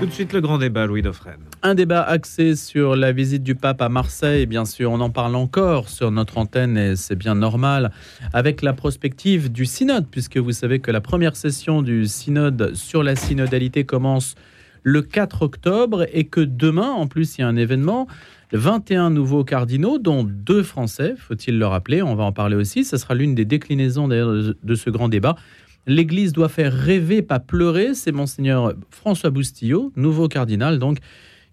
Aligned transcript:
Tout 0.00 0.06
de 0.06 0.12
suite 0.12 0.32
le 0.32 0.40
grand 0.40 0.56
débat, 0.56 0.86
Louis 0.86 1.02
Dauphren. 1.02 1.36
Un 1.62 1.74
débat 1.74 2.00
axé 2.00 2.56
sur 2.56 2.96
la 2.96 3.12
visite 3.12 3.42
du 3.42 3.54
pape 3.54 3.82
à 3.82 3.90
Marseille. 3.90 4.46
Bien 4.46 4.64
sûr, 4.64 4.90
on 4.90 4.98
en 5.00 5.10
parle 5.10 5.36
encore 5.36 5.90
sur 5.90 6.10
notre 6.10 6.38
antenne 6.38 6.78
et 6.78 6.96
c'est 6.96 7.16
bien 7.16 7.34
normal. 7.34 7.92
Avec 8.32 8.62
la 8.62 8.72
prospective 8.72 9.52
du 9.52 9.66
synode, 9.66 10.06
puisque 10.10 10.38
vous 10.38 10.52
savez 10.52 10.78
que 10.78 10.90
la 10.90 11.02
première 11.02 11.36
session 11.36 11.82
du 11.82 12.06
synode 12.06 12.74
sur 12.74 13.02
la 13.02 13.14
synodalité 13.14 13.84
commence 13.84 14.36
le 14.84 15.02
4 15.02 15.42
octobre 15.42 16.06
et 16.14 16.24
que 16.24 16.40
demain, 16.40 16.88
en 16.88 17.06
plus, 17.06 17.36
il 17.36 17.42
y 17.42 17.44
a 17.44 17.48
un 17.48 17.56
événement. 17.56 18.06
21 18.52 19.10
nouveaux 19.10 19.44
cardinaux, 19.44 19.98
dont 19.98 20.24
deux 20.24 20.62
Français, 20.62 21.14
faut-il 21.18 21.58
le 21.58 21.66
rappeler. 21.66 22.00
On 22.00 22.14
va 22.14 22.24
en 22.24 22.32
parler 22.32 22.56
aussi. 22.56 22.84
Ce 22.84 22.96
sera 22.96 23.14
l'une 23.14 23.34
des 23.34 23.44
déclinaisons 23.44 24.08
de 24.08 24.74
ce 24.74 24.88
grand 24.88 25.10
débat. 25.10 25.36
L'Église 25.90 26.32
doit 26.32 26.48
faire 26.48 26.72
rêver, 26.72 27.20
pas 27.20 27.40
pleurer. 27.40 27.94
C'est 27.94 28.12
monseigneur 28.12 28.74
François 28.90 29.30
Boustillot, 29.30 29.92
nouveau 29.96 30.28
cardinal, 30.28 30.78
donc, 30.78 30.98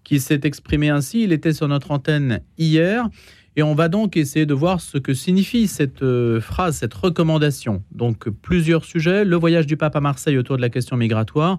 qui 0.04 0.20
s'est 0.20 0.42
exprimé 0.44 0.90
ainsi. 0.90 1.24
Il 1.24 1.32
était 1.32 1.52
sur 1.52 1.66
notre 1.66 1.90
antenne 1.90 2.40
hier. 2.56 3.08
Et 3.56 3.64
on 3.64 3.74
va 3.74 3.88
donc 3.88 4.16
essayer 4.16 4.46
de 4.46 4.54
voir 4.54 4.80
ce 4.80 4.96
que 4.96 5.12
signifie 5.12 5.66
cette 5.66 6.04
euh, 6.04 6.40
phrase, 6.40 6.76
cette 6.76 6.94
recommandation. 6.94 7.82
Donc 7.90 8.28
plusieurs 8.28 8.84
sujets, 8.84 9.24
le 9.24 9.34
voyage 9.34 9.66
du 9.66 9.76
pape 9.76 9.96
à 9.96 10.00
Marseille 10.00 10.38
autour 10.38 10.56
de 10.56 10.62
la 10.62 10.68
question 10.68 10.96
migratoire, 10.96 11.58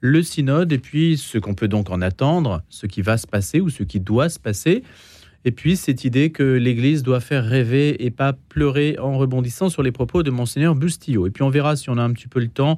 le 0.00 0.22
synode, 0.22 0.70
et 0.70 0.78
puis 0.78 1.16
ce 1.16 1.38
qu'on 1.38 1.54
peut 1.54 1.66
donc 1.66 1.88
en 1.88 2.02
attendre, 2.02 2.60
ce 2.68 2.84
qui 2.84 3.00
va 3.00 3.16
se 3.16 3.26
passer 3.26 3.60
ou 3.60 3.70
ce 3.70 3.84
qui 3.84 4.00
doit 4.00 4.28
se 4.28 4.38
passer. 4.38 4.82
Et 5.44 5.52
puis 5.52 5.76
cette 5.76 6.04
idée 6.04 6.30
que 6.30 6.42
l'Église 6.42 7.02
doit 7.02 7.20
faire 7.20 7.44
rêver 7.44 8.04
et 8.04 8.10
pas 8.10 8.32
pleurer 8.32 8.96
en 8.98 9.16
rebondissant 9.16 9.68
sur 9.68 9.82
les 9.82 9.92
propos 9.92 10.22
de 10.22 10.30
monseigneur 10.30 10.74
Bustillo. 10.74 11.26
Et 11.26 11.30
puis 11.30 11.42
on 11.42 11.50
verra 11.50 11.76
si 11.76 11.90
on 11.90 11.96
a 11.96 12.02
un 12.02 12.12
petit 12.12 12.28
peu 12.28 12.40
le 12.40 12.48
temps 12.48 12.76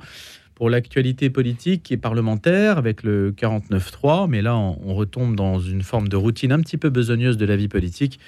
pour 0.55 0.69
l'actualité 0.69 1.31
politique 1.31 1.91
et 1.91 1.97
parlementaire 1.97 2.77
avec 2.77 3.03
le 3.03 3.33
49-3, 3.33 4.29
mais 4.29 4.43
là 4.43 4.57
on, 4.57 4.95
retombe 4.95 5.35
dans 5.35 5.59
une 5.59 5.83
forme 5.83 6.09
de 6.09 6.17
routine 6.17 6.53
un 6.53 6.61
petit 6.61 6.77
peu 6.77 6.91
besogneuse 6.91 7.39
de 7.39 7.47
la 7.47 7.57
vie 7.57 7.69
politique. 7.69 8.21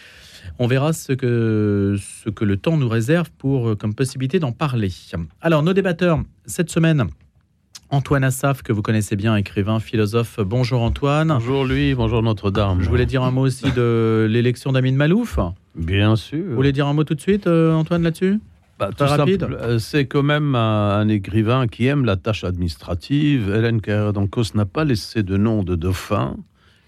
On 0.59 0.67
verra 0.67 0.95
ce 0.95 1.13
que, 1.13 1.97
ce 1.99 2.31
que 2.31 2.45
le 2.45 2.57
temps 2.57 2.79
nous 2.79 2.89
réserve 2.89 3.31
pour 3.37 3.77
comme 3.77 3.95
possibilité 3.95 4.39
d'en 4.39 4.53
parler. 4.53 4.91
Alors 5.43 5.63
nos 5.63 5.75
débatteurs 5.75 6.23
cette 6.47 6.71
semaine, 6.71 7.05
Antoine 7.93 8.25
Assaf, 8.25 8.63
que 8.63 8.73
vous 8.73 8.81
connaissez 8.81 9.17
bien, 9.17 9.37
écrivain, 9.37 9.79
philosophe. 9.79 10.41
Bonjour 10.41 10.81
Antoine. 10.81 11.29
Bonjour 11.29 11.67
lui, 11.67 11.95
bonjour 11.95 12.23
Notre-Dame. 12.23 12.81
Je 12.81 12.89
voulais 12.89 13.05
dire 13.05 13.23
un 13.23 13.31
mot 13.31 13.43
aussi 13.43 13.71
de 13.71 14.27
l'élection 14.31 14.73
d'Amin 14.73 14.93
Malouf? 14.93 15.39
Bien 15.75 16.17
sûr. 16.17 16.43
Vous 16.43 16.55
voulez 16.55 16.73
dire 16.73 16.87
un 16.87 16.95
mot 16.95 17.05
tout 17.05 17.15
de 17.15 17.21
suite, 17.21 17.47
euh, 17.47 17.75
Antoine, 17.75 18.03
là-dessus? 18.03 18.41
Bah, 18.79 18.89
rapide. 18.99 19.43
Euh, 19.43 19.79
c'est 19.79 20.07
quand 20.07 20.23
même 20.23 20.55
un, 20.55 21.07
écrivain 21.09 21.67
qui 21.67 21.85
aime 21.85 22.07
la 22.07 22.17
tâche 22.17 22.45
administrative. 22.45 23.53
Hélène 23.55 23.83
Carrère-Dancos 23.83 24.55
n'a 24.55 24.65
pas 24.65 24.85
laissé 24.85 25.23
de 25.23 25.37
nom 25.37 25.63
de 25.63 25.77
dauphin. 25.77 26.37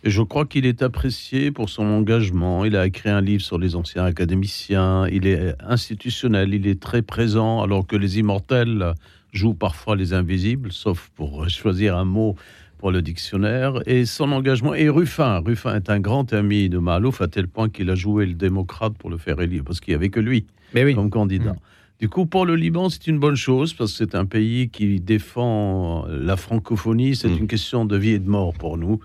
Et 0.05 0.11
je 0.11 0.23
crois 0.23 0.47
qu'il 0.47 0.65
est 0.65 0.83
apprécié 0.83 1.51
pour 1.51 1.69
son 1.69 1.85
engagement. 1.85 2.65
Il 2.65 2.77
a 2.77 2.87
écrit 2.87 3.11
un 3.11 3.21
livre 3.21 3.43
sur 3.43 3.59
les 3.59 3.77
anciens 3.77 4.05
académiciens. 4.07 5.07
Il 5.09 5.27
est 5.27 5.55
institutionnel, 5.61 6.55
il 6.55 6.67
est 6.67 6.81
très 6.81 7.03
présent, 7.03 7.61
alors 7.61 7.87
que 7.87 7.97
les 7.97 8.19
immortels 8.19 8.95
joue 9.35 9.55
parfois 9.55 9.97
les 9.97 10.15
invisibles, 10.15 10.73
sauf 10.73 11.11
pour 11.15 11.49
choisir 11.49 11.97
un 11.97 12.05
mot 12.05 12.37
pour 12.79 12.91
le 12.91 13.03
dictionnaire, 13.03 13.81
et 13.87 14.05
son 14.05 14.33
engagement. 14.33 14.75
Et 14.75 14.89
Ruffin, 14.89 15.39
Ruffin 15.39 15.77
est 15.77 15.91
un 15.91 16.01
grand 16.01 16.33
ami 16.33 16.69
de 16.69 16.79
Malouf, 16.79 17.21
à 17.21 17.29
tel 17.29 17.49
point 17.49 17.69
qu'il 17.69 17.91
a 17.91 17.95
joué 17.95 18.27
le 18.27 18.35
démocrate 18.35 18.95
pour 18.99 19.11
le 19.11 19.17
faire 19.17 19.41
élire, 19.41 19.63
parce 19.65 19.81
qu'il 19.81 19.93
n'y 19.93 19.97
avait 19.97 20.11
que 20.11 20.21
lui 20.21 20.47
comme 20.95 21.11
candidat. 21.11 21.53
Mm. 21.53 21.59
Du 22.01 22.09
coup, 22.09 22.27
pour 22.27 22.45
le 22.45 22.57
Liban, 22.57 22.91
c'est 22.91 23.07
une 23.07 23.19
bonne 23.19 23.37
chose, 23.37 23.73
parce 23.73 23.93
que 23.93 23.99
c'est 23.99 24.15
un 24.15 24.27
pays 24.27 24.69
qui 24.69 25.01
défend 25.01 26.07
la 26.09 26.37
francophonie, 26.37 27.17
c'est 27.17 27.29
mm. 27.29 27.39
une 27.39 27.47
question 27.47 27.85
de 27.85 27.97
vie 27.97 28.11
et 28.11 28.19
de 28.19 28.29
mort 28.29 28.53
pour 28.53 28.77
nous. 28.77 29.01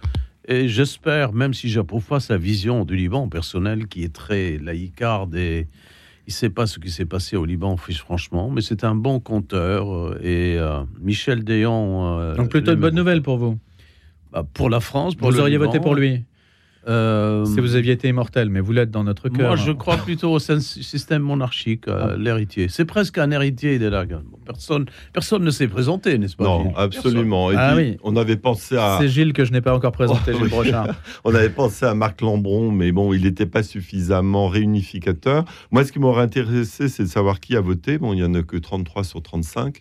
Et 0.48 0.68
j'espère, 0.68 1.32
même 1.32 1.54
si 1.54 1.70
j'approuve 1.70 2.04
pas 2.04 2.20
sa 2.20 2.38
vision 2.38 2.84
du 2.84 2.96
Liban 2.96 3.30
personnel, 3.30 3.88
qui 3.88 4.04
est 4.04 4.14
très 4.14 4.58
laïcarde 4.58 5.36
et 5.36 5.68
il 6.30 6.32
ne 6.32 6.36
sait 6.36 6.52
pas 6.52 6.68
ce 6.68 6.78
qui 6.78 6.92
s'est 6.92 7.08
passé 7.08 7.38
au 7.38 7.44
Liban, 7.44 7.76
franchement, 7.76 8.52
mais 8.52 8.62
c'est 8.62 8.84
un 8.84 8.94
bon 8.94 9.20
conteur. 9.20 9.92
Euh, 9.92 10.20
et 10.22 10.60
euh, 10.60 10.84
Michel 11.02 11.44
Déon. 11.44 12.20
Euh, 12.20 12.36
Donc 12.36 12.52
plutôt 12.52 12.72
une 12.72 12.80
bonne 12.80 12.94
nouvelle 12.94 13.24
pour 13.24 13.40
vous? 13.40 13.58
Bah, 14.32 14.46
Pour 14.54 14.70
la 14.70 14.80
France. 14.80 15.16
Pour 15.16 15.32
vous 15.32 15.40
auriez 15.40 15.58
voté 15.58 15.80
pour 15.80 15.96
lui? 15.96 16.26
Euh, 16.88 17.46
si 17.46 17.60
vous 17.60 17.76
aviez 17.76 17.94
été 17.94 18.08
immortel, 18.08 18.50
mais 18.50 18.60
vous 18.62 18.72
l'êtes 18.72 18.92
dans 18.92 19.04
notre 19.04 19.30
cœur. 19.30 19.48
Moi, 19.48 19.56
je 19.56 19.72
crois 19.72 19.98
plutôt 19.98 20.32
au 20.32 20.40
système 20.40 21.22
monarchique, 21.22 21.86
ah. 21.88 22.16
l'héritier. 22.18 22.68
C'est 22.70 22.86
presque 22.86 23.18
un 23.18 23.32
héritier 23.32 23.80
des 23.80 23.90
Lagarde. 23.90 24.24
personne, 24.46 24.86
personne 25.14 25.44
ne 25.44 25.52
s'est 25.52 25.68
présenté, 25.68 26.18
n'est-ce 26.18 26.36
pas 26.36 26.46
Non, 26.46 26.74
absolument. 26.76 27.50
ah, 27.56 27.74
oui. 27.76 27.98
On 28.04 28.16
avait 28.16 28.38
pensé 28.38 28.78
à. 28.78 28.98
C'est 29.00 29.10
Gilles 29.10 29.34
que 29.34 29.46
je 29.46 29.52
n'ai 29.52 29.62
pas 29.62 29.76
encore 29.76 29.92
présenté, 29.92 30.34
Gilles 30.38 30.50
Brochard. 30.50 30.88
on 31.24 31.36
avait 31.36 31.50
pensé 31.50 31.86
à 31.86 31.94
Marc 31.94 32.22
Lambron, 32.22 32.72
mais 32.72 32.92
bon, 32.92 33.14
il 33.14 33.24
n'était 33.24 33.46
pas 33.46 33.64
suffisamment 33.64 34.48
réunificateur. 34.48 35.46
Moi, 35.72 35.84
ce 35.84 35.92
qui 35.92 36.00
m'aurait 36.00 36.24
intéressé, 36.24 36.88
c'est 36.88 37.04
de 37.04 37.10
savoir 37.10 37.40
qui 37.40 37.56
a 37.56 37.62
voté. 37.62 37.98
Bon, 37.98 38.14
il 38.14 38.18
n'y 38.18 38.24
en 38.24 38.34
a 38.34 38.42
que 38.42 38.58
33 38.58 39.04
sur 39.04 39.22
35. 39.22 39.78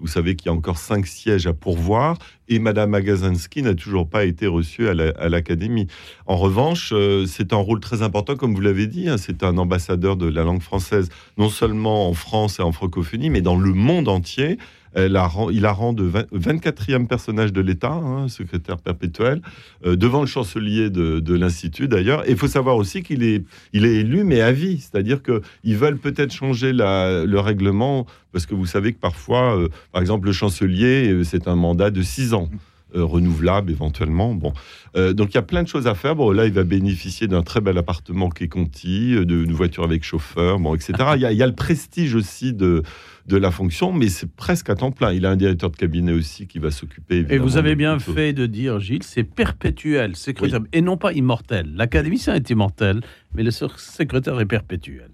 Vous 0.00 0.06
savez 0.06 0.34
qu'il 0.34 0.46
y 0.46 0.48
a 0.48 0.52
encore 0.52 0.78
cinq 0.78 1.06
sièges 1.06 1.46
à 1.46 1.52
pourvoir 1.52 2.16
et 2.48 2.58
Madame 2.58 2.94
Agazinski 2.94 3.62
n'a 3.62 3.74
toujours 3.74 4.08
pas 4.08 4.24
été 4.24 4.46
reçue 4.46 4.88
à 4.88 4.94
l'Académie. 4.94 5.86
En 6.26 6.36
revanche, 6.36 6.92
euh, 6.92 7.26
c'est 7.26 7.52
un 7.52 7.58
rôle 7.58 7.80
très 7.80 8.02
important, 8.02 8.34
comme 8.34 8.54
vous 8.54 8.60
l'avez 8.60 8.86
dit. 8.86 9.08
Hein, 9.08 9.18
c'est 9.18 9.44
un 9.44 9.56
ambassadeur 9.56 10.16
de 10.16 10.26
la 10.26 10.42
langue 10.42 10.62
française, 10.62 11.10
non 11.38 11.48
seulement 11.48 12.08
en 12.08 12.14
France 12.14 12.58
et 12.58 12.62
en 12.62 12.72
francophonie, 12.72 13.30
mais 13.30 13.40
dans 13.40 13.56
le 13.56 13.72
monde 13.72 14.08
entier 14.08 14.58
il 14.96 15.16
a 15.16 15.72
rang 15.72 15.92
de 15.92 16.10
24e 16.34 17.06
personnage 17.06 17.52
de 17.52 17.60
l'État, 17.60 17.92
hein, 17.92 18.28
secrétaire 18.28 18.78
perpétuel, 18.78 19.40
euh, 19.86 19.96
devant 19.96 20.20
le 20.20 20.26
chancelier 20.26 20.90
de, 20.90 21.34
l'Institut 21.34 21.88
d'ailleurs. 21.88 22.26
Et 22.28 22.32
il 22.32 22.36
faut 22.36 22.48
savoir 22.48 22.76
aussi 22.76 23.02
qu'il 23.02 23.22
est, 23.22 23.44
il 23.72 23.84
est 23.84 23.96
élu, 23.96 24.24
mais 24.24 24.40
à 24.40 24.52
vie. 24.52 24.78
C'est-à-dire 24.80 25.20
qu'ils 25.22 25.76
veulent 25.76 25.98
peut-être 25.98 26.32
changer 26.32 26.72
le 26.72 27.38
règlement, 27.38 28.06
parce 28.32 28.46
que 28.46 28.54
vous 28.54 28.66
savez 28.66 28.92
que 28.92 28.98
parfois, 28.98 29.56
euh, 29.56 29.68
par 29.92 30.00
exemple, 30.00 30.26
le 30.26 30.32
chancelier, 30.32 31.12
euh, 31.12 31.24
c'est 31.24 31.48
un 31.48 31.56
mandat 31.56 31.90
de 31.90 32.02
6 32.02 32.34
ans. 32.34 32.48
Renouvelable 32.94 33.70
éventuellement. 33.70 34.34
Bon, 34.34 34.52
donc 34.94 35.30
il 35.30 35.34
y 35.34 35.38
a 35.38 35.42
plein 35.42 35.62
de 35.62 35.68
choses 35.68 35.86
à 35.86 35.94
faire. 35.94 36.16
Bon, 36.16 36.30
là, 36.32 36.46
il 36.46 36.52
va 36.52 36.64
bénéficier 36.64 37.26
d'un 37.26 37.42
très 37.42 37.60
bel 37.60 37.78
appartement 37.78 38.28
qui 38.28 38.44
est 38.44 38.48
Conti, 38.48 39.14
d'une 39.24 39.52
voiture 39.52 39.84
avec 39.84 40.04
chauffeur, 40.04 40.58
bon, 40.58 40.74
etc. 40.74 40.92
il 41.14 41.20
y, 41.20 41.42
a, 41.42 41.46
le 41.46 41.54
prestige 41.54 42.14
aussi 42.14 42.52
de, 42.52 42.82
de 43.26 43.36
la 43.36 43.50
fonction, 43.50 43.92
mais 43.92 44.08
c'est 44.08 44.30
presque 44.30 44.68
à 44.70 44.74
temps 44.74 44.90
plein. 44.90 45.12
Il 45.12 45.24
a 45.24 45.30
un 45.30 45.36
directeur 45.36 45.70
de 45.70 45.76
cabinet 45.76 46.12
aussi 46.12 46.46
qui 46.46 46.58
va 46.58 46.70
s'occuper. 46.70 47.24
Et 47.28 47.38
vous 47.38 47.56
avez 47.56 47.76
bien 47.76 47.98
fait 47.98 48.32
de 48.32 48.46
dire, 48.46 48.80
Gilles, 48.80 49.02
c'est 49.02 49.24
perpétuel, 49.24 50.16
secrétaire, 50.16 50.60
et 50.72 50.82
non 50.82 50.96
pas 50.96 51.12
immortel. 51.12 51.70
L'académicien 51.74 52.34
est 52.34 52.50
immortel, 52.50 53.00
mais 53.34 53.42
le 53.42 53.50
secrétaire 53.50 54.38
est 54.40 54.46
perpétuel. 54.46 55.10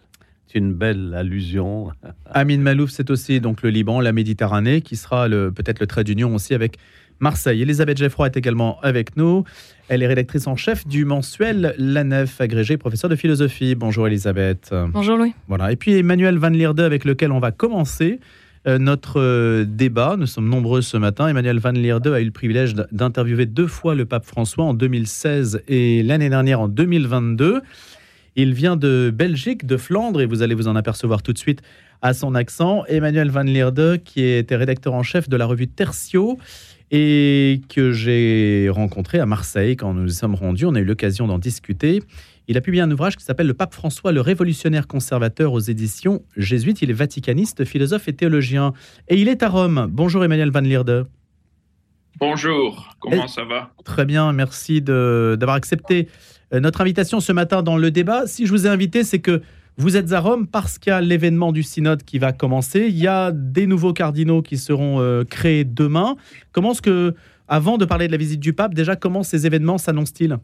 C'est 0.46 0.58
une 0.58 0.72
belle 0.72 1.14
allusion. 1.14 1.90
Amin 2.26 2.58
Malouf, 2.58 2.90
c'est 2.90 3.10
aussi 3.10 3.40
donc 3.40 3.62
le 3.62 3.70
Liban, 3.70 4.00
la 4.00 4.12
Méditerranée, 4.12 4.80
qui 4.80 4.96
sera 4.96 5.28
peut-être 5.28 5.80
le 5.80 5.86
trait 5.86 6.04
d'union 6.04 6.34
aussi 6.34 6.54
avec 6.54 6.78
Marseille. 7.20 7.62
Elisabeth 7.62 7.98
Geffroy 7.98 8.26
est 8.26 8.36
également 8.36 8.78
avec 8.82 9.16
nous. 9.16 9.44
Elle 9.88 10.02
est 10.02 10.06
rédactrice 10.06 10.46
en 10.46 10.56
chef 10.56 10.86
du 10.86 11.04
mensuel 11.04 11.74
La 11.78 12.04
Nef, 12.04 12.40
agrégée 12.40 12.76
professeur 12.76 13.08
de 13.10 13.16
philosophie. 13.16 13.74
Bonjour 13.74 14.06
Elisabeth. 14.06 14.74
Bonjour 14.92 15.16
Louis. 15.16 15.34
Voilà. 15.48 15.72
Et 15.72 15.76
puis 15.76 15.96
Emmanuel 15.96 16.38
Van 16.38 16.48
Lierde 16.48 16.80
avec 16.80 17.04
lequel 17.04 17.32
on 17.32 17.40
va 17.40 17.52
commencer 17.52 18.20
euh, 18.66 18.78
notre 18.78 19.20
euh, 19.20 19.64
débat. 19.64 20.16
Nous 20.18 20.26
sommes 20.26 20.48
nombreux 20.48 20.82
ce 20.82 20.96
matin. 20.96 21.28
Emmanuel 21.28 21.60
Van 21.60 21.70
Lierde 21.70 22.08
a 22.08 22.20
eu 22.20 22.24
le 22.24 22.32
privilège 22.32 22.74
d'interviewer 22.90 23.46
deux 23.46 23.68
fois 23.68 23.94
le 23.94 24.06
pape 24.06 24.24
François 24.24 24.64
en 24.64 24.74
2016 24.74 25.62
et 25.68 26.02
l'année 26.02 26.28
dernière 26.28 26.60
en 26.60 26.68
2022. 26.68 27.60
Il 28.34 28.54
vient 28.54 28.76
de 28.76 29.12
Belgique, 29.14 29.66
de 29.66 29.76
Flandre, 29.76 30.20
et 30.20 30.26
vous 30.26 30.42
allez 30.42 30.54
vous 30.54 30.66
en 30.66 30.74
apercevoir 30.74 31.22
tout 31.22 31.32
de 31.32 31.38
suite 31.38 31.62
à 32.02 32.12
son 32.12 32.34
accent. 32.34 32.84
Emmanuel 32.88 33.30
Van 33.30 33.42
Lierde, 33.42 34.02
qui 34.04 34.22
était 34.22 34.56
rédacteur 34.56 34.94
en 34.94 35.04
chef 35.04 35.28
de 35.28 35.36
la 35.36 35.46
revue 35.46 35.68
Tertio, 35.68 36.36
et 36.90 37.60
que 37.68 37.92
j'ai 37.92 38.68
rencontré 38.70 39.18
à 39.18 39.26
Marseille 39.26 39.76
quand 39.76 39.94
nous 39.94 40.10
y 40.10 40.14
sommes 40.14 40.34
rendus. 40.34 40.66
On 40.66 40.74
a 40.74 40.80
eu 40.80 40.84
l'occasion 40.84 41.26
d'en 41.26 41.38
discuter. 41.38 42.02
Il 42.48 42.56
a 42.56 42.60
publié 42.60 42.82
un 42.82 42.90
ouvrage 42.90 43.16
qui 43.16 43.24
s'appelle 43.24 43.48
Le 43.48 43.54
pape 43.54 43.74
François, 43.74 44.12
le 44.12 44.20
révolutionnaire 44.20 44.86
conservateur 44.86 45.52
aux 45.52 45.60
éditions 45.60 46.22
jésuites. 46.36 46.82
Il 46.82 46.90
est 46.90 46.94
vaticaniste, 46.94 47.64
philosophe 47.64 48.06
et 48.06 48.12
théologien. 48.12 48.72
Et 49.08 49.16
il 49.20 49.28
est 49.28 49.42
à 49.42 49.48
Rome. 49.48 49.88
Bonjour 49.90 50.24
Emmanuel 50.24 50.50
Van 50.50 50.60
Lierde. 50.60 51.08
Bonjour, 52.18 52.94
comment 53.00 53.28
ça 53.28 53.44
va? 53.44 53.72
Très 53.84 54.06
bien, 54.06 54.32
merci 54.32 54.80
d'avoir 54.80 55.56
accepté 55.56 56.08
euh, 56.54 56.60
notre 56.60 56.80
invitation 56.80 57.20
ce 57.20 57.32
matin 57.32 57.62
dans 57.62 57.76
le 57.76 57.90
débat. 57.90 58.26
Si 58.26 58.46
je 58.46 58.52
vous 58.52 58.66
ai 58.66 58.70
invité, 58.70 59.04
c'est 59.04 59.18
que 59.18 59.42
vous 59.78 59.96
êtes 59.96 60.12
à 60.12 60.20
Rome 60.20 60.46
parce 60.46 60.78
qu'il 60.78 60.90
y 60.90 60.94
a 60.94 61.00
l'événement 61.02 61.52
du 61.52 61.62
synode 61.62 62.02
qui 62.02 62.18
va 62.18 62.32
commencer. 62.32 62.86
Il 62.88 62.96
y 62.96 63.06
a 63.06 63.30
des 63.30 63.66
nouveaux 63.66 63.92
cardinaux 63.92 64.40
qui 64.40 64.56
seront 64.56 65.00
euh, 65.00 65.24
créés 65.24 65.64
demain. 65.64 66.16
Comment 66.52 66.72
est-ce 66.72 66.80
que, 66.80 67.14
avant 67.46 67.76
de 67.76 67.84
parler 67.84 68.06
de 68.06 68.12
la 68.12 68.18
visite 68.18 68.40
du 68.40 68.54
pape, 68.54 68.72
déjà, 68.72 68.96
comment 68.96 69.22
ces 69.22 69.46
événements 69.46 69.76
s'annoncent-ils? 69.76 70.38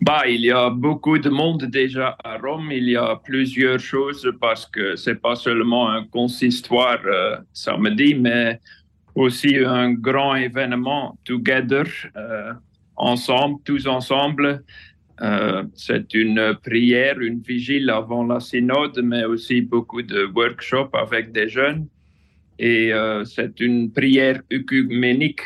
Bah, 0.00 0.26
il 0.26 0.40
y 0.40 0.50
a 0.50 0.70
beaucoup 0.70 1.18
de 1.18 1.30
monde 1.30 1.64
déjà 1.66 2.16
à 2.24 2.36
Rome. 2.36 2.70
Il 2.72 2.88
y 2.88 2.96
a 2.96 3.14
plusieurs 3.24 3.78
choses 3.78 4.28
parce 4.40 4.66
que 4.66 4.96
c'est 4.96 5.20
pas 5.20 5.36
seulement 5.36 5.88
un 5.88 6.04
consistoire 6.04 6.98
euh, 7.06 7.36
samedi, 7.52 8.14
mais 8.14 8.60
aussi 9.14 9.56
un 9.64 9.92
grand 9.92 10.34
événement 10.34 11.16
together, 11.24 11.84
ensemble, 12.96 13.60
tous 13.64 13.86
ensemble. 13.86 14.62
C'est 15.74 16.12
une 16.14 16.56
prière, 16.62 17.20
une 17.20 17.40
vigile 17.40 17.90
avant 17.90 18.24
la 18.24 18.40
synode, 18.40 19.00
mais 19.02 19.24
aussi 19.24 19.62
beaucoup 19.62 20.02
de 20.02 20.26
workshops 20.34 20.94
avec 20.94 21.32
des 21.32 21.48
jeunes. 21.48 21.86
Et 22.58 22.92
c'est 23.24 23.60
une 23.60 23.90
prière 23.92 24.42
œcuménique 24.52 25.42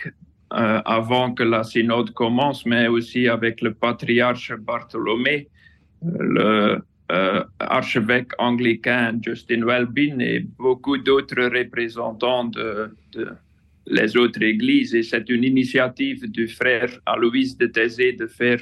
euh, 0.53 0.83
avant 0.85 1.33
que 1.33 1.45
la 1.45 1.63
synode 1.63 2.13
commence, 2.13 2.67
mais 2.67 2.89
aussi 2.89 3.29
avec 3.29 3.61
le 3.61 3.73
patriarche 3.73 4.53
Bartholomé, 4.53 5.47
le 6.03 6.83
euh, 7.13 7.45
archevêque 7.61 8.33
anglican 8.39 9.13
Justin 9.23 9.65
Welbin 9.65 10.19
et 10.19 10.41
beaucoup 10.59 10.99
d'autres 10.99 11.57
représentants 11.57 12.47
de, 12.47 12.93
les 13.87 14.17
autres 14.17 14.43
églises. 14.43 14.93
Et 14.93 15.05
c'est 15.05 15.29
une 15.31 15.45
initiative 15.45 16.29
du 16.29 16.49
frère 16.49 16.91
Aloïs 17.07 17.57
de 17.57 17.67
Thésée 17.67 18.15
de 18.15 18.27
faire 18.27 18.59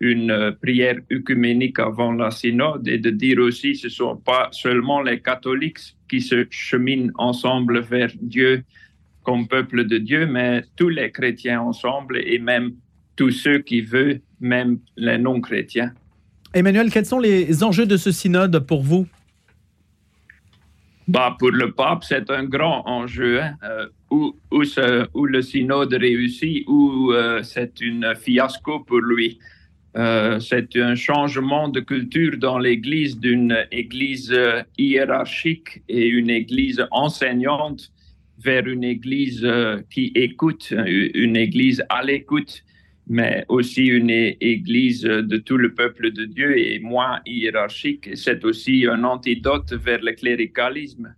une 0.00 0.30
euh, 0.30 0.52
prière 0.52 0.96
œcuménique 1.12 1.78
avant 1.78 2.12
la 2.12 2.30
synode 2.30 2.88
et 2.88 2.98
de 2.98 3.10
dire 3.10 3.38
aussi 3.38 3.76
ce 3.76 3.86
ne 3.86 3.92
sont 3.92 4.16
pas 4.16 4.48
seulement 4.50 5.02
les 5.02 5.20
catholiques 5.20 5.96
qui 6.08 6.20
se 6.20 6.46
cheminent 6.50 7.12
ensemble 7.16 7.80
vers 7.80 8.10
Dieu, 8.20 8.64
comme 9.22 9.46
peuple 9.46 9.84
de 9.84 9.98
Dieu, 9.98 10.26
mais 10.26 10.64
tous 10.76 10.88
les 10.88 11.12
chrétiens 11.12 11.60
ensemble 11.60 12.18
et 12.18 12.38
même 12.38 12.72
tous 13.14 13.30
ceux 13.30 13.58
qui 13.58 13.82
veulent, 13.82 14.20
même 14.40 14.78
les 14.96 15.18
non-chrétiens. 15.18 15.92
Emmanuel, 16.54 16.90
quels 16.90 17.06
sont 17.06 17.20
les 17.20 17.62
enjeux 17.62 17.86
de 17.86 17.96
ce 17.96 18.10
synode 18.10 18.58
pour 18.66 18.82
vous? 18.82 19.06
Bah, 21.06 21.36
Pour 21.38 21.50
le 21.50 21.72
pape, 21.72 22.04
c'est 22.04 22.30
un 22.30 22.44
grand 22.44 22.82
enjeu. 22.86 23.40
Hein. 23.42 23.54
Euh, 23.64 23.86
où, 24.10 24.34
où, 24.50 25.26
le 25.26 25.42
synode 25.42 25.92
réussit, 25.92 26.64
ou 26.66 27.12
euh, 27.12 27.42
c'est 27.42 27.72
un 27.82 28.14
fiasco 28.14 28.80
pour 28.80 29.00
lui. 29.00 29.38
Euh, 29.96 30.38
c'est 30.38 30.76
un 30.76 30.94
changement 30.94 31.68
de 31.68 31.80
culture 31.80 32.36
dans 32.38 32.58
l'Église 32.58 33.18
d'une 33.18 33.66
Église 33.72 34.34
hiérarchique 34.78 35.82
et 35.88 36.06
une 36.06 36.30
Église 36.30 36.86
enseignante 36.92 37.90
vers 38.38 38.66
une 38.66 38.84
Église 38.84 39.44
euh, 39.44 39.82
qui 39.90 40.12
écoute, 40.14 40.72
une 40.72 41.36
Église 41.36 41.82
à 41.88 42.02
l'écoute, 42.02 42.62
mais 43.08 43.44
aussi 43.48 43.86
une 43.86 44.10
Église 44.10 45.02
de 45.02 45.36
tout 45.36 45.56
le 45.56 45.74
peuple 45.74 46.12
de 46.12 46.24
Dieu 46.24 46.56
et 46.56 46.78
moins 46.78 47.20
hiérarchique. 47.26 48.10
C'est 48.14 48.44
aussi 48.44 48.86
un 48.86 49.02
antidote 49.04 49.72
vers 49.72 50.00
le 50.02 50.12
cléricalisme. 50.12 51.14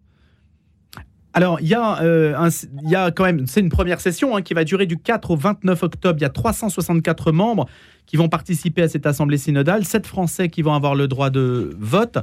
Alors, 1.34 1.60
il 1.62 1.68
y, 1.68 1.74
a, 1.74 2.02
euh, 2.02 2.50
il 2.84 2.90
y 2.90 2.94
a 2.94 3.10
quand 3.10 3.24
même, 3.24 3.46
c'est 3.46 3.60
une 3.60 3.70
première 3.70 4.00
session 4.00 4.36
hein, 4.36 4.42
qui 4.42 4.52
va 4.52 4.64
durer 4.64 4.84
du 4.84 4.98
4 4.98 5.30
au 5.30 5.36
29 5.36 5.82
octobre. 5.82 6.18
Il 6.18 6.22
y 6.22 6.26
a 6.26 6.30
364 6.30 7.32
membres 7.32 7.66
qui 8.04 8.18
vont 8.18 8.28
participer 8.28 8.82
à 8.82 8.88
cette 8.88 9.06
assemblée 9.06 9.38
synodale, 9.38 9.84
7 9.84 10.06
Français 10.06 10.50
qui 10.50 10.60
vont 10.60 10.74
avoir 10.74 10.94
le 10.94 11.08
droit 11.08 11.30
de 11.30 11.74
vote. 11.78 12.18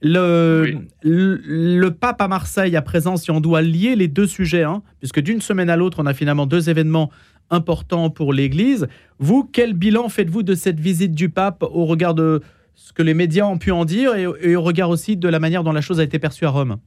Le, 0.00 0.78
le, 1.02 1.90
pape 1.90 2.22
à 2.22 2.28
Marseille 2.28 2.74
à 2.76 2.82
présent, 2.82 3.18
si 3.18 3.30
on 3.30 3.40
doit 3.40 3.60
lier 3.60 3.96
les 3.96 4.08
deux 4.08 4.26
sujets, 4.26 4.62
hein, 4.62 4.82
puisque 4.98 5.20
d'une 5.20 5.42
semaine 5.42 5.68
à 5.68 5.76
l'autre, 5.76 5.98
on 6.00 6.06
a 6.06 6.14
finalement 6.14 6.46
deux 6.46 6.70
événements 6.70 7.10
importants 7.50 8.08
pour 8.08 8.32
l'Église. 8.32 8.86
Vous, 9.18 9.44
quel 9.44 9.74
bilan 9.74 10.08
faites-vous 10.08 10.42
de 10.42 10.54
cette 10.54 10.80
visite 10.80 11.12
du 11.12 11.28
pape 11.28 11.62
au 11.62 11.84
regard 11.84 12.14
de 12.14 12.40
ce 12.74 12.92
que 12.94 13.02
les 13.02 13.14
médias 13.14 13.44
ont 13.44 13.58
pu 13.58 13.72
en 13.72 13.84
dire 13.84 14.14
et 14.14 14.56
au 14.56 14.62
regard 14.62 14.88
aussi 14.88 15.16
de 15.16 15.28
la 15.28 15.38
manière 15.38 15.64
dont 15.64 15.72
la 15.72 15.82
chose 15.82 16.00
a 16.00 16.02
été 16.02 16.18
perçue 16.18 16.46
à 16.46 16.50
Rome? 16.50 16.78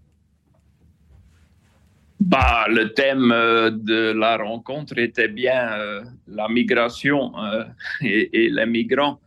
Bah, 2.20 2.66
le 2.68 2.94
thème 2.94 3.32
euh, 3.32 3.70
de 3.70 4.12
la 4.12 4.38
rencontre 4.38 4.98
était 4.98 5.28
bien 5.28 5.72
euh, 5.74 6.04
la 6.28 6.50
migration 6.50 7.32
euh, 7.38 7.64
et, 8.02 8.50
les 8.50 8.66
migrants. 8.66 9.20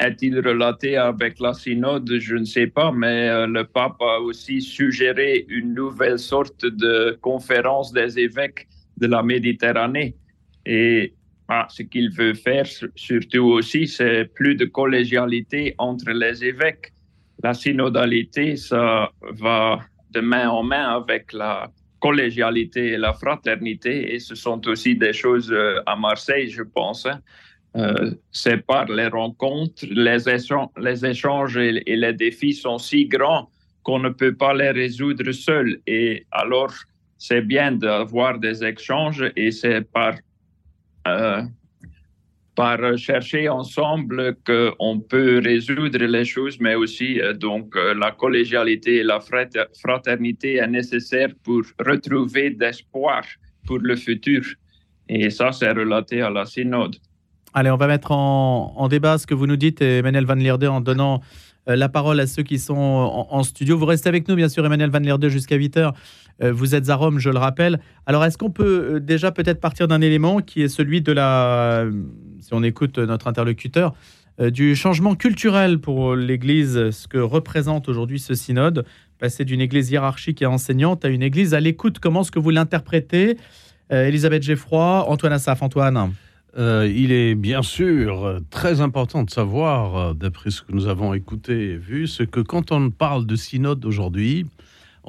Est-il 0.00 0.38
relaté 0.38 0.96
avec 0.96 1.40
la 1.40 1.52
synode? 1.54 2.18
Je 2.20 2.36
ne 2.36 2.44
sais 2.44 2.68
pas, 2.68 2.92
mais 2.92 3.46
le 3.48 3.64
pape 3.64 4.00
a 4.00 4.20
aussi 4.20 4.62
suggéré 4.62 5.44
une 5.48 5.74
nouvelle 5.74 6.20
sorte 6.20 6.64
de 6.64 7.18
conférence 7.20 7.92
des 7.92 8.16
évêques 8.16 8.68
de 8.96 9.08
la 9.08 9.24
Méditerranée. 9.24 10.14
Et 10.64 11.14
ah, 11.48 11.66
ce 11.68 11.82
qu'il 11.82 12.10
veut 12.12 12.34
faire 12.34 12.66
surtout 12.94 13.46
aussi, 13.46 13.88
c'est 13.88 14.26
plus 14.32 14.54
de 14.54 14.66
collégialité 14.66 15.74
entre 15.78 16.12
les 16.12 16.44
évêques. 16.44 16.92
La 17.42 17.52
synodalité, 17.52 18.54
ça 18.54 19.10
va 19.32 19.80
main 20.20 20.48
en 20.48 20.62
main 20.62 20.96
avec 20.96 21.32
la 21.32 21.70
collégialité 22.00 22.92
et 22.92 22.96
la 22.96 23.12
fraternité. 23.12 24.14
Et 24.14 24.18
ce 24.18 24.34
sont 24.34 24.66
aussi 24.68 24.96
des 24.96 25.12
choses 25.12 25.50
euh, 25.52 25.80
à 25.86 25.96
Marseille, 25.96 26.48
je 26.48 26.62
pense. 26.62 27.06
Hein. 27.06 27.20
Euh, 27.76 28.12
c'est 28.32 28.64
par 28.66 28.86
les 28.86 29.08
rencontres, 29.08 29.84
les, 29.90 30.28
échanges, 30.28 30.70
les 30.78 31.04
échanges 31.04 31.56
et, 31.56 31.82
les 31.86 32.12
défis 32.12 32.54
sont 32.54 32.78
si 32.78 33.06
grands 33.06 33.50
qu'on 33.82 33.98
ne 33.98 34.08
peut 34.08 34.34
pas 34.34 34.54
les 34.54 34.70
résoudre 34.70 35.30
seul. 35.32 35.80
Et 35.86 36.26
alors, 36.30 36.72
c'est 37.18 37.42
bien 37.42 37.72
d'avoir 37.72 38.38
des 38.38 38.64
échanges 38.64 39.24
et 39.36 39.50
c'est 39.50 39.82
par 39.82 40.14
euh, 41.06 41.42
par 42.58 42.80
chercher 42.98 43.48
ensemble 43.48 44.34
qu'on 44.44 44.98
peut 44.98 45.40
résoudre 45.44 46.04
les 46.04 46.24
choses, 46.24 46.58
mais 46.58 46.74
aussi 46.74 47.20
euh, 47.20 47.32
donc 47.32 47.76
euh, 47.76 47.94
la 47.94 48.10
collégialité 48.10 48.96
et 48.96 49.04
la 49.04 49.20
fraternité 49.80 50.56
est 50.56 50.66
nécessaire 50.66 51.28
pour 51.44 51.62
retrouver 51.78 52.50
d'espoir 52.50 53.22
pour 53.64 53.78
le 53.78 53.94
futur. 53.94 54.42
Et 55.08 55.30
ça, 55.30 55.52
c'est 55.52 55.70
relaté 55.70 56.20
à 56.20 56.30
la 56.30 56.46
synode. 56.46 56.96
Allez, 57.54 57.70
on 57.70 57.76
va 57.76 57.86
mettre 57.86 58.10
en, 58.10 58.88
débat 58.88 59.18
ce 59.18 59.26
que 59.28 59.34
vous 59.34 59.46
nous 59.46 59.56
dites, 59.56 59.80
Emmanuel 59.80 60.26
Van 60.26 60.34
Lierde, 60.34 60.64
en 60.64 60.80
donnant 60.80 61.20
la 61.76 61.88
parole 61.88 62.18
à 62.20 62.26
ceux 62.26 62.42
qui 62.42 62.58
sont 62.58 62.74
en, 62.76 63.42
studio. 63.42 63.76
Vous 63.76 63.86
restez 63.86 64.08
avec 64.08 64.26
nous, 64.28 64.34
bien 64.34 64.48
sûr, 64.48 64.64
Emmanuel 64.64 64.90
Van 64.90 64.98
Lierde, 64.98 65.28
jusqu'à 65.28 65.56
8 65.56 65.76
heures. 65.76 65.94
Euh, 66.42 66.52
vous 66.52 66.74
êtes 66.74 66.88
à 66.88 66.94
Rome, 66.94 67.18
je 67.18 67.30
le 67.30 67.38
rappelle. 67.38 67.80
Alors, 68.06 68.24
est-ce 68.24 68.38
qu'on 68.38 68.50
peut 68.50 68.94
euh, 68.94 69.00
déjà 69.00 69.32
peut-être 69.32 69.60
partir 69.60 69.88
d'un 69.88 70.00
élément 70.00 70.40
qui 70.40 70.62
est 70.62 70.68
celui 70.68 71.02
de 71.02 71.12
la, 71.12 71.86
si 72.40 72.54
on 72.54 72.62
écoute 72.62 72.98
notre 72.98 73.26
interlocuteur, 73.26 73.94
euh, 74.40 74.50
du 74.50 74.76
changement 74.76 75.14
culturel 75.14 75.80
pour 75.80 76.14
l'Église, 76.14 76.90
ce 76.90 77.08
que 77.08 77.18
représente 77.18 77.88
aujourd'hui 77.88 78.20
ce 78.20 78.34
synode, 78.34 78.84
passer 79.18 79.44
d'une 79.44 79.60
Église 79.60 79.90
hiérarchique 79.90 80.42
et 80.42 80.46
enseignante 80.46 81.04
à 81.04 81.08
une 81.08 81.22
Église 81.22 81.54
à 81.54 81.60
l'écoute. 81.60 81.98
Comment 81.98 82.20
est-ce 82.20 82.30
que 82.30 82.38
vous 82.38 82.50
l'interprétez 82.50 83.36
Elisabeth 83.90 84.42
Geffroy, 84.42 85.08
Antoine 85.08 85.32
Assaf, 85.32 85.62
Antoine 85.62 86.12
il 86.58 87.12
est 87.12 87.36
bien 87.36 87.62
sûr 87.62 88.40
très 88.50 88.80
important 88.80 89.22
de 89.22 89.30
savoir, 89.30 90.14
d'après 90.14 90.50
ce 90.50 90.62
que 90.62 90.72
nous 90.72 90.88
avons 90.88 91.14
écouté 91.14 91.70
et 91.70 91.76
vu, 91.76 92.06
ce 92.06 92.24
que 92.24 92.40
quand 92.40 92.72
on 92.72 92.90
parle 92.90 93.26
de 93.26 93.36
synode 93.36 93.84
aujourd'hui, 93.84 94.44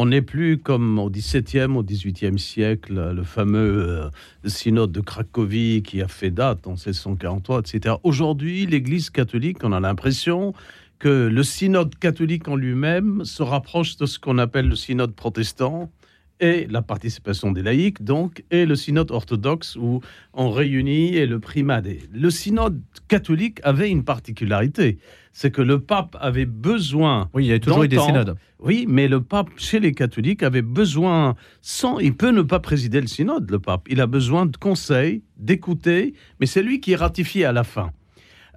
on 0.02 0.06
n'est 0.06 0.22
plus 0.22 0.58
comme 0.58 0.98
au 0.98 1.10
XVIIe, 1.10 1.76
au 1.76 1.84
XVIIIe 1.84 2.40
siècle, 2.40 3.12
le 3.14 3.24
fameux 3.24 3.86
euh, 3.86 4.10
synode 4.46 4.94
de 4.94 5.02
Cracovie 5.02 5.84
qui 5.84 6.02
a 6.02 6.08
fait 6.08 6.32
date 6.32 6.68
en 6.68 6.76
1643, 6.76 7.60
etc. 7.60 7.96
Aujourd'hui, 8.04 8.66
l'Église 8.66 9.10
catholique, 9.10 9.58
on 9.62 9.74
a 9.74 9.80
l'impression 9.82 10.54
que 11.00 11.28
le 11.28 11.44
synode 11.44 11.96
catholique 11.96 12.48
en 12.48 12.56
lui-même 12.56 13.26
se 13.26 13.44
rapproche 13.44 13.98
de 13.98 14.06
ce 14.06 14.20
qu'on 14.20 14.38
appelle 14.38 14.70
le 14.70 14.78
synode 14.78 15.14
protestant, 15.14 15.92
et 16.40 16.68
la 16.70 16.82
participation 16.82 17.52
des 17.52 17.64
laïcs, 17.64 18.04
donc, 18.04 18.44
et 18.52 18.66
le 18.66 18.76
synode 18.76 19.12
orthodoxe 19.12 19.76
où 19.76 20.02
on 20.34 20.50
réunit 20.50 21.16
et 21.16 21.26
le 21.26 21.40
primat. 21.40 21.82
Le 22.12 22.30
synode 22.30 22.82
catholique 23.08 23.60
avait 23.64 23.90
une 23.90 24.04
particularité, 24.04 24.98
c'est 25.32 25.52
que 25.52 25.62
le 25.62 25.80
pape 25.80 26.18
avait 26.20 26.46
besoin. 26.46 27.30
Oui, 27.34 27.46
il 27.46 27.50
y 27.50 27.54
a 27.54 27.60
toujours 27.60 27.84
eu 27.84 27.88
des 27.88 28.00
synodes. 28.00 28.36
Oui, 28.60 28.86
mais 28.88 29.08
le 29.08 29.22
pape, 29.22 29.50
chez 29.58 29.80
les 29.80 29.94
catholiques, 29.94 30.44
avait 30.44 30.62
besoin, 30.62 31.36
sans, 31.62 32.00
il 32.00 32.16
peut 32.16 32.32
ne 32.32 32.42
pas 32.42 32.60
présider 32.60 33.00
le 33.00 33.08
synode, 33.08 33.50
le 33.50 33.60
pape. 33.60 33.88
Il 33.90 34.02
a 34.02 34.08
besoin 34.08 34.46
de 34.46 34.58
conseils, 34.58 35.24
d'écouter, 35.38 36.14
mais 36.40 36.46
c'est 36.46 36.64
lui 36.64 36.80
qui 36.80 36.92
est 36.92 36.98
ratifié 36.98 37.46
à 37.46 37.54
la 37.54 37.64
fin. 37.64 37.92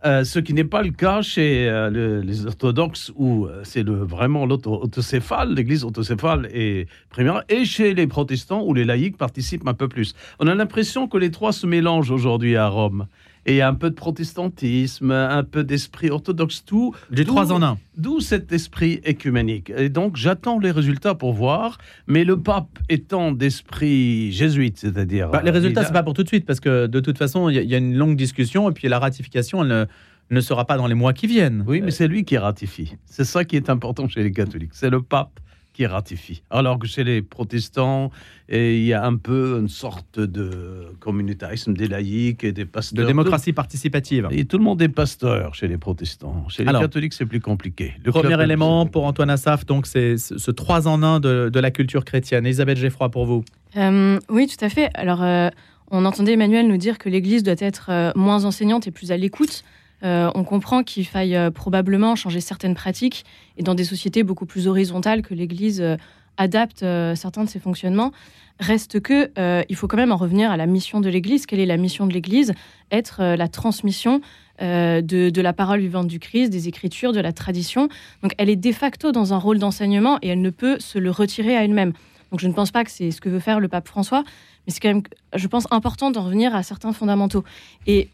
Euh, 0.05 0.25
ce 0.25 0.41
qui 0.41 0.53
n'est 0.53 0.65
pas 0.65 0.83
le 0.83 0.91
cas 0.91 1.23
chez 1.23 1.69
euh, 1.69 2.23
les 2.25 2.47
orthodoxes 2.47 3.13
où 3.15 3.47
euh, 3.47 3.61
c'est 3.63 3.89
vraiment 3.89 4.47
l'autocéphale, 4.47 5.55
l'église 5.55 5.85
autocéphale 5.85 6.49
et 6.53 6.89
primaire, 7.09 7.45
et 7.49 7.65
chez 7.65 7.95
les 7.95 8.09
protestants 8.09 8.65
où 8.65 8.75
les 8.75 8.85
laïcs 8.85 9.17
participent 9.17 9.67
un 9.69 9.75
peu 9.75 9.87
plus. 9.87 10.15
On 10.41 10.49
a 10.49 10.55
l'impression 10.57 11.07
que 11.07 11.19
les 11.19 11.31
trois 11.31 11.53
se 11.53 11.69
mélangent 11.69 12.11
aujourd'hui 12.11 12.57
à 12.57 12.67
Rome 12.67 13.07
et 13.47 13.63
un 13.63 13.75
peu 13.75 13.91
de 13.91 13.95
protestantisme, 13.95 15.11
un 15.11 15.45
peu 15.45 15.65
d'esprit 15.65 16.11
orthodoxe, 16.11 16.65
tout. 16.65 16.95
Les 17.11 17.25
trois 17.25 17.53
en 17.53 17.63
un. 17.63 17.79
D'où 17.97 18.21
cet 18.21 18.53
esprit 18.53 19.01
écuménique. 19.05 19.73
Et 19.77 19.89
donc 19.89 20.17
j'attends 20.17 20.59
les 20.59 20.71
résultats 20.71 21.15
pour 21.15 21.33
voir, 21.33 21.79
mais 22.07 22.25
le 22.25 22.41
pape 22.41 22.79
étant 22.89 23.33
d'esprit 23.33 24.33
jésuite, 24.33 24.79
c'est-à-dire. 24.79 25.31
Bah, 25.31 25.43
les 25.45 25.51
résultats, 25.51 25.85
c'est 25.85 25.93
pas 25.93 26.03
pour 26.03 26.15
tout 26.15 26.23
de 26.23 26.29
suite, 26.29 26.47
parce 26.47 26.61
que 26.61 26.87
de 26.87 27.01
toute 27.01 27.19
façon, 27.19 27.49
il 27.49 27.63
y, 27.63 27.75
a 27.75 27.79
une 27.79 27.97
longue 27.97 28.17
discussion, 28.17 28.71
et 28.71 28.73
puis 28.73 28.89
la 28.89 28.99
ratification, 28.99 29.63
elle 29.65 29.89
ne, 30.31 30.41
sera 30.41 30.65
pas 30.65 30.77
dans 30.77 30.87
les 30.87 30.95
mois 30.95 31.13
qui 31.13 31.27
viennent. 31.27 31.65
Oui, 31.67 31.81
mais 31.81 31.91
c'est 31.91 32.09
lui 32.09 32.25
qui 32.25 32.39
ratifie. 32.39 32.97
C'est 33.07 33.25
ça 33.25 33.45
qui 33.45 33.57
est 33.57 33.69
important 33.69 34.09
chez 34.09 34.23
les 34.23 34.33
catholiques. 34.33 34.73
C'est 34.73 34.91
le 34.91 35.03
pape 35.03 35.41
qui 35.73 35.87
ratifie. 35.87 36.43
Alors 36.51 36.79
que 36.79 36.87
chez 36.87 37.05
les 37.05 37.23
protestants, 37.23 38.11
et 38.49 38.77
il 38.77 38.85
y 38.85 38.93
a 38.93 39.05
un 39.05 39.17
peu 39.17 39.59
une 39.59 39.69
sorte 39.69 40.21
de 40.21 40.93
communautarisme 41.01 41.73
des 41.75 41.89
laïcs 41.89 42.45
et 42.45 42.53
des 42.53 42.65
pasteurs. 42.65 43.03
De 43.03 43.07
démocratie 43.07 43.53
participative. 43.53 44.29
Et 44.31 44.45
tout 44.45 44.59
le 44.59 44.65
monde 44.65 44.83
est 44.83 44.89
pasteur 44.89 45.55
chez 45.55 45.69
les 45.69 45.79
protestants. 45.79 46.47
Chez 46.49 46.65
les 46.65 46.73
catholiques, 46.73 47.15
c'est 47.15 47.27
plus 47.27 47.41
compliqué. 47.41 47.95
Le 48.05 48.13
premier 48.13 48.43
élément 48.43 48.87
pour 48.87 49.05
Antoine 49.05 49.31
Assaf, 49.31 49.65
donc, 49.65 49.87
c'est 49.87 50.17
ce 50.19 50.51
trois 50.51 50.87
en 50.87 51.03
un 51.03 51.21
de, 51.21 51.51
la 51.59 51.71
culture 51.71 52.05
chrétienne. 52.05 52.45
Elisabeth 52.45 52.79
Geffroy, 52.79 53.11
pour 53.11 53.25
vous. 53.25 53.45
Euh, 53.77 54.19
oui, 54.29 54.47
tout 54.47 54.63
à 54.65 54.69
fait. 54.69 54.91
Alors, 54.95 55.23
euh, 55.23 55.49
on 55.91 56.05
entendait 56.05 56.33
Emmanuel 56.33 56.69
nous 56.69 56.77
dire 56.77 56.99
que 56.99 57.09
l'Église 57.09 57.43
doit 57.43 57.55
être 57.59 57.87
euh, 57.91 58.13
moins 58.17 58.45
enseignante 58.45 58.87
et 58.87 58.91
plus 58.91 59.13
à 59.13 59.17
l'écoute. 59.17 59.65
On 60.03 60.45
comprend 60.45 60.83
qu'il 60.83 61.07
faille 61.07 61.39
probablement 61.55 62.17
changer 62.17 62.41
certaines 62.41 62.75
pratiques 62.75 63.25
et 63.57 63.63
dans 63.63 63.75
des 63.75 63.85
sociétés 63.85 64.23
beaucoup 64.23 64.47
plus 64.47 64.67
horizontales 64.67 65.23
que 65.23 65.35
l'Église 65.35 65.83
adapte 66.37 66.81
certains 67.15 67.45
de 67.45 67.49
ses 67.49 67.61
fonctionnements. 67.61 68.13
Reste 68.59 69.01
que 69.01 69.31
il 69.69 69.77
faut 69.77 69.87
quand 69.87 69.97
même 69.97 70.13
en 70.13 70.17
revenir 70.17 70.51
à 70.51 70.57
la 70.57 70.67
mission 70.67 71.01
de 71.01 71.09
l'Église. 71.09 71.47
Quelle 71.47 71.61
est 71.61 71.67
la 71.67 71.77
mission 71.77 72.07
de 72.07 72.13
l'Église? 72.13 72.53
Être 72.91 73.23
la 73.37 73.49
transmission 73.49 74.21
de, 74.61 75.31
de, 75.31 75.41
la 75.41 75.53
parole 75.53 75.81
vivante 75.81 76.09
du 76.09 76.19
Christ, 76.19 76.51
des 76.51 76.69
Écritures, 76.69 77.13
de 77.13 77.21
la 77.21 77.33
tradition. 77.33 77.89
Donc 78.23 78.33
elle 78.39 78.51
est 78.51 78.57
de 78.57 78.73
facto 78.73 79.13
dans 79.13 79.33
un 79.33 79.39
rôle 79.39 79.59
d'enseignement 79.59 80.19
et 80.23 80.29
elle 80.29 80.43
ne 80.43 80.51
peut 80.51 80.79
se 80.81 80.99
le 80.99 81.11
retirer 81.11 81.57
à 81.57 81.65
elle-même. 81.65 81.93
Donc 82.33 82.41
je 82.41 82.49
ne 82.49 82.55
pense 82.55 82.71
pas 82.71 82.83
que 82.83 82.91
c'est 82.91 83.11
ce 83.11 83.21
que 83.21 83.29
veut 83.29 83.41
faire 83.41 83.61
le 83.61 83.69
pape 83.69 83.87
François, 83.87 84.25
mais 84.67 84.73
c'est 84.73 84.81
quand 84.81 84.89
même, 84.89 85.03
je 85.35 85.47
pense, 85.47 85.67
important 85.71 86.11
d'en 86.11 86.25
revenir 86.25 86.57
à 86.57 86.63
certains 86.63 86.95
fondamentaux. 86.95 87.45
Et 87.87 88.09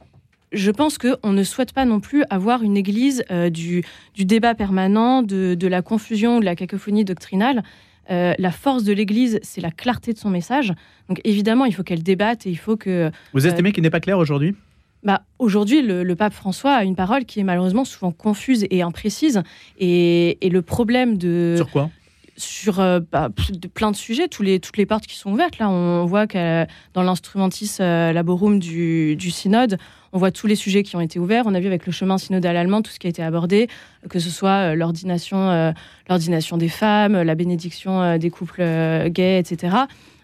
je 0.52 0.70
pense 0.70 0.98
qu'on 0.98 1.32
ne 1.32 1.42
souhaite 1.42 1.72
pas 1.72 1.84
non 1.84 2.00
plus 2.00 2.24
avoir 2.30 2.62
une 2.62 2.76
église 2.76 3.24
euh, 3.30 3.50
du, 3.50 3.84
du, 4.14 4.24
débat 4.24 4.54
permanent, 4.54 5.22
de, 5.22 5.54
de, 5.54 5.68
la 5.68 5.82
confusion, 5.82 6.40
de 6.40 6.44
la 6.44 6.56
cacophonie 6.56 7.04
doctrinale. 7.04 7.62
Euh, 8.10 8.32
la 8.38 8.50
force 8.50 8.84
de 8.84 8.92
l'Église, 8.92 9.38
c'est 9.42 9.60
la 9.60 9.70
clarté 9.70 10.12
de 10.12 10.18
son 10.18 10.30
message. 10.30 10.72
Donc 11.08 11.20
évidemment, 11.24 11.66
il 11.66 11.74
faut 11.74 11.82
qu'elle 11.82 12.02
débatte 12.02 12.46
et 12.46 12.50
il 12.50 12.56
faut 12.56 12.76
que... 12.76 13.10
Vous 13.34 13.46
euh, 13.46 13.50
estimez 13.50 13.72
qu'il 13.72 13.82
n'est 13.82 13.90
pas 13.90 14.00
clair 14.00 14.18
aujourd'hui? 14.18 14.54
Bah, 15.02 15.22
Aujourd'hui, 15.38 15.82
le, 15.82 16.14
pape 16.14 16.32
François 16.32 16.72
a 16.72 16.84
une 16.84 16.96
parole 16.96 17.24
qui 17.24 17.40
est 17.40 17.44
malheureusement 17.44 17.84
souvent 17.84 18.10
confuse 18.10 18.66
et 18.70 18.82
imprécise. 18.82 19.42
Et, 19.78 20.38
et 20.44 20.48
le 20.48 20.62
problème 20.62 21.18
de... 21.18 21.54
Sur 21.56 21.70
quoi? 21.70 21.90
Sur 22.38 22.80
euh, 22.80 23.00
bah, 23.12 23.28
plein 23.74 23.90
de 23.90 23.96
sujets, 23.96 24.28
tous 24.28 24.42
les, 24.42 24.60
toutes 24.60 24.76
les 24.76 24.86
portes 24.86 25.06
qui 25.06 25.16
sont 25.16 25.32
ouvertes. 25.32 25.58
Là, 25.58 25.68
on 25.68 26.06
voit 26.06 26.26
que 26.26 26.66
dans 26.94 27.02
l'instrumentis 27.02 27.76
euh, 27.80 28.12
laborum 28.12 28.58
du, 28.58 29.16
du, 29.16 29.30
synode, 29.30 29.78
on 30.12 30.18
voit 30.18 30.30
tous 30.30 30.46
les 30.46 30.54
sujets 30.54 30.82
qui 30.82 30.96
ont 30.96 31.00
été 31.00 31.18
ouverts. 31.18 31.44
On 31.46 31.54
a 31.54 31.60
vu 31.60 31.66
avec 31.66 31.84
le 31.84 31.92
chemin 31.92 32.16
synodal 32.16 32.56
allemand 32.56 32.82
tout 32.82 32.90
ce 32.90 32.98
qui 32.98 33.06
a 33.06 33.10
été 33.10 33.22
abordé, 33.22 33.68
que 34.08 34.18
ce 34.18 34.30
soit 34.30 34.70
euh, 34.70 34.74
l'ordination, 34.74 35.74
l'ordination 36.08 36.56
des 36.56 36.68
femmes, 36.68 37.20
la 37.20 37.34
bénédiction 37.34 38.16
des 38.16 38.30
couples 38.30 38.62
gays, 39.10 39.38
etc. 39.38 39.76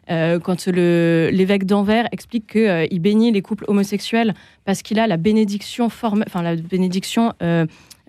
quand 0.09 0.67
l'évêque 0.67 1.65
d'Anvers 1.65 2.09
explique 2.13 2.53
qu'il 2.53 3.01
bénit 3.01 3.33
les 3.33 3.43
couples 3.43 3.65
homosexuels 3.69 4.35
parce 4.65 4.83
qu'il 4.83 4.99
a 4.99 5.07
la 5.07 5.17
bénédiction, 5.17 5.89
la 6.35 6.57
bénédiction 6.57 7.33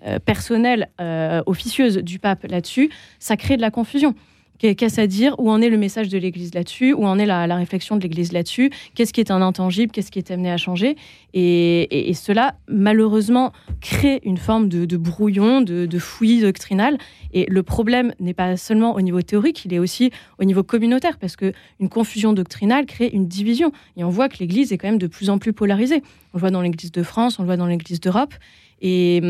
euh, 0.06 0.18
personnelle 0.18 0.88
euh, 1.00 1.42
officieuse 1.46 1.98
du 1.98 2.18
pape 2.18 2.44
là-dessus, 2.44 2.90
ça 3.18 3.36
crée 3.36 3.56
de 3.56 3.62
la 3.62 3.70
confusion. 3.70 4.14
Qu'est-ce 4.58 5.00
à 5.00 5.06
dire? 5.06 5.34
Où 5.38 5.50
en 5.50 5.60
est 5.60 5.68
le 5.68 5.76
message 5.76 6.08
de 6.08 6.16
l'Église 6.16 6.54
là-dessus? 6.54 6.94
Où 6.94 7.06
en 7.06 7.18
est 7.18 7.26
la, 7.26 7.56
réflexion 7.56 7.96
de 7.96 8.02
l'Église 8.02 8.32
là-dessus? 8.32 8.70
Qu'est-ce 8.94 9.12
qui 9.12 9.20
est 9.20 9.30
un 9.30 9.42
intangible? 9.42 9.92
Qu'est-ce 9.92 10.10
qui 10.10 10.18
est 10.18 10.30
amené 10.30 10.50
à 10.50 10.56
changer? 10.56 10.96
Et, 11.38 12.14
cela, 12.14 12.54
malheureusement, 12.66 13.52
crée 13.82 14.20
une 14.24 14.38
forme 14.38 14.70
de, 14.70 14.96
brouillon, 14.96 15.60
de, 15.60 15.98
fouillis 15.98 16.40
doctrinal. 16.40 16.96
Et 17.34 17.44
le 17.50 17.62
problème 17.62 18.14
n'est 18.20 18.32
pas 18.32 18.56
seulement 18.56 18.94
au 18.94 19.02
niveau 19.02 19.20
théorique, 19.20 19.66
il 19.66 19.74
est 19.74 19.78
aussi 19.78 20.10
au 20.38 20.44
niveau 20.44 20.62
communautaire, 20.62 21.18
parce 21.18 21.36
qu'une 21.36 21.88
confusion 21.90 22.32
doctrinale 22.32 22.86
crée 22.86 23.10
une 23.12 23.28
division. 23.28 23.70
Et 23.98 24.04
on 24.04 24.08
voit 24.08 24.30
que 24.30 24.38
l'Église 24.38 24.72
est 24.72 24.78
quand 24.78 24.88
même 24.88 24.98
de 24.98 25.06
plus 25.06 25.28
en 25.28 25.36
plus 25.36 25.52
polarisée. 25.52 26.02
On 26.32 26.38
le 26.38 26.40
voit 26.40 26.50
dans 26.50 26.62
l'Église 26.62 26.90
de 26.90 27.02
France, 27.02 27.38
on 27.38 27.42
le 27.42 27.46
voit 27.46 27.58
dans 27.58 27.66
l'Église 27.66 28.00
d'Europe. 28.00 28.32
Et, 28.80 29.20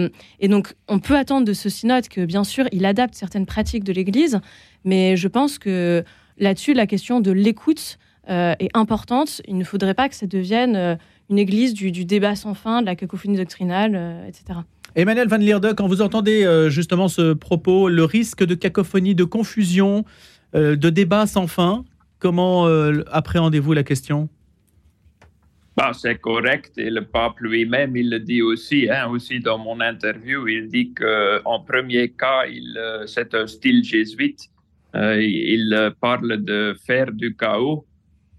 donc, 0.42 0.74
on 0.86 1.00
peut 1.00 1.16
attendre 1.16 1.44
de 1.44 1.54
ce 1.54 1.68
synode 1.68 2.06
que, 2.06 2.24
bien 2.24 2.44
sûr, 2.44 2.66
il 2.70 2.84
adapte 2.84 3.16
certaines 3.16 3.46
pratiques 3.46 3.82
de 3.82 3.92
l'Église, 3.92 4.38
mais 4.84 5.16
je 5.16 5.26
pense 5.26 5.58
que 5.58 6.04
là-dessus, 6.38 6.72
la 6.72 6.86
question 6.86 7.18
de 7.18 7.32
l'écoute 7.32 7.98
euh, 8.28 8.54
est 8.60 8.70
importante. 8.74 9.42
Il 9.48 9.56
ne 9.56 9.64
faudrait 9.64 9.94
pas 9.94 10.08
que 10.08 10.14
ça 10.14 10.26
devienne 10.26 10.76
euh, 10.76 10.96
une 11.30 11.38
Église 11.38 11.74
du, 11.74 12.04
débat 12.04 12.36
sans 12.36 12.54
fin, 12.54 12.80
de 12.80 12.86
la 12.86 12.96
cacophonie 12.96 13.36
doctrinale, 13.36 13.94
euh, 13.94 14.26
etc. 14.26 14.60
Emmanuel 14.94 15.28
Van 15.28 15.36
Lierde, 15.36 15.74
quand 15.76 15.86
vous 15.86 16.00
entendez 16.00 16.66
justement 16.70 17.08
ce 17.08 17.34
propos, 17.34 17.90
le 17.90 18.04
risque 18.04 18.44
de 18.44 18.54
cacophonie, 18.54 19.14
de 19.14 19.24
confusion, 19.24 20.06
de 20.54 20.74
débat 20.74 21.26
sans 21.26 21.46
fin, 21.46 21.84
comment 22.18 22.64
appréhendez-vous 23.10 23.74
la 23.74 23.82
question? 23.82 24.30
Bah, 25.76 25.92
c'est 25.92 26.18
correct 26.18 26.78
et 26.78 26.88
le 26.88 27.04
pape 27.04 27.38
lui-même, 27.40 27.98
il 27.98 28.08
le 28.08 28.18
dit 28.18 28.40
aussi, 28.40 28.88
hein, 28.88 29.08
aussi 29.10 29.40
dans 29.40 29.58
mon 29.58 29.78
interview, 29.80 30.48
il 30.48 30.68
dit 30.68 30.94
qu'en 30.94 31.60
premier 31.60 32.08
cas, 32.12 32.46
il, 32.46 32.78
euh, 32.78 33.06
c'est 33.06 33.34
un 33.34 33.46
style 33.46 33.84
jésuite. 33.84 34.48
Euh, 34.94 35.20
il 35.20 35.92
parle 36.00 36.42
de 36.42 36.74
faire 36.86 37.12
du 37.12 37.36
chaos 37.36 37.84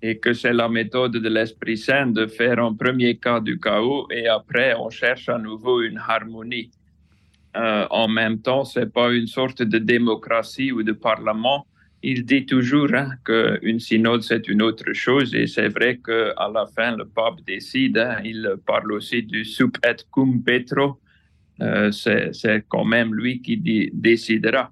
et 0.07 0.15
que 0.23 0.31
c'est 0.33 0.53
la 0.53 0.69
méthode 0.79 1.15
de 1.25 1.29
l'Esprit 1.37 1.77
Saint 1.77 2.07
de 2.19 2.25
faire 2.37 2.59
en 2.67 2.73
premier 2.83 3.13
cas 3.25 3.39
du 3.39 3.55
chaos 3.59 4.07
et 4.17 4.27
après 4.39 4.69
on 4.85 4.89
cherche 4.89 5.27
à 5.29 5.37
nouveau 5.37 5.81
une 5.81 5.99
harmonie. 6.13 6.69
Euh, 7.55 7.87
en 7.89 8.07
même 8.07 8.37
temps, 8.47 8.65
c'est 8.65 8.91
pas 8.99 9.07
une 9.19 9.27
sorte 9.27 9.61
de 9.73 9.79
démocratie 9.79 10.71
ou 10.71 10.83
de 10.83 10.95
parlement 11.09 11.65
il 12.03 12.25
dit 12.25 12.45
toujours 12.45 12.93
hein, 12.93 13.09
qu'une 13.25 13.79
synode, 13.79 14.21
c'est 14.21 14.47
une 14.47 14.61
autre 14.61 14.93
chose, 14.93 15.33
et 15.33 15.47
c'est 15.47 15.67
vrai 15.67 15.97
qu'à 15.97 16.49
la 16.53 16.65
fin, 16.67 16.95
le 16.95 17.05
pape 17.05 17.41
décide. 17.45 17.97
Hein. 17.97 18.19
il 18.23 18.55
parle 18.65 18.91
aussi 18.93 19.23
du 19.23 19.43
sub 19.43 19.71
et 19.83 19.95
cum 20.11 20.43
petro. 20.43 20.99
Euh, 21.59 21.91
c'est 21.91 22.65
quand 22.69 22.85
même 22.85 23.15
lui 23.15 23.41
qui 23.41 23.57
décidera. 23.91 24.71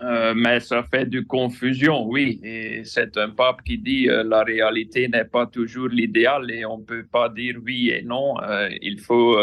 Euh, 0.00 0.32
mais 0.36 0.60
ça 0.60 0.82
fait 0.84 1.06
du 1.06 1.26
confusion, 1.26 2.06
oui. 2.06 2.40
Et 2.44 2.82
c'est 2.84 3.16
un 3.16 3.30
pape 3.30 3.62
qui 3.62 3.78
dit 3.78 4.08
euh, 4.08 4.22
la 4.22 4.44
réalité 4.44 5.08
n'est 5.08 5.24
pas 5.24 5.46
toujours 5.46 5.88
l'idéal 5.88 6.50
et 6.50 6.64
on 6.64 6.78
ne 6.78 6.84
peut 6.84 7.04
pas 7.04 7.28
dire 7.28 7.56
oui 7.64 7.90
et 7.90 8.02
non. 8.02 8.36
il 8.80 9.00
faut 9.00 9.36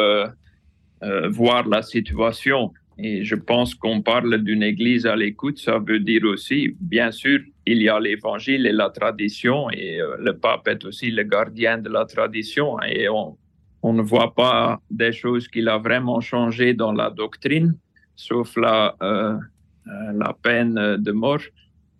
voir 1.29 1.67
la 1.67 1.81
situation. 1.81 2.71
Et 2.97 3.25
je 3.25 3.35
pense 3.35 3.75
qu'on 3.75 4.01
parle 4.01 4.38
d'une 4.41 4.63
Église 4.63 5.05
à 5.05 5.15
l'écoute, 5.15 5.57
ça 5.57 5.79
veut 5.79 6.00
dire 6.00 6.24
aussi, 6.24 6.75
bien 6.79 7.12
sûr, 7.12 7.39
il 7.65 7.81
y 7.81 7.89
a 7.89 8.00
l'Évangile 8.00 8.65
et 8.65 8.71
la 8.71 8.89
tradition, 8.89 9.69
et 9.71 10.00
euh, 10.00 10.15
le 10.19 10.38
pape 10.38 10.67
est 10.69 10.85
aussi 10.85 11.12
le 11.12 11.24
gardien 11.24 11.77
de 11.77 11.89
la 11.89 12.05
tradition, 12.05 12.79
et 12.81 13.09
on, 13.09 13.38
on 13.81 13.93
ne 13.93 14.01
voit 14.01 14.33
pas 14.33 14.79
des 14.89 15.12
choses 15.12 15.47
qu'il 15.50 15.67
a 15.67 15.77
vraiment 15.77 16.21
changé 16.21 16.74
dans 16.74 16.93
la 16.93 17.09
doctrine, 17.09 17.75
sauf 18.15 18.55
la, 18.55 18.95
euh, 19.01 19.33
euh, 19.33 19.38
la 19.85 20.33
peine 20.33 20.97
de 20.97 21.11
mort 21.11 21.41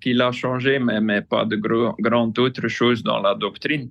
qu'il 0.02 0.22
a 0.22 0.32
changé, 0.32 0.80
mais, 0.80 1.02
mais 1.02 1.22
pas 1.22 1.46
de 1.46 1.56
grandes 1.56 1.96
grand 2.00 2.40
autres 2.40 2.68
choses 2.68 3.04
dans 3.04 3.20
la 3.20 3.36
doctrine. 3.36 3.90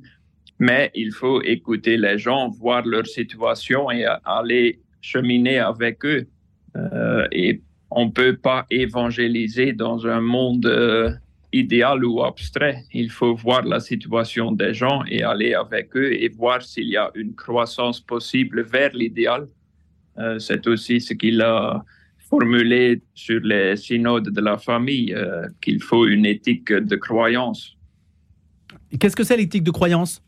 Mais 0.58 0.90
il 0.94 1.12
faut 1.12 1.42
écouter 1.42 1.96
les 1.96 2.18
gens, 2.18 2.48
voir 2.48 2.84
leur 2.86 3.06
situation 3.06 3.90
et 3.90 4.04
aller 4.24 4.80
cheminer 5.00 5.58
avec 5.58 6.04
eux 6.04 6.26
euh, 6.76 7.26
et 7.32 7.60
on 7.90 8.06
ne 8.06 8.10
peut 8.10 8.36
pas 8.36 8.66
évangéliser 8.70 9.72
dans 9.72 10.06
un 10.06 10.20
monde 10.20 10.66
euh, 10.66 11.10
idéal 11.52 12.04
ou 12.04 12.24
abstrait. 12.24 12.84
Il 12.92 13.10
faut 13.10 13.34
voir 13.34 13.62
la 13.62 13.78
situation 13.78 14.50
des 14.50 14.74
gens 14.74 15.04
et 15.08 15.22
aller 15.22 15.54
avec 15.54 15.96
eux 15.96 16.12
et 16.12 16.28
voir 16.28 16.62
s'il 16.62 16.88
y 16.88 16.96
a 16.96 17.10
une 17.14 17.34
croissance 17.34 18.00
possible 18.00 18.62
vers 18.62 18.92
l'idéal. 18.92 19.46
Euh, 20.18 20.38
c'est 20.38 20.66
aussi 20.66 21.00
ce 21.00 21.14
qu'il 21.14 21.40
a 21.42 21.84
formulé 22.28 23.02
sur 23.14 23.40
les 23.40 23.76
synodes 23.76 24.30
de 24.30 24.40
la 24.40 24.58
famille, 24.58 25.14
qu'il 25.60 25.82
faut 25.82 26.06
une 26.06 26.26
éthique 26.26 26.72
de 26.72 26.96
croyance. 26.96 27.76
Qu'est-ce 28.98 29.16
que 29.16 29.24
c'est 29.24 29.36
l'éthique 29.36 29.64
de 29.64 29.70
croyance? 29.70 30.22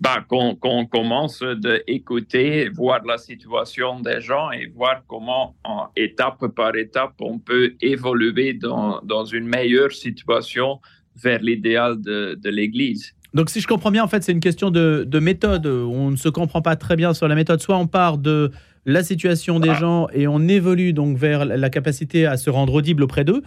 Bah, 0.00 0.24
qu'on 0.26 0.86
commence 0.86 1.42
d'écouter, 1.42 2.70
voir 2.70 3.04
la 3.04 3.18
situation 3.18 4.00
des 4.00 4.22
gens 4.22 4.50
et 4.50 4.66
voir 4.74 5.02
comment, 5.06 5.54
en 5.62 5.88
étape 5.94 6.46
par 6.56 6.74
étape, 6.74 7.12
on 7.20 7.38
peut 7.38 7.74
évoluer 7.82 8.54
dans, 8.54 9.02
dans 9.02 9.26
une 9.26 9.46
meilleure 9.46 9.92
situation 9.92 10.80
vers 11.16 11.42
l'idéal 11.42 12.00
de, 12.00 12.38
de 12.42 12.48
l'Église. 12.48 13.14
Donc, 13.34 13.50
si 13.50 13.60
je 13.60 13.66
comprends 13.68 13.90
bien, 13.90 14.02
en 14.02 14.08
fait, 14.08 14.24
c'est 14.24 14.32
une 14.32 14.40
question 14.40 14.70
de, 14.70 15.04
de, 15.06 15.18
méthode. 15.18 15.66
On 15.66 16.10
ne 16.10 16.16
se 16.16 16.30
comprend 16.30 16.62
pas 16.62 16.76
très 16.76 16.96
bien 16.96 17.12
sur 17.12 17.28
la 17.28 17.34
méthode. 17.34 17.60
Soit 17.60 17.76
on 17.76 17.86
part 17.86 18.16
de 18.16 18.50
la 18.86 19.02
situation 19.02 19.60
des 19.60 19.70
ah. 19.70 19.74
gens 19.74 20.08
et 20.12 20.26
on 20.26 20.48
évolue 20.48 20.92
donc 20.92 21.16
vers 21.16 21.44
la 21.44 21.70
capacité 21.70 22.26
à 22.26 22.36
se 22.36 22.50
rendre 22.50 22.74
audible 22.74 23.02
auprès 23.02 23.24
d'eux, 23.24 23.42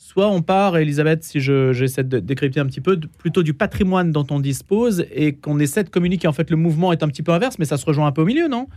Soit 0.00 0.28
on 0.28 0.42
part, 0.42 0.76
Elisabeth, 0.76 1.24
si 1.24 1.40
j'essaie 1.40 2.04
de 2.04 2.20
décrypter 2.20 2.60
un 2.60 2.66
petit 2.66 2.80
peu, 2.80 3.00
plutôt 3.18 3.42
du 3.42 3.52
patrimoine 3.52 4.12
dont 4.12 4.26
on 4.30 4.38
dispose 4.38 5.04
et 5.12 5.34
qu'on 5.34 5.58
essaie 5.58 5.82
de 5.82 5.88
communiquer. 5.88 6.28
En 6.28 6.32
fait, 6.32 6.50
le 6.50 6.56
mouvement 6.56 6.92
est 6.92 7.02
un 7.02 7.08
petit 7.08 7.24
peu 7.24 7.32
inverse, 7.32 7.58
mais 7.58 7.64
ça 7.64 7.76
se 7.76 7.84
rejoint 7.84 8.06
un 8.06 8.12
peu 8.12 8.22
au 8.22 8.24
milieu, 8.24 8.46
non? 8.46 8.68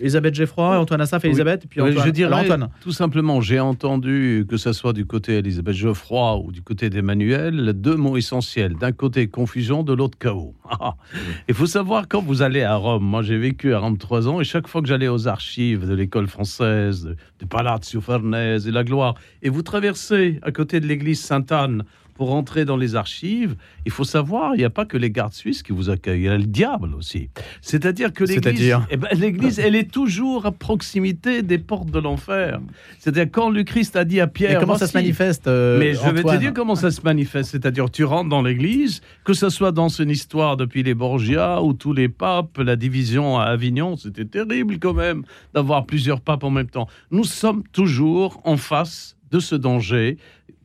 Elisabeth 0.00 0.34
Geffroy, 0.34 0.78
Antoine 0.78 1.00
Assaf 1.00 1.24
et 1.24 1.28
Elisabeth, 1.28 1.66
puis 1.68 1.80
Antoine. 1.80 2.06
Je 2.06 2.10
dirais 2.10 2.58
tout 2.80 2.92
simplement, 2.92 3.40
j'ai 3.40 3.60
entendu 3.60 4.46
que 4.48 4.56
ce 4.56 4.72
soit 4.72 4.92
du 4.92 5.06
côté 5.06 5.38
Elisabeth 5.38 5.74
Geoffroy 5.74 6.38
ou 6.38 6.52
du 6.52 6.62
côté 6.62 6.90
d'Emmanuel, 6.90 7.72
deux 7.74 7.96
mots 7.96 8.16
essentiels. 8.16 8.74
D'un 8.74 8.92
côté 8.92 9.28
confusion, 9.28 9.82
de 9.82 9.92
l'autre 9.92 10.18
chaos. 10.18 10.54
Il 11.48 11.54
faut 11.54 11.66
savoir 11.66 12.08
quand 12.08 12.22
vous 12.22 12.42
allez 12.42 12.62
à 12.62 12.76
Rome. 12.76 13.04
Moi, 13.04 13.22
j'ai 13.22 13.38
vécu 13.38 13.74
à 13.74 13.78
Rome 13.78 13.98
trois 13.98 14.28
ans 14.28 14.40
et 14.40 14.44
chaque 14.44 14.68
fois 14.68 14.82
que 14.82 14.88
j'allais 14.88 15.08
aux 15.08 15.28
archives 15.28 15.86
de 15.86 15.94
l'école 15.94 16.26
française, 16.26 17.14
de 17.40 17.44
Palazzo 17.46 18.00
Farnese 18.00 18.66
et 18.66 18.70
la 18.70 18.84
Gloire, 18.84 19.14
et 19.42 19.48
vous 19.48 19.62
traversez 19.62 20.38
à 20.42 20.52
côté 20.52 20.80
de 20.80 20.86
l'église 20.86 21.20
Sainte-Anne 21.20 21.84
pour 22.18 22.30
rentrer 22.30 22.64
dans 22.64 22.76
les 22.76 22.96
archives, 22.96 23.54
il 23.86 23.92
faut 23.92 24.02
savoir, 24.02 24.56
il 24.56 24.58
n'y 24.58 24.64
a 24.64 24.70
pas 24.70 24.84
que 24.84 24.96
les 24.96 25.10
gardes 25.10 25.32
suisses 25.32 25.62
qui 25.62 25.70
vous 25.72 25.88
accueillent, 25.88 26.22
il 26.22 26.24
y 26.24 26.28
a 26.28 26.36
le 26.36 26.46
diable 26.46 26.92
aussi. 26.96 27.30
C'est-à-dire 27.62 28.12
que 28.12 28.24
l'église, 28.24 28.76
eh 28.90 28.96
ben, 28.96 29.08
l'église, 29.14 29.60
elle 29.60 29.76
est 29.76 29.88
toujours 29.88 30.44
à 30.44 30.50
proximité 30.50 31.42
des 31.42 31.58
portes 31.58 31.92
de 31.92 32.00
l'enfer. 32.00 32.60
C'est-à-dire 32.98 33.28
quand 33.30 33.50
le 33.50 33.62
Christ 33.62 33.94
a 33.94 34.04
dit 34.04 34.20
à 34.20 34.26
Pierre, 34.26 34.58
comment 34.58 34.76
ça 34.76 34.88
se 34.88 34.96
manifeste 34.96 35.46
euh, 35.46 35.78
Mais 35.78 35.94
je 35.94 36.10
vais 36.10 36.24
te 36.24 36.36
dire 36.38 36.52
comment 36.52 36.74
ça 36.74 36.90
se 36.90 37.02
manifeste. 37.02 37.52
C'est-à-dire 37.52 37.88
tu 37.88 38.02
rentres 38.02 38.28
dans 38.28 38.42
l'église, 38.42 39.00
que 39.22 39.32
ce 39.32 39.48
soit 39.48 39.70
dans 39.70 39.88
une 39.88 40.10
histoire 40.10 40.56
depuis 40.56 40.82
les 40.82 40.94
Borgia 40.94 41.62
ou 41.62 41.72
tous 41.72 41.92
les 41.92 42.08
papes, 42.08 42.58
la 42.58 42.74
division 42.74 43.38
à 43.38 43.44
Avignon, 43.44 43.96
c'était 43.96 44.24
terrible 44.24 44.80
quand 44.80 44.94
même 44.94 45.22
d'avoir 45.54 45.86
plusieurs 45.86 46.20
papes 46.20 46.42
en 46.42 46.50
même 46.50 46.68
temps. 46.68 46.88
Nous 47.12 47.22
sommes 47.22 47.62
toujours 47.72 48.40
en 48.42 48.56
face 48.56 49.14
de 49.30 49.40
ce 49.40 49.54
danger 49.54 50.18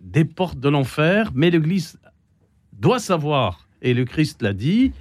des 0.04 0.26
portes 0.26 0.60
de 0.60 0.70
l'enfer, 0.70 1.32
mais 1.34 1.50
l'Église 1.50 1.98
doit 2.74 3.00
savoir, 3.00 3.68
et 3.82 3.94
le 3.94 4.06
Christ 4.06 4.42
l'a 4.42 4.54
dit, 4.54 4.92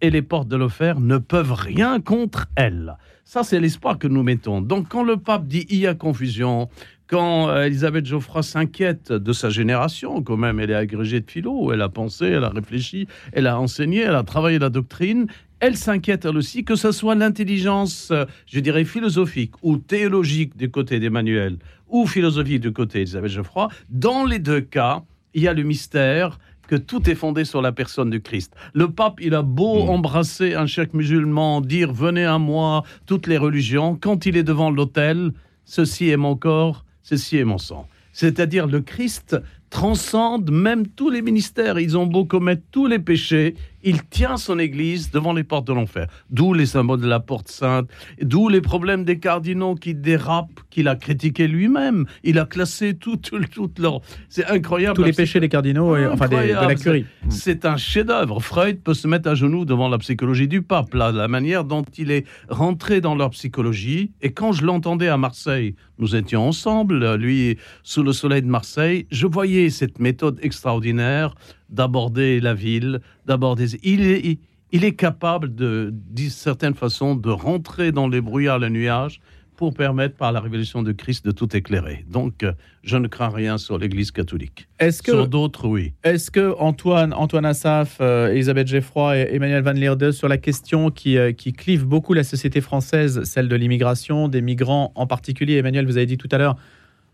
et 0.00 0.10
les 0.10 0.22
portes 0.22 0.48
de 0.48 0.56
l'enfer 0.56 1.00
ne 1.00 1.18
peuvent 1.18 1.54
rien 1.54 2.00
contre 2.00 2.46
elles. 2.54 2.96
Ça, 3.24 3.42
c'est 3.42 3.58
l'espoir 3.58 3.98
que 3.98 4.06
nous 4.06 4.22
mettons. 4.22 4.60
Donc, 4.60 4.88
quand 4.88 5.02
le 5.02 5.16
pape 5.16 5.46
dit 5.46 5.66
il 5.70 5.78
y 5.78 5.86
a 5.86 5.94
confusion, 5.94 6.68
quand 7.06 7.48
euh, 7.48 7.64
Elisabeth 7.64 8.04
Geoffroy 8.04 8.42
s'inquiète 8.42 9.10
de 9.12 9.32
sa 9.32 9.48
génération, 9.48 10.22
quand 10.22 10.36
même, 10.36 10.60
elle 10.60 10.70
est 10.70 10.74
agrégée 10.74 11.20
de 11.20 11.30
philo, 11.30 11.72
elle 11.72 11.82
a 11.82 11.88
pensé, 11.88 12.26
elle 12.26 12.44
a 12.44 12.50
réfléchi, 12.50 13.08
elle 13.32 13.46
a 13.46 13.58
enseigné, 13.58 14.00
elle 14.00 14.14
a 14.14 14.22
travaillé 14.22 14.58
la 14.58 14.70
doctrine, 14.70 15.26
elle 15.60 15.76
s'inquiète 15.76 16.24
elle 16.26 16.36
aussi 16.36 16.64
que 16.64 16.74
ce 16.74 16.92
soit 16.92 17.14
l'intelligence, 17.14 18.10
euh, 18.10 18.26
je 18.46 18.60
dirais, 18.60 18.84
philosophique 18.84 19.54
ou 19.62 19.78
théologique 19.78 20.56
du 20.56 20.70
côté 20.70 21.00
d'Emmanuel 21.00 21.58
ou 21.88 22.06
philosophique 22.06 22.60
du 22.60 22.72
côté 22.72 22.98
d'Elisabeth 22.98 23.30
Geoffroy. 23.30 23.68
Dans 23.88 24.24
les 24.24 24.38
deux 24.38 24.60
cas, 24.60 25.02
il 25.34 25.42
y 25.42 25.48
a 25.48 25.52
le 25.52 25.62
mystère 25.62 26.38
que 26.66 26.76
tout 26.76 27.08
est 27.08 27.14
fondé 27.14 27.44
sur 27.44 27.62
la 27.62 27.72
personne 27.72 28.10
du 28.10 28.20
Christ. 28.20 28.54
Le 28.74 28.90
pape, 28.90 29.20
il 29.20 29.34
a 29.34 29.42
beau 29.42 29.84
mm. 29.84 29.88
embrasser 29.90 30.54
un 30.54 30.66
chèque 30.66 30.94
musulman, 30.94 31.60
dire 31.60 31.92
venez 31.92 32.24
à 32.24 32.38
moi, 32.38 32.82
toutes 33.06 33.26
les 33.26 33.38
religions, 33.38 33.96
quand 34.00 34.26
il 34.26 34.36
est 34.36 34.42
devant 34.42 34.70
l'autel, 34.70 35.32
ceci 35.64 36.08
est 36.10 36.16
mon 36.16 36.36
corps, 36.36 36.84
ceci 37.02 37.38
est 37.38 37.44
mon 37.44 37.58
sang. 37.58 37.88
C'est-à-dire 38.12 38.66
le 38.66 38.80
Christ 38.80 39.36
transcende 39.70 40.50
même 40.50 40.86
tous 40.86 41.10
les 41.10 41.22
ministères. 41.22 41.78
Ils 41.78 41.96
ont 41.96 42.06
beau 42.06 42.24
commettre 42.24 42.62
tous 42.70 42.86
les 42.86 42.98
péchés, 42.98 43.54
il 43.86 44.02
tient 44.02 44.36
son 44.36 44.58
Église 44.58 45.12
devant 45.12 45.32
les 45.32 45.44
portes 45.44 45.66
de 45.68 45.72
l'enfer. 45.72 46.08
D'où 46.28 46.52
les 46.52 46.66
symboles 46.66 47.00
de 47.00 47.06
la 47.06 47.20
porte 47.20 47.48
sainte, 47.48 47.88
d'où 48.20 48.48
les 48.48 48.60
problèmes 48.60 49.04
des 49.04 49.20
cardinaux 49.20 49.76
qui 49.76 49.94
dérapent, 49.94 50.60
qu'il 50.70 50.88
a 50.88 50.96
critiqué 50.96 51.46
lui-même. 51.46 52.04
Il 52.24 52.40
a 52.40 52.46
classé 52.46 52.94
tout, 52.94 53.16
tout, 53.16 53.38
leur... 53.78 54.00
C'est 54.28 54.44
incroyable. 54.46 54.96
Tous 54.96 55.04
les 55.04 55.12
péchés 55.12 55.38
des 55.38 55.48
cardinaux, 55.48 55.96
et, 55.96 56.04
enfin 56.06 56.26
des, 56.26 56.48
de 56.48 56.52
la 56.52 56.74
curie. 56.74 57.06
C'est 57.28 57.64
un 57.64 57.76
chef-d'œuvre. 57.76 58.40
Freud 58.40 58.80
peut 58.82 58.94
se 58.94 59.06
mettre 59.06 59.28
à 59.28 59.36
genoux 59.36 59.64
devant 59.64 59.88
la 59.88 59.98
psychologie 59.98 60.48
du 60.48 60.62
pape, 60.62 60.92
là, 60.94 61.12
la 61.12 61.28
manière 61.28 61.64
dont 61.64 61.84
il 61.96 62.10
est 62.10 62.24
rentré 62.48 63.00
dans 63.00 63.14
leur 63.14 63.30
psychologie. 63.30 64.10
Et 64.20 64.32
quand 64.32 64.50
je 64.50 64.64
l'entendais 64.64 65.08
à 65.08 65.16
Marseille, 65.16 65.76
nous 65.98 66.16
étions 66.16 66.46
ensemble, 66.46 67.14
lui 67.14 67.56
sous 67.84 68.02
le 68.02 68.12
soleil 68.12 68.42
de 68.42 68.48
Marseille, 68.48 69.06
je 69.10 69.26
voyais 69.26 69.55
cette 69.70 69.98
méthode 69.98 70.38
extraordinaire 70.42 71.34
d'aborder 71.68 72.40
la 72.40 72.54
ville, 72.54 73.00
d'aborder. 73.26 73.66
Il 73.82 74.02
est, 74.02 74.38
il 74.72 74.84
est 74.84 74.94
capable 74.94 75.54
de, 75.54 75.92
d'une 75.92 76.30
certaine 76.30 76.74
façon, 76.74 77.14
de 77.14 77.30
rentrer 77.30 77.92
dans 77.92 78.08
les 78.08 78.20
brouillards, 78.20 78.58
les 78.58 78.70
nuages, 78.70 79.20
pour 79.56 79.72
permettre 79.72 80.16
par 80.16 80.32
la 80.32 80.40
révélation 80.40 80.82
de 80.82 80.92
Christ 80.92 81.24
de 81.24 81.30
tout 81.30 81.56
éclairer. 81.56 82.04
Donc, 82.10 82.44
je 82.82 82.96
ne 82.96 83.08
crains 83.08 83.30
rien 83.30 83.56
sur 83.58 83.78
l'Église 83.78 84.10
catholique. 84.10 84.68
Est-ce 84.78 85.02
que, 85.02 85.12
sur 85.12 85.28
d'autres, 85.28 85.66
oui. 85.66 85.94
Est-ce 86.04 86.30
que 86.30 86.54
Antoine, 86.58 87.14
Antoine 87.14 87.46
Assaf, 87.46 87.96
euh, 88.00 88.28
Elisabeth 88.28 88.68
Geffroy 88.68 89.16
et 89.16 89.34
Emmanuel 89.34 89.62
Van 89.62 89.72
Leerde, 89.72 90.10
sur 90.12 90.28
la 90.28 90.36
question 90.36 90.90
qui, 90.90 91.16
euh, 91.16 91.32
qui 91.32 91.54
clive 91.54 91.86
beaucoup 91.86 92.12
la 92.12 92.24
société 92.24 92.60
française, 92.60 93.22
celle 93.24 93.48
de 93.48 93.56
l'immigration, 93.56 94.28
des 94.28 94.42
migrants 94.42 94.92
en 94.94 95.06
particulier, 95.06 95.56
Emmanuel, 95.56 95.86
vous 95.86 95.96
avez 95.96 96.06
dit 96.06 96.18
tout 96.18 96.28
à 96.30 96.38
l'heure, 96.38 96.56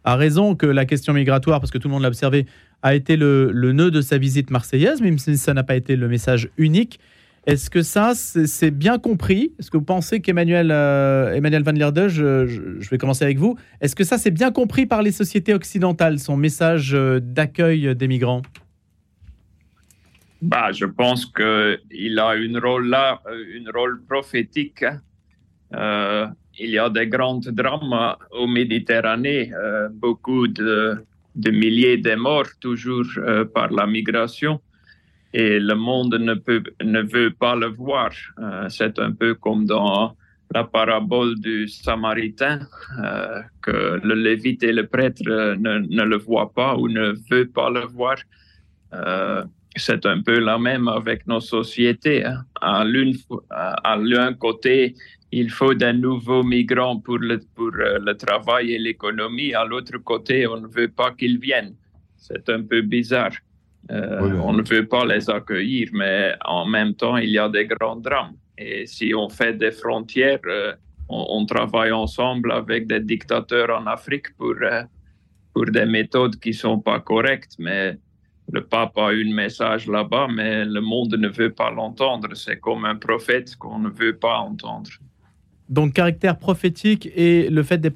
a 0.05 0.17
raison 0.17 0.55
que 0.55 0.67
la 0.67 0.85
question 0.85 1.13
migratoire, 1.13 1.61
parce 1.61 1.71
que 1.71 1.79
tout 1.79 1.89
le 1.89 1.93
monde 1.93 2.03
l'a 2.03 2.09
observé, 2.09 2.47
a 2.83 2.95
été 2.95 3.17
le, 3.17 3.53
nœud 3.73 3.91
de 3.91 4.01
sa 4.01 4.19
visite 4.19 4.51
marseillaise, 4.51 5.01
même 5.01 5.19
si 5.19 5.37
ça 5.37 5.55
n'a 5.55 5.63
pas 5.63 5.77
été 5.77 5.97
le 5.97 6.09
message 6.09 6.51
unique. 6.59 6.99
Est-ce 7.45 7.71
que 7.71 7.83
ça, 7.83 8.13
c'est 8.15 8.71
bien 8.71 8.99
compris? 8.99 9.53
Est-ce 9.59 9.71
que 9.71 9.77
vous 9.77 9.85
pensez 9.85 10.21
qu'Emmanuel 10.21 10.71
euh, 10.71 11.35
Emmanuel 11.35 11.65
Van 11.65 11.73
Lierde, 11.73 12.07
je, 12.07 12.89
vais 12.89 12.99
commencer 12.99 13.25
avec 13.25 13.39
vous, 13.39 13.57
est-ce 13.81 13.97
que 13.97 14.05
ça, 14.05 14.17
c'est 14.17 14.31
bien 14.31 14.53
compris 14.53 14.87
par 14.87 15.03
les 15.03 15.11
sociétés 15.11 15.53
occidentales, 15.53 16.21
son 16.21 16.37
message 16.37 16.95
euh, 16.95 17.19
d'accueil 17.21 17.97
des 17.97 18.07
migrants? 18.07 18.43
Bah, 20.41 20.71
Je 20.73 20.87
pense 20.87 21.27
qu'il 21.27 22.19
a 22.19 22.35
une 22.37 22.59
rôle 22.59 22.89
là, 22.89 23.21
euh, 23.27 23.57
une 23.57 23.71
rôle 23.75 24.03
prophétique. 24.05 24.85
Hein. 25.73 26.35
Il 26.59 26.71
y 26.71 26.79
a 26.79 26.89
des 26.91 27.07
grands 27.07 27.41
drames 27.47 28.17
au 28.31 28.47
Méditerranée, 28.47 29.51
beaucoup 29.93 30.47
de 30.49 31.51
milliers 31.51 31.99
de 31.99 32.15
morts 32.15 32.53
toujours 32.61 33.07
euh, 33.19 33.45
par 33.45 33.71
la 33.73 33.87
migration 33.87 34.61
et 35.33 35.59
le 35.59 35.75
monde 35.75 36.15
ne, 36.15 36.35
peut, 36.35 36.63
ne 36.83 37.01
veut 37.01 37.31
pas 37.31 37.57
le 37.57 37.69
voir. 37.69 38.11
Euh, 38.39 38.69
c'est 38.69 38.99
un 38.99 39.13
peu 39.13 39.35
comme 39.35 39.65
dans 39.65 40.15
la 40.55 40.65
parabole 40.65 41.41
du 41.41 41.67
Samaritain, 41.69 42.61
euh, 43.03 43.41
que 43.63 43.99
le 44.03 44.15
Lévite 44.15 44.63
et 44.63 44.73
le 44.73 44.87
prêtre 44.87 45.23
ne, 45.25 45.79
ne, 45.79 46.03
le 46.03 46.19
voient 46.19 46.53
pas 46.53 46.77
ou 46.77 46.89
ne 46.89 47.15
veulent 47.31 47.51
pas 47.51 47.71
le 47.71 47.87
voir. 47.87 48.17
c'est 49.75 50.05
un 50.05 50.21
peu 50.21 50.39
la 50.39 50.59
même 50.59 50.89
avec 50.89 51.27
nos 51.27 51.41
sociétés. 51.41 52.27
Hein. 52.27 52.45
À 52.61 52.85
l'un 52.85 54.35
côté, 54.35 54.95
il 55.33 55.51
faut 55.51 55.73
des 55.73 55.95
nouveaux 55.95 56.43
migrants 56.43 56.99
pour 57.01 57.19
le, 57.19 57.41
pour 57.55 57.73
euh, 57.75 57.99
le 57.99 58.15
travail 58.15 58.73
et 58.73 58.79
l'économie. 58.79 59.55
À 59.55 59.65
l'autre 59.65 59.97
côté, 59.99 60.47
on 60.47 60.61
ne 60.61 60.67
veut 60.69 60.89
pas 60.89 61.13
qu'ils 61.13 61.39
viennent. 61.39 61.75
C'est 62.17 62.49
un 62.51 62.63
peu 62.63 62.83
bizarre. 62.83 63.33
Euh, 63.91 64.39
on 64.45 64.53
ne 64.53 64.63
veut 64.63 64.87
pas 64.87 65.07
les 65.07 65.29
accueillir, 65.31 65.89
mais 65.95 66.35
en 66.45 66.67
même 66.67 66.95
temps, 66.95 67.17
il 67.17 67.31
y 67.31 67.39
a 67.39 67.49
des 67.49 67.67
grands 67.67 67.97
drames. 67.97 68.37
Et 68.59 68.87
si 68.87 69.15
on 69.15 69.29
fait 69.31 69.55
des 69.55 69.73
frontières, 69.73 70.39
euh, 70.47 70.75
on, 71.09 71.45
travaille 71.47 71.93
ensemble 71.93 72.53
avec 72.53 72.87
des 72.87 73.01
dictateurs 73.01 73.71
en 73.71 73.87
Afrique 73.87 74.37
pour, 74.37 74.55
pour 75.53 75.65
des 75.67 75.87
méthodes 75.87 76.39
qui 76.39 76.51
ne 76.51 76.55
sont 76.55 76.79
pas 76.79 77.01
correctes. 77.01 77.57
Mais 77.59 77.99
le 78.53 78.65
pape 78.65 78.97
a 78.99 79.13
eu 79.13 79.29
un 79.29 79.35
message 79.35 79.89
là-bas, 79.89 80.29
mais 80.33 80.65
le 80.65 80.81
monde 80.81 81.15
ne 81.15 81.29
veut 81.29 81.53
pas 81.53 81.71
l'entendre. 81.71 82.35
C'est 82.35 82.61
comme 82.61 82.85
un 82.85 82.97
prophète 82.97 83.57
qu'on 83.57 83.79
ne 83.79 83.89
veut 83.91 84.17
pas 84.17 84.39
entendre. 84.39 84.91
Donc, 85.73 85.95
caractère 85.95 86.37
prophétique 86.37 87.09
et 87.17 87.49
le 87.49 87.63
fait 87.63 87.79
de, 87.79 87.91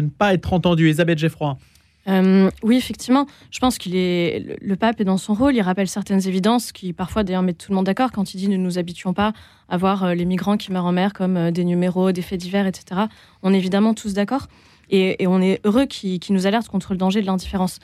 ne 0.00 0.08
pas 0.08 0.34
être 0.34 0.52
entendu. 0.52 0.84
Elisabeth 0.84 1.18
Geffroy. 1.18 1.56
Euh, 2.06 2.50
oui, 2.62 2.76
effectivement. 2.76 3.26
Je 3.50 3.58
pense 3.58 3.78
qu'il 3.78 3.96
est 3.96 4.58
le 4.60 4.76
pape 4.76 5.00
est 5.00 5.04
dans 5.04 5.16
son 5.16 5.32
rôle. 5.32 5.56
Il 5.56 5.62
rappelle 5.62 5.88
certaines 5.88 6.28
évidences 6.28 6.72
qui 6.72 6.92
parfois 6.92 7.24
d'ailleurs 7.24 7.42
mettent 7.42 7.56
tout 7.56 7.72
le 7.72 7.76
monde 7.76 7.86
d'accord 7.86 8.12
quand 8.12 8.34
il 8.34 8.36
dit 8.36 8.48
ne 8.48 8.58
nous 8.58 8.78
habituons 8.78 9.14
pas 9.14 9.32
à 9.70 9.78
voir 9.78 10.04
euh, 10.04 10.14
les 10.14 10.26
migrants 10.26 10.58
qui 10.58 10.72
meurent 10.72 10.84
en 10.84 10.92
mer 10.92 11.14
comme 11.14 11.38
euh, 11.38 11.50
des 11.50 11.64
numéros, 11.64 12.12
des 12.12 12.20
faits 12.20 12.38
divers, 12.38 12.66
etc. 12.66 13.02
On 13.42 13.54
est 13.54 13.58
évidemment 13.58 13.94
tous 13.94 14.12
d'accord 14.12 14.48
et, 14.90 15.26
on 15.26 15.40
est 15.40 15.58
heureux 15.64 15.86
qu'il 15.86 16.20
nous 16.30 16.46
alerte 16.46 16.68
contre 16.68 16.92
le 16.92 16.98
danger 16.98 17.22
de 17.22 17.26
l'indifférence. 17.26 17.78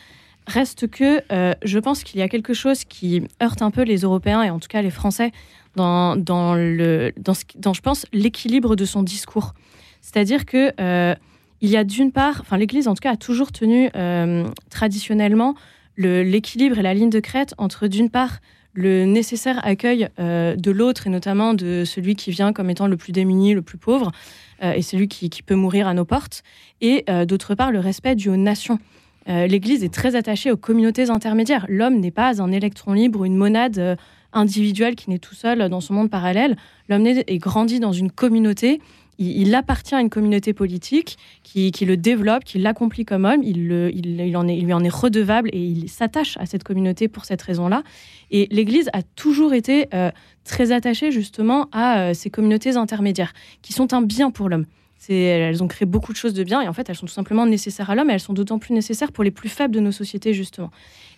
Reste 0.46 0.88
que 0.90 1.22
je 1.62 1.78
pense 1.78 2.04
qu'il 2.04 2.20
y 2.20 2.22
a 2.22 2.28
quelque 2.28 2.52
chose 2.52 2.84
qui 2.84 3.22
heurte 3.42 3.62
un 3.62 3.70
peu 3.70 3.82
les 3.82 3.98
Européens 3.98 4.42
et 4.42 4.50
en 4.50 4.58
tout 4.58 4.68
cas 4.68 4.82
les 4.82 4.90
Français 4.90 5.32
dans, 5.76 6.16
dans, 6.16 6.54
le, 6.54 7.12
dans, 7.18 7.72
je 7.72 7.80
pense, 7.80 8.06
l'équilibre 8.12 8.76
de 8.76 8.84
son 8.84 9.02
discours. 9.02 9.54
C'est-à-dire 10.00 10.46
que 10.46 10.72
euh, 10.80 11.14
il 11.60 11.70
y 11.70 11.76
a 11.76 11.84
d'une 11.84 12.12
part, 12.12 12.38
enfin 12.40 12.56
l'Église 12.56 12.88
en 12.88 12.94
tout 12.94 13.00
cas 13.00 13.12
a 13.12 13.16
toujours 13.16 13.52
tenu 13.52 13.90
euh, 13.96 14.46
traditionnellement 14.70 15.54
l'équilibre 15.96 16.78
et 16.78 16.82
la 16.82 16.94
ligne 16.94 17.10
de 17.10 17.18
crête 17.18 17.54
entre 17.58 17.88
d'une 17.88 18.08
part 18.08 18.38
le 18.72 19.04
nécessaire 19.04 19.60
accueil 19.66 20.08
euh, 20.20 20.54
de 20.54 20.70
l'autre 20.70 21.08
et 21.08 21.10
notamment 21.10 21.54
de 21.54 21.82
celui 21.84 22.14
qui 22.14 22.30
vient 22.30 22.52
comme 22.52 22.70
étant 22.70 22.86
le 22.86 22.96
plus 22.96 23.10
démuni, 23.10 23.54
le 23.54 23.62
plus 23.62 23.78
pauvre 23.78 24.12
et 24.60 24.82
celui 24.82 25.06
qui, 25.06 25.30
qui, 25.30 25.42
peut 25.44 25.54
mourir 25.54 25.86
à 25.86 25.94
nos 25.94 26.04
portes, 26.04 26.42
et 26.80 27.04
d'autre 27.26 27.54
part 27.54 27.70
le 27.70 27.78
respect 27.78 28.16
dû 28.16 28.28
aux 28.28 28.36
nations. 28.36 28.80
L'Église 29.28 29.84
est 29.84 29.94
très 29.94 30.16
attachée 30.16 30.50
aux 30.50 30.56
communautés 30.56 31.10
intermédiaires. 31.10 31.64
L'homme 31.68 32.00
n'est 32.00 32.10
pas 32.10 32.42
un 32.42 32.50
électron 32.50 32.92
libre 32.92 33.20
ou 33.20 33.24
une 33.24 33.36
monade 33.36 33.96
individuel 34.38 34.94
qui 34.94 35.10
n'est 35.10 35.18
tout 35.18 35.34
seul 35.34 35.68
dans 35.68 35.80
son 35.80 35.94
monde 35.94 36.10
parallèle. 36.10 36.56
L'homme 36.88 37.06
est 37.06 37.38
grandi 37.38 37.80
dans 37.80 37.92
une 37.92 38.10
communauté 38.10 38.80
il, 39.18 39.54
appartient 39.54 39.94
à 39.94 40.00
une 40.00 40.10
communauté 40.10 40.52
politique 40.52 41.18
qui, 41.42 41.72
le 41.84 41.96
développe, 41.96 42.44
qui 42.44 42.58
l'accomplit 42.58 43.04
comme 43.04 43.24
homme. 43.24 43.42
Il, 43.42 43.72
il, 43.92 44.36
en 44.36 44.46
est, 44.46 44.56
lui 44.56 44.72
en 44.72 44.84
est 44.84 44.88
redevable 44.94 45.50
et 45.52 45.60
il 45.60 45.88
s'attache 45.88 46.36
à 46.38 46.46
cette 46.46 46.62
communauté 46.62 47.08
pour 47.08 47.24
cette 47.24 47.42
raison-là. 47.42 47.82
Et 48.30 48.46
l'Église 48.50 48.88
a 48.92 49.02
toujours 49.02 49.54
été 49.54 49.88
euh, 49.92 50.10
très 50.44 50.70
attachée 50.70 51.10
justement 51.10 51.68
à 51.72 52.00
euh, 52.00 52.14
ces 52.14 52.30
communautés 52.30 52.76
intermédiaires 52.76 53.32
qui 53.60 53.72
sont 53.72 53.92
un 53.92 54.02
bien 54.02 54.30
pour 54.30 54.48
l'homme. 54.48 54.66
Elles 55.08 55.62
ont 55.62 55.68
créé 55.68 55.86
beaucoup 55.86 56.12
de 56.12 56.18
choses 56.18 56.34
de 56.34 56.44
bien 56.44 56.60
et 56.60 56.68
en 56.68 56.72
fait 56.72 56.90
elles 56.90 56.96
sont 56.96 57.06
tout 57.06 57.12
simplement 57.12 57.46
nécessaires 57.46 57.88
à 57.88 57.94
l'homme 57.94 58.10
et 58.10 58.12
elles 58.12 58.20
sont 58.20 58.34
d'autant 58.34 58.58
plus 58.58 58.74
nécessaires 58.74 59.10
pour 59.10 59.24
les 59.24 59.30
plus 59.30 59.48
faibles 59.48 59.74
de 59.74 59.80
nos 59.80 59.92
sociétés 59.92 60.34
justement. 60.34 60.70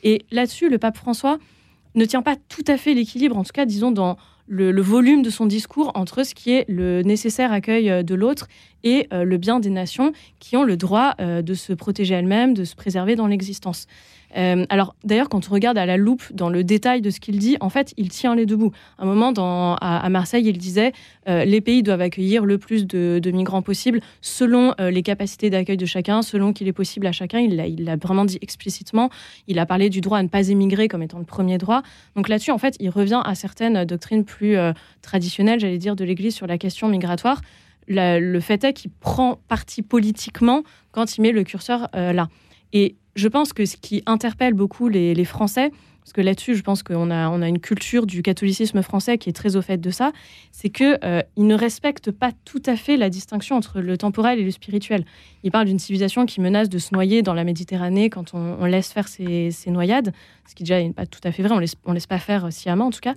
Et 0.05 0.23
là-dessus, 0.31 0.69
le 0.69 0.79
pape 0.79 0.97
François 0.97 1.39
ne 1.95 2.05
tient 2.05 2.23
pas 2.23 2.37
tout 2.49 2.65
à 2.67 2.77
fait 2.77 2.95
l'équilibre, 2.95 3.37
en 3.37 3.45
tout 3.45 3.53
cas 3.53 3.67
disons 3.67 3.91
dans 3.91 4.17
le, 4.51 4.83
volume 4.83 5.23
de 5.23 5.31
son 5.31 5.47
discours 5.47 5.93
entre 5.95 6.25
ce 6.25 6.35
qui 6.35 6.51
est 6.51 6.65
le 6.69 7.03
nécessaire 7.03 7.53
accueil 7.53 7.89
euh, 7.89 8.03
de 8.03 8.15
l'autre 8.15 8.49
et 8.83 9.07
euh, 9.13 9.25
le 9.25 9.39
bien 9.39 9.61
des 9.61 9.71
nations 9.71 10.13
qui 10.41 10.57
ont 10.57 10.65
le 10.65 10.77
droit 10.77 11.15
euh, 11.21 11.41
de 11.41 11.55
se 11.55 11.73
protéger 11.73 12.15
elles-mêmes, 12.15 12.53
de 12.53 12.65
se 12.65 12.75
préserver 12.75 13.15
dans 13.15 13.29
l'existence. 13.29 13.87
Euh, 14.37 14.65
alors 14.69 14.95
d'ailleurs, 15.05 15.29
quand 15.29 15.49
on 15.49 15.53
regarde 15.53 15.79
à 15.79 15.87
la 15.87 15.97
loupe 15.97 16.25
dans 16.33 16.51
le 16.51 16.65
détail 16.65 17.01
de 17.01 17.11
ce 17.11 17.21
qu'il 17.21 17.39
dit, 17.39 17.57
en 17.61 17.69
fait, 17.69 17.93
il 17.97 18.09
tient 18.09 18.35
les 18.35 18.47
deux 18.47 18.57
bouts. 18.57 18.73
À 18.99 19.03
un 19.03 19.07
moment, 19.07 19.33
à, 19.81 20.09
Marseille, 20.09 20.45
il 20.47 20.59
disait 20.59 20.93
euh, 21.29 21.45
les 21.45 21.61
pays 21.61 21.83
doivent 21.83 22.01
accueillir 22.01 22.45
le 22.45 22.59
plus 22.59 22.87
de, 22.87 23.31
migrants 23.31 23.63
possible 23.63 24.01
selon 24.21 24.75
euh, 24.81 24.91
les 24.91 25.03
capacités 25.03 25.51
d'accueil 25.51 25.77
de 25.77 25.87
chacun, 25.87 26.23
selon 26.23 26.53
qu'il 26.53 26.69
est 26.69 26.73
possible 26.73 27.07
à 27.07 27.13
chacun. 27.13 27.39
Il 27.41 27.85
l'a 27.85 27.97
vraiment 27.97 28.25
dit 28.25 28.39
explicitement. 28.41 29.11
Il 29.47 29.59
a 29.59 29.67
parlé 29.67 29.91
du 29.91 30.01
droit 30.01 30.19
à 30.19 30.23
ne 30.23 30.29
pas 30.29 30.49
émigrer 30.49 30.89
comme 30.89 31.03
étant 31.03 31.19
le 31.19 31.25
premier 31.25 31.59
droit. 31.59 31.83
Donc 32.17 32.29
là-dessus, 32.29 32.51
en 32.51 32.59
fait, 32.59 32.77
il 32.81 32.91
revient 32.91 33.23
à 33.25 33.35
certaines 33.35 33.85
doctrines 33.85 34.25
plus 34.25 34.57
traditionnelles, 35.03 35.61
j'allais 35.61 35.79
dire, 35.79 35.97
de 35.97 36.05
l'Église 36.05 36.35
sur 36.35 36.47
la 36.47 36.59
question 36.59 36.89
migratoire. 36.89 37.41
le 37.89 38.41
fait 38.41 38.65
est 38.65 38.73
qu'il 38.73 38.91
prend 38.91 39.39
parti 39.49 39.83
politiquement 39.83 40.63
quand 40.93 41.17
il 41.17 41.23
met 41.23 41.33
le 41.33 41.45
curseur 41.45 41.89
là. 41.93 42.29
Et 42.73 42.97
je 43.15 43.29
pense 43.29 43.53
que 43.53 43.67
ce 43.67 43.77
qui 43.77 44.03
interpelle 44.07 44.55
beaucoup 44.55 44.89
les, 44.89 45.25
Français, 45.25 45.71
parce 46.01 46.13
que 46.13 46.21
là-dessus, 46.21 46.55
je 46.55 46.63
pense 46.63 46.83
qu'on 46.83 47.11
a, 47.11 47.29
on 47.29 47.43
a 47.43 47.49
une 47.49 47.61
culture 47.61 48.07
du 48.07 48.23
catholicisme 48.23 48.83
français 48.83 49.19
qui 49.19 49.29
est 49.29 49.33
très 49.33 49.57
au 49.57 49.63
fait 49.63 49.79
de 49.79 49.91
ça, 49.91 50.13
c'est 50.51 50.71
qu'ils 50.71 50.99
euh, 51.05 51.23
ne 51.37 51.55
respectent 51.55 52.11
pas 52.11 52.33
tout 52.45 52.63
à 52.67 52.77
fait 52.77 52.97
la 52.97 53.11
distinction 53.11 53.57
entre 53.57 53.81
le 53.81 53.97
temporel 53.99 54.39
et 54.39 54.45
le 54.45 54.51
spirituel. 54.51 55.05
Ils 55.45 55.51
parlent 55.51 55.67
d'une 55.67 55.79
civilisation 55.79 56.27
qui 56.27 56.41
menace 56.41 56.69
de 56.69 56.79
se 56.79 56.95
noyer 56.95 57.23
dans 57.23 57.35
la 57.35 57.45
Méditerranée 57.45 58.11
quand 58.11 58.35
on, 58.35 58.65
laisse 58.65 58.93
faire 58.93 59.09
ces, 59.09 59.53
noyades, 59.67 60.13
ce 60.49 60.55
qui 60.55 60.65
déjà 60.65 60.83
n'est 60.83 60.93
pas 60.93 61.07
tout 61.07 61.21
à 61.23 61.33
fait 61.33 61.43
vrai, 61.43 61.55
on 61.55 61.59
laisse, 61.59 61.75
ne 61.87 61.95
laisse 61.95 62.07
pas 62.07 62.19
faire 62.19 62.53
sciemment 62.53 62.87
en 62.87 62.91
tout 62.91 63.01
cas. 63.01 63.15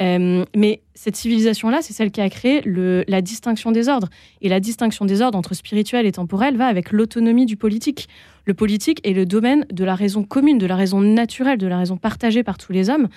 Euh, 0.00 0.44
mais 0.56 0.80
cette 0.94 1.16
civilisation-là, 1.16 1.80
c'est 1.82 1.92
celle 1.92 2.10
qui 2.10 2.20
a 2.20 2.30
créé 2.30 2.62
le, 2.62 3.04
la 3.08 3.22
distinction 3.22 3.72
des 3.72 3.88
ordres. 3.88 4.08
Et 4.40 4.48
la 4.48 4.60
distinction 4.60 5.04
des 5.04 5.20
ordres 5.20 5.38
entre 5.38 5.54
spirituel 5.54 6.06
et 6.06 6.12
temporel 6.12 6.56
va 6.56 6.66
avec 6.66 6.92
l'autonomie 6.92 7.46
du 7.46 7.56
politique. 7.56 8.08
Le 8.44 8.54
politique 8.54 9.00
est 9.04 9.12
le 9.12 9.26
domaine 9.26 9.66
de 9.72 9.84
la 9.84 9.94
raison 9.94 10.24
commune, 10.24 10.58
de 10.58 10.66
la 10.66 10.76
raison 10.76 11.00
naturelle, 11.00 11.58
de 11.58 11.66
la 11.66 11.78
raison 11.78 11.96
partagée 11.96 12.42
par 12.42 12.58
tous 12.58 12.72
les 12.72 12.90
hommes. 12.90 13.08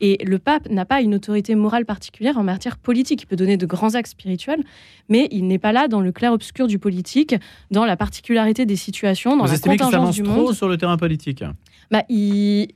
Et 0.00 0.18
le 0.24 0.38
pape 0.38 0.68
n'a 0.68 0.84
pas 0.84 1.00
une 1.00 1.14
autorité 1.14 1.54
morale 1.54 1.86
particulière 1.86 2.36
en 2.36 2.42
matière 2.42 2.76
politique. 2.76 3.22
Il 3.22 3.26
peut 3.26 3.36
donner 3.36 3.56
de 3.56 3.66
grands 3.66 3.94
actes 3.94 4.10
spirituels, 4.10 4.62
mais 5.08 5.28
il 5.30 5.46
n'est 5.46 5.58
pas 5.58 5.72
là 5.72 5.88
dans 5.88 6.00
le 6.00 6.12
clair-obscur 6.12 6.66
du 6.66 6.78
politique, 6.78 7.34
dans 7.70 7.84
la 7.84 7.96
particularité 7.96 8.66
des 8.66 8.76
situations, 8.76 9.36
dans 9.36 9.46
Vous 9.46 9.52
la 9.52 9.58
contingence 9.58 10.14
du 10.14 10.22
monde. 10.22 10.36
trop 10.36 10.52
sur 10.52 10.68
le 10.68 10.76
terrain 10.76 10.96
politique? 10.96 11.44
Bah, 11.90 12.02
il... 12.08 12.68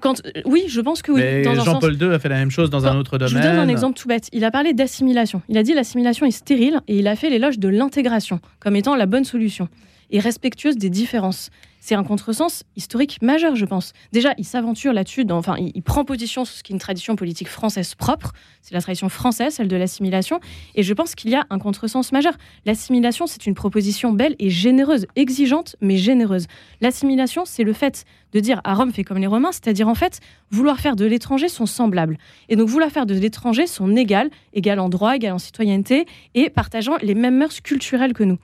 Quand, 0.00 0.22
oui, 0.44 0.66
je 0.68 0.80
pense 0.80 1.02
que 1.02 1.10
oui. 1.10 1.42
Jean-Paul 1.64 2.00
II 2.00 2.14
a 2.14 2.20
fait 2.20 2.28
la 2.28 2.36
même 2.36 2.52
chose 2.52 2.70
dans 2.70 2.86
un 2.86 2.96
autre 2.96 3.18
domaine. 3.18 3.32
Je 3.32 3.36
vous 3.36 3.42
donne 3.42 3.58
un 3.58 3.68
exemple 3.68 3.98
tout 3.98 4.06
bête. 4.06 4.28
Il 4.32 4.44
a 4.44 4.52
parlé 4.52 4.72
d'assimilation. 4.72 5.42
Il 5.48 5.58
a 5.58 5.64
dit 5.64 5.74
l'assimilation 5.74 6.24
est 6.24 6.30
stérile 6.30 6.80
et 6.86 7.00
il 7.00 7.08
a 7.08 7.16
fait 7.16 7.30
l'éloge 7.30 7.58
de 7.58 7.68
l'intégration 7.68 8.38
comme 8.60 8.76
étant 8.76 8.94
la 8.94 9.06
bonne 9.06 9.24
solution 9.24 9.68
et 10.10 10.20
respectueuse 10.20 10.76
des 10.76 10.90
différences. 10.90 11.50
C'est 11.80 11.94
un 11.94 12.02
contresens 12.02 12.64
historique 12.76 13.22
majeur, 13.22 13.54
je 13.54 13.64
pense. 13.64 13.92
Déjà, 14.12 14.34
il 14.36 14.44
s'aventure 14.44 14.92
là-dessus, 14.92 15.24
enfin, 15.30 15.54
il, 15.58 15.82
prend 15.82 16.04
position 16.04 16.44
sur 16.44 16.56
ce 16.56 16.62
qui 16.62 16.72
est 16.72 16.74
une 16.74 16.80
tradition 16.80 17.16
politique 17.16 17.48
française 17.48 17.94
propre. 17.94 18.32
C'est 18.62 18.74
la 18.74 18.82
tradition 18.82 19.08
française, 19.08 19.54
celle 19.54 19.68
de 19.68 19.76
l'assimilation. 19.76 20.40
Et 20.74 20.82
je 20.82 20.92
pense 20.92 21.14
qu'il 21.14 21.30
y 21.30 21.34
a 21.34 21.46
un 21.50 21.58
contresens 21.58 22.12
majeur. 22.12 22.34
L'assimilation, 22.66 23.26
c'est 23.26 23.46
une 23.46 23.54
proposition 23.54 24.12
belle 24.12 24.34
et 24.38 24.50
généreuse, 24.50 25.06
exigeante, 25.16 25.76
mais 25.80 25.96
généreuse. 25.96 26.46
L'assimilation, 26.80 27.44
c'est 27.44 27.64
le 27.64 27.72
fait 27.72 28.04
de 28.32 28.40
dire 28.40 28.60
à 28.64 28.74
Rome 28.74 28.92
fait 28.92 29.04
comme 29.04 29.18
les 29.18 29.26
Romains, 29.26 29.52
c'est-à-dire 29.52 29.88
en 29.88 29.94
fait 29.94 30.20
vouloir 30.50 30.80
faire 30.80 30.96
de 30.96 31.06
l'étranger 31.06 31.48
son 31.48 31.64
semblable. 31.64 32.18
Et 32.48 32.56
donc 32.56 32.68
vouloir 32.68 32.90
faire 32.90 33.06
de 33.06 33.14
l'étranger 33.14 33.66
son 33.66 33.96
égal, 33.96 34.30
égal 34.52 34.80
en 34.80 34.88
droit, 34.88 35.14
égal 35.14 35.32
en 35.32 35.38
citoyenneté, 35.38 36.06
et 36.34 36.50
partageant 36.50 36.96
les 37.00 37.14
mêmes 37.14 37.38
mœurs 37.38 37.60
culturelles 37.60 38.12
que 38.12 38.24
nous. 38.24 38.38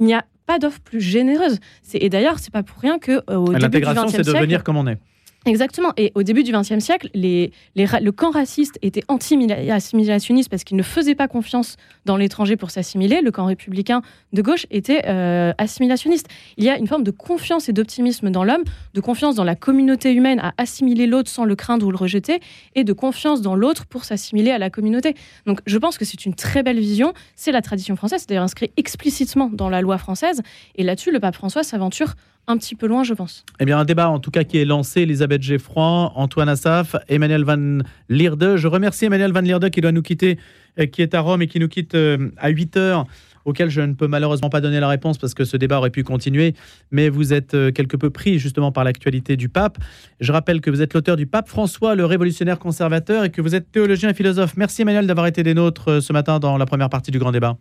Il 0.00 0.06
n'y 0.06 0.14
a 0.14 0.24
pas 0.48 0.58
d'offre 0.58 0.80
plus 0.80 1.00
généreuse. 1.00 1.60
Et 1.92 2.08
d'ailleurs, 2.08 2.38
c'est 2.38 2.50
pas 2.52 2.62
pour 2.62 2.80
rien 2.80 2.98
que 2.98 3.12
euh, 3.30 3.36
au 3.36 3.52
début 3.52 3.80
du 3.80 3.86
XXe 3.86 4.10
c'est 4.10 4.24
devenir 4.24 4.64
comme 4.64 4.78
on 4.78 4.86
est. 4.88 4.98
Exactement. 5.46 5.92
Et 5.96 6.12
au 6.14 6.22
début 6.22 6.42
du 6.42 6.52
XXe 6.52 6.80
siècle, 6.80 7.08
le 7.14 8.10
camp 8.10 8.30
raciste 8.30 8.78
était 8.82 9.02
anti-assimilationniste 9.08 10.50
parce 10.50 10.64
qu'il 10.64 10.76
ne 10.76 10.82
faisait 10.82 11.14
pas 11.14 11.28
confiance 11.28 11.76
dans 12.04 12.16
l'étranger 12.16 12.56
pour 12.56 12.70
s'assimiler. 12.70 13.20
Le 13.22 13.30
camp 13.30 13.46
républicain 13.46 14.02
de 14.32 14.42
gauche 14.42 14.66
était 14.70 15.06
euh, 15.06 15.52
assimilationniste. 15.56 16.26
Il 16.56 16.64
y 16.64 16.68
a 16.68 16.76
une 16.76 16.86
forme 16.86 17.04
de 17.04 17.12
confiance 17.12 17.68
et 17.68 17.72
d'optimisme 17.72 18.30
dans 18.30 18.44
l'homme, 18.44 18.64
de 18.94 19.00
confiance 19.00 19.36
dans 19.36 19.44
la 19.44 19.54
communauté 19.54 20.12
humaine 20.12 20.40
à 20.40 20.52
assimiler 20.58 21.06
l'autre 21.06 21.30
sans 21.30 21.44
le 21.44 21.54
craindre 21.54 21.86
ou 21.86 21.90
le 21.90 21.96
rejeter, 21.96 22.40
et 22.74 22.84
de 22.84 22.92
confiance 22.92 23.40
dans 23.40 23.54
l'autre 23.54 23.86
pour 23.86 24.04
s'assimiler 24.04 24.50
à 24.50 24.58
la 24.58 24.70
communauté. 24.70 25.14
Donc 25.46 25.60
je 25.66 25.78
pense 25.78 25.98
que 25.98 26.04
c'est 26.04 26.26
une 26.26 26.34
très 26.34 26.62
belle 26.62 26.80
vision. 26.80 27.14
C'est 27.36 27.52
la 27.52 27.62
tradition 27.62 27.94
française, 27.96 28.20
c'est 28.20 28.28
d'ailleurs 28.28 28.44
inscrit 28.44 28.72
explicitement 28.76 29.50
dans 29.52 29.68
la 29.68 29.80
loi 29.80 29.98
française. 29.98 30.42
Et 30.74 30.82
là-dessus, 30.82 31.12
le 31.12 31.20
pape 31.20 31.36
François 31.36 31.62
s'aventure 31.62 32.14
un 32.48 32.56
petit 32.56 32.74
peu 32.74 32.86
loin, 32.86 33.04
je 33.04 33.14
pense. 33.14 33.44
Eh 33.60 33.64
bien, 33.64 33.78
un 33.78 33.84
débat 33.84 34.08
en 34.08 34.18
tout 34.18 34.30
cas 34.30 34.42
qui 34.42 34.58
est 34.58 34.64
lancé. 34.64 35.02
Elisabeth 35.02 35.42
Geffroy, 35.42 36.12
Antoine 36.14 36.48
Assaf, 36.48 36.96
Emmanuel 37.08 37.44
Van 37.44 37.78
Lierde. 38.08 38.56
Je 38.56 38.66
remercie 38.66 39.04
Emmanuel 39.04 39.32
Van 39.32 39.42
Lierde 39.42 39.70
qui 39.70 39.80
doit 39.80 39.92
nous 39.92 40.02
quitter, 40.02 40.38
euh, 40.80 40.86
qui 40.86 41.02
est 41.02 41.14
à 41.14 41.20
Rome 41.20 41.42
et 41.42 41.46
qui 41.46 41.60
nous 41.60 41.68
quitte 41.68 41.94
euh, 41.94 42.30
à 42.38 42.48
8 42.48 42.76
heures 42.78 43.06
auquel 43.44 43.70
je 43.70 43.80
ne 43.80 43.94
peux 43.94 44.08
malheureusement 44.08 44.50
pas 44.50 44.60
donner 44.60 44.80
la 44.80 44.88
réponse 44.88 45.16
parce 45.16 45.32
que 45.32 45.44
ce 45.44 45.56
débat 45.56 45.78
aurait 45.78 45.90
pu 45.90 46.02
continuer, 46.02 46.54
mais 46.90 47.08
vous 47.08 47.32
êtes 47.32 47.54
euh, 47.54 47.70
quelque 47.70 47.96
peu 47.96 48.10
pris 48.10 48.38
justement 48.38 48.72
par 48.72 48.84
l'actualité 48.84 49.36
du 49.36 49.48
pape. 49.48 49.78
Je 50.20 50.32
rappelle 50.32 50.60
que 50.60 50.70
vous 50.70 50.82
êtes 50.82 50.92
l'auteur 50.92 51.16
du 51.16 51.26
Pape 51.26 51.48
François, 51.48 51.94
le 51.94 52.04
révolutionnaire 52.04 52.58
conservateur, 52.58 53.24
et 53.24 53.30
que 53.30 53.40
vous 53.40 53.54
êtes 53.54 53.70
théologien 53.70 54.10
et 54.10 54.14
philosophe. 54.14 54.54
Merci 54.56 54.82
Emmanuel 54.82 55.06
d'avoir 55.06 55.26
été 55.26 55.42
des 55.42 55.54
nôtres 55.54 56.02
ce 56.02 56.12
matin 56.12 56.38
dans 56.38 56.58
la 56.58 56.66
première 56.66 56.90
partie 56.90 57.10
du 57.10 57.18
Grand 57.18 57.32
Débat. 57.32 57.56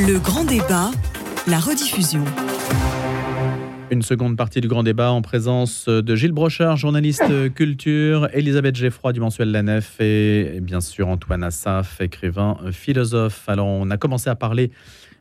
Le 0.00 0.18
Grand 0.18 0.44
Débat, 0.44 0.90
la 1.46 1.58
rediffusion. 1.58 2.24
Une 3.88 4.02
seconde 4.02 4.36
partie 4.36 4.60
du 4.60 4.66
grand 4.66 4.82
débat 4.82 5.12
en 5.12 5.22
présence 5.22 5.88
de 5.88 6.16
Gilles 6.16 6.32
Brochard, 6.32 6.76
journaliste 6.76 7.52
culture, 7.54 8.28
Elisabeth 8.32 8.74
Geffroy 8.74 9.12
du 9.12 9.20
mensuel 9.20 9.52
La 9.52 9.62
Nef 9.62 10.00
et 10.00 10.58
bien 10.60 10.80
sûr 10.80 11.06
Antoine 11.06 11.44
Assaf, 11.44 12.00
écrivain, 12.00 12.58
philosophe. 12.72 13.48
Alors 13.48 13.68
on 13.68 13.88
a 13.90 13.96
commencé 13.96 14.28
à 14.28 14.34
parler 14.34 14.72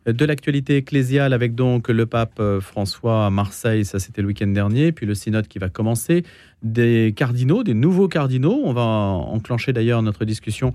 de 0.07 0.25
l'actualité 0.25 0.77
ecclésiale 0.77 1.33
avec 1.33 1.53
donc 1.53 1.89
le 1.89 2.07
pape 2.07 2.41
François 2.59 3.27
à 3.27 3.29
Marseille, 3.29 3.85
ça 3.85 3.99
c'était 3.99 4.23
le 4.23 4.29
week-end 4.29 4.47
dernier, 4.47 4.91
puis 4.91 5.05
le 5.05 5.13
synode 5.13 5.47
qui 5.47 5.59
va 5.59 5.69
commencer, 5.69 6.23
des 6.63 7.13
cardinaux, 7.15 7.63
des 7.63 7.75
nouveaux 7.75 8.07
cardinaux. 8.07 8.61
On 8.63 8.73
va 8.73 8.81
enclencher 8.81 9.73
d'ailleurs 9.73 10.01
notre 10.01 10.25
discussion 10.25 10.73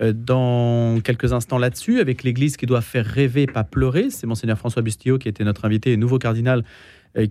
euh, 0.00 0.12
dans 0.12 1.00
quelques 1.00 1.32
instants 1.32 1.58
là-dessus, 1.58 2.00
avec 2.00 2.22
l'Église 2.22 2.56
qui 2.56 2.66
doit 2.66 2.80
faire 2.80 3.06
rêver, 3.06 3.46
pas 3.46 3.64
pleurer. 3.64 4.10
C'est 4.10 4.26
monseigneur 4.26 4.58
François 4.58 4.82
Bustillo 4.82 5.18
qui 5.18 5.28
était 5.28 5.44
notre 5.44 5.64
invité, 5.64 5.96
nouveau 5.96 6.18
cardinal 6.18 6.60
euh, 6.60 6.62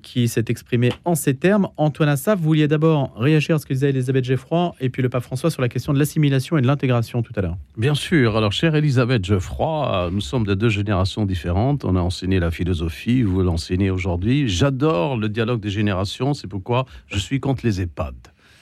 qui 0.01 0.27
s'est 0.27 0.45
exprimé 0.47 0.91
en 1.05 1.15
ces 1.15 1.33
termes. 1.33 1.67
Antoine 1.77 2.09
Assaf, 2.09 2.39
vous 2.39 2.45
vouliez 2.45 2.67
d'abord 2.67 3.13
réagir 3.15 3.55
à 3.55 3.59
ce 3.59 3.65
que 3.65 3.73
disait 3.73 3.89
Elisabeth 3.89 4.23
Geoffroy 4.23 4.73
et 4.79 4.89
puis 4.89 5.01
le 5.01 5.09
pape 5.09 5.23
François 5.23 5.51
sur 5.51 5.61
la 5.61 5.69
question 5.69 5.93
de 5.93 5.99
l'assimilation 5.99 6.57
et 6.57 6.61
de 6.61 6.67
l'intégration 6.67 7.21
tout 7.21 7.33
à 7.35 7.41
l'heure. 7.41 7.57
Bien 7.77 7.95
sûr. 7.95 8.37
Alors, 8.37 8.51
chère 8.51 8.75
Elisabeth 8.75 9.25
Geoffroy, 9.25 10.09
nous 10.11 10.21
sommes 10.21 10.45
de 10.45 10.53
deux 10.53 10.69
générations 10.69 11.25
différentes. 11.25 11.85
On 11.85 11.95
a 11.95 12.01
enseigné 12.01 12.39
la 12.39 12.51
philosophie, 12.51 13.23
vous 13.23 13.41
l'enseignez 13.41 13.89
aujourd'hui. 13.89 14.47
J'adore 14.47 15.17
le 15.17 15.29
dialogue 15.29 15.59
des 15.59 15.69
générations, 15.69 16.33
c'est 16.33 16.47
pourquoi 16.47 16.85
je 17.07 17.17
suis 17.17 17.39
contre 17.39 17.65
les 17.65 17.81
EHPAD. 17.81 18.15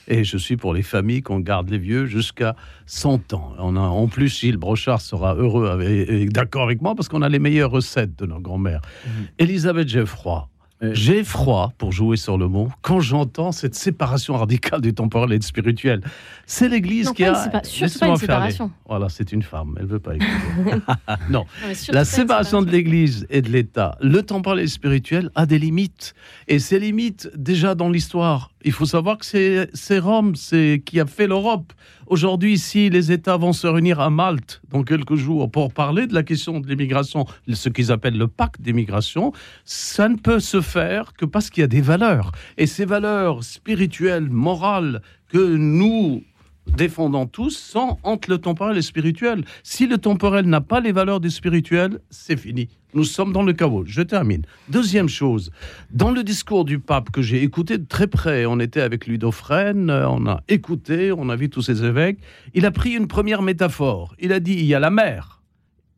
Et 0.07 0.23
je 0.23 0.37
suis 0.37 0.57
pour 0.57 0.73
les 0.73 0.81
familles 0.81 1.21
qu'on 1.21 1.39
garde 1.39 1.69
les 1.69 1.77
vieux 1.77 2.05
jusqu'à 2.05 2.55
100 2.87 3.33
ans. 3.33 3.53
On 3.59 3.77
a, 3.77 3.79
en 3.79 4.07
plus, 4.07 4.39
Gilles 4.39 4.57
Brochard 4.57 4.99
sera 4.99 5.35
heureux 5.35 5.79
et, 5.83 6.25
d'accord 6.25 6.63
avec 6.63 6.81
moi 6.81 6.95
parce 6.95 7.07
qu'on 7.07 7.21
a 7.21 7.29
les 7.29 7.39
meilleures 7.39 7.71
recettes 7.71 8.17
de 8.17 8.25
nos 8.25 8.39
grands-mères. 8.39 8.81
Mmh. 9.05 9.09
Elisabeth 9.39 9.87
Geoffroy, 9.87 10.49
j'ai 10.81 11.23
froid, 11.23 11.73
pour 11.77 11.91
jouer 11.91 12.17
sur 12.17 12.37
le 12.37 12.47
mot, 12.47 12.69
quand 12.81 12.99
j'entends 12.99 13.51
cette 13.51 13.75
séparation 13.75 14.35
radicale 14.35 14.81
du 14.81 14.93
temporel 14.93 15.31
et 15.33 15.39
du 15.39 15.45
spirituel. 15.45 16.01
C'est 16.45 16.69
l'Église 16.69 17.11
qui 17.11 17.23
a. 17.23 17.35
C'est 17.63 17.99
pas 17.99 18.07
une 18.07 18.15
séparation. 18.17 18.71
Voilà, 18.87 19.09
c'est 19.09 19.31
une 19.31 19.43
femme, 19.43 19.77
elle 19.79 19.85
veut 19.85 19.99
pas 19.99 20.15
écouter. 20.15 20.31
non, 21.29 21.45
la 21.89 22.05
séparation 22.05 22.61
de 22.61 22.71
l'Église 22.71 23.27
et 23.29 23.41
de 23.41 23.49
l'État, 23.49 23.97
le 24.01 24.23
temporel 24.23 24.59
et 24.59 24.63
le 24.63 24.67
spirituel 24.67 25.29
a 25.35 25.45
des 25.45 25.59
limites. 25.59 26.15
Et 26.47 26.59
ces 26.59 26.79
limites, 26.79 27.29
déjà 27.35 27.75
dans 27.75 27.89
l'histoire, 27.89 28.51
Il 28.63 28.71
faut 28.71 28.85
savoir 28.85 29.17
que 29.17 29.25
c'est 29.73 29.99
Rome 29.99 30.33
qui 30.33 30.99
a 30.99 31.05
fait 31.05 31.27
l'Europe. 31.27 31.73
Aujourd'hui, 32.07 32.57
si 32.57 32.89
les 32.89 33.11
États 33.11 33.37
vont 33.37 33.53
se 33.53 33.65
réunir 33.65 33.99
à 33.99 34.09
Malte 34.09 34.61
dans 34.69 34.83
quelques 34.83 35.15
jours 35.15 35.49
pour 35.49 35.73
parler 35.73 36.05
de 36.05 36.13
la 36.13 36.23
question 36.23 36.59
de 36.59 36.67
l'immigration, 36.67 37.25
ce 37.51 37.69
qu'ils 37.69 37.91
appellent 37.91 38.17
le 38.17 38.27
pacte 38.27 38.61
d'immigration, 38.61 39.31
ça 39.65 40.09
ne 40.09 40.15
peut 40.15 40.39
se 40.39 40.61
faire 40.61 41.13
que 41.13 41.25
parce 41.25 41.49
qu'il 41.49 41.61
y 41.61 41.63
a 41.63 41.67
des 41.67 41.81
valeurs. 41.81 42.31
Et 42.57 42.67
ces 42.67 42.85
valeurs 42.85 43.43
spirituelles, 43.43 44.29
morales, 44.29 45.01
que 45.29 45.55
nous 45.55 46.23
défendons 46.67 47.25
tous 47.25 47.57
sont 47.57 47.97
entre 48.03 48.29
le 48.29 48.37
temporel 48.37 48.73
et 48.73 48.75
le 48.75 48.81
spirituel. 48.81 49.43
Si 49.63 49.87
le 49.87 49.97
temporel 49.97 50.45
n'a 50.45 50.61
pas 50.61 50.79
les 50.79 50.91
valeurs 50.91 51.19
du 51.19 51.31
spirituel, 51.31 51.99
c'est 52.09 52.37
fini. 52.37 52.69
Nous 52.93 53.05
sommes 53.05 53.31
dans 53.31 53.43
le 53.43 53.53
chaos. 53.53 53.83
Je 53.85 54.01
termine. 54.01 54.43
Deuxième 54.67 55.07
chose, 55.07 55.51
dans 55.91 56.11
le 56.11 56.23
discours 56.23 56.65
du 56.65 56.79
pape 56.79 57.09
que 57.09 57.21
j'ai 57.21 57.41
écouté 57.41 57.77
de 57.77 57.85
très 57.85 58.07
près, 58.07 58.45
on 58.45 58.59
était 58.59 58.81
avec 58.81 59.07
Ludo 59.07 59.31
Fresne, 59.31 59.89
on 59.89 60.27
a 60.27 60.43
écouté, 60.49 61.13
on 61.13 61.29
a 61.29 61.37
vu 61.37 61.49
tous 61.49 61.61
ces 61.61 61.85
évêques, 61.85 62.19
il 62.53 62.65
a 62.65 62.71
pris 62.71 62.91
une 62.91 63.07
première 63.07 63.41
métaphore. 63.41 64.13
Il 64.19 64.33
a 64.33 64.41
dit, 64.41 64.53
il 64.53 64.65
y 64.65 64.75
a 64.75 64.79
la 64.79 64.89
mer, 64.89 65.41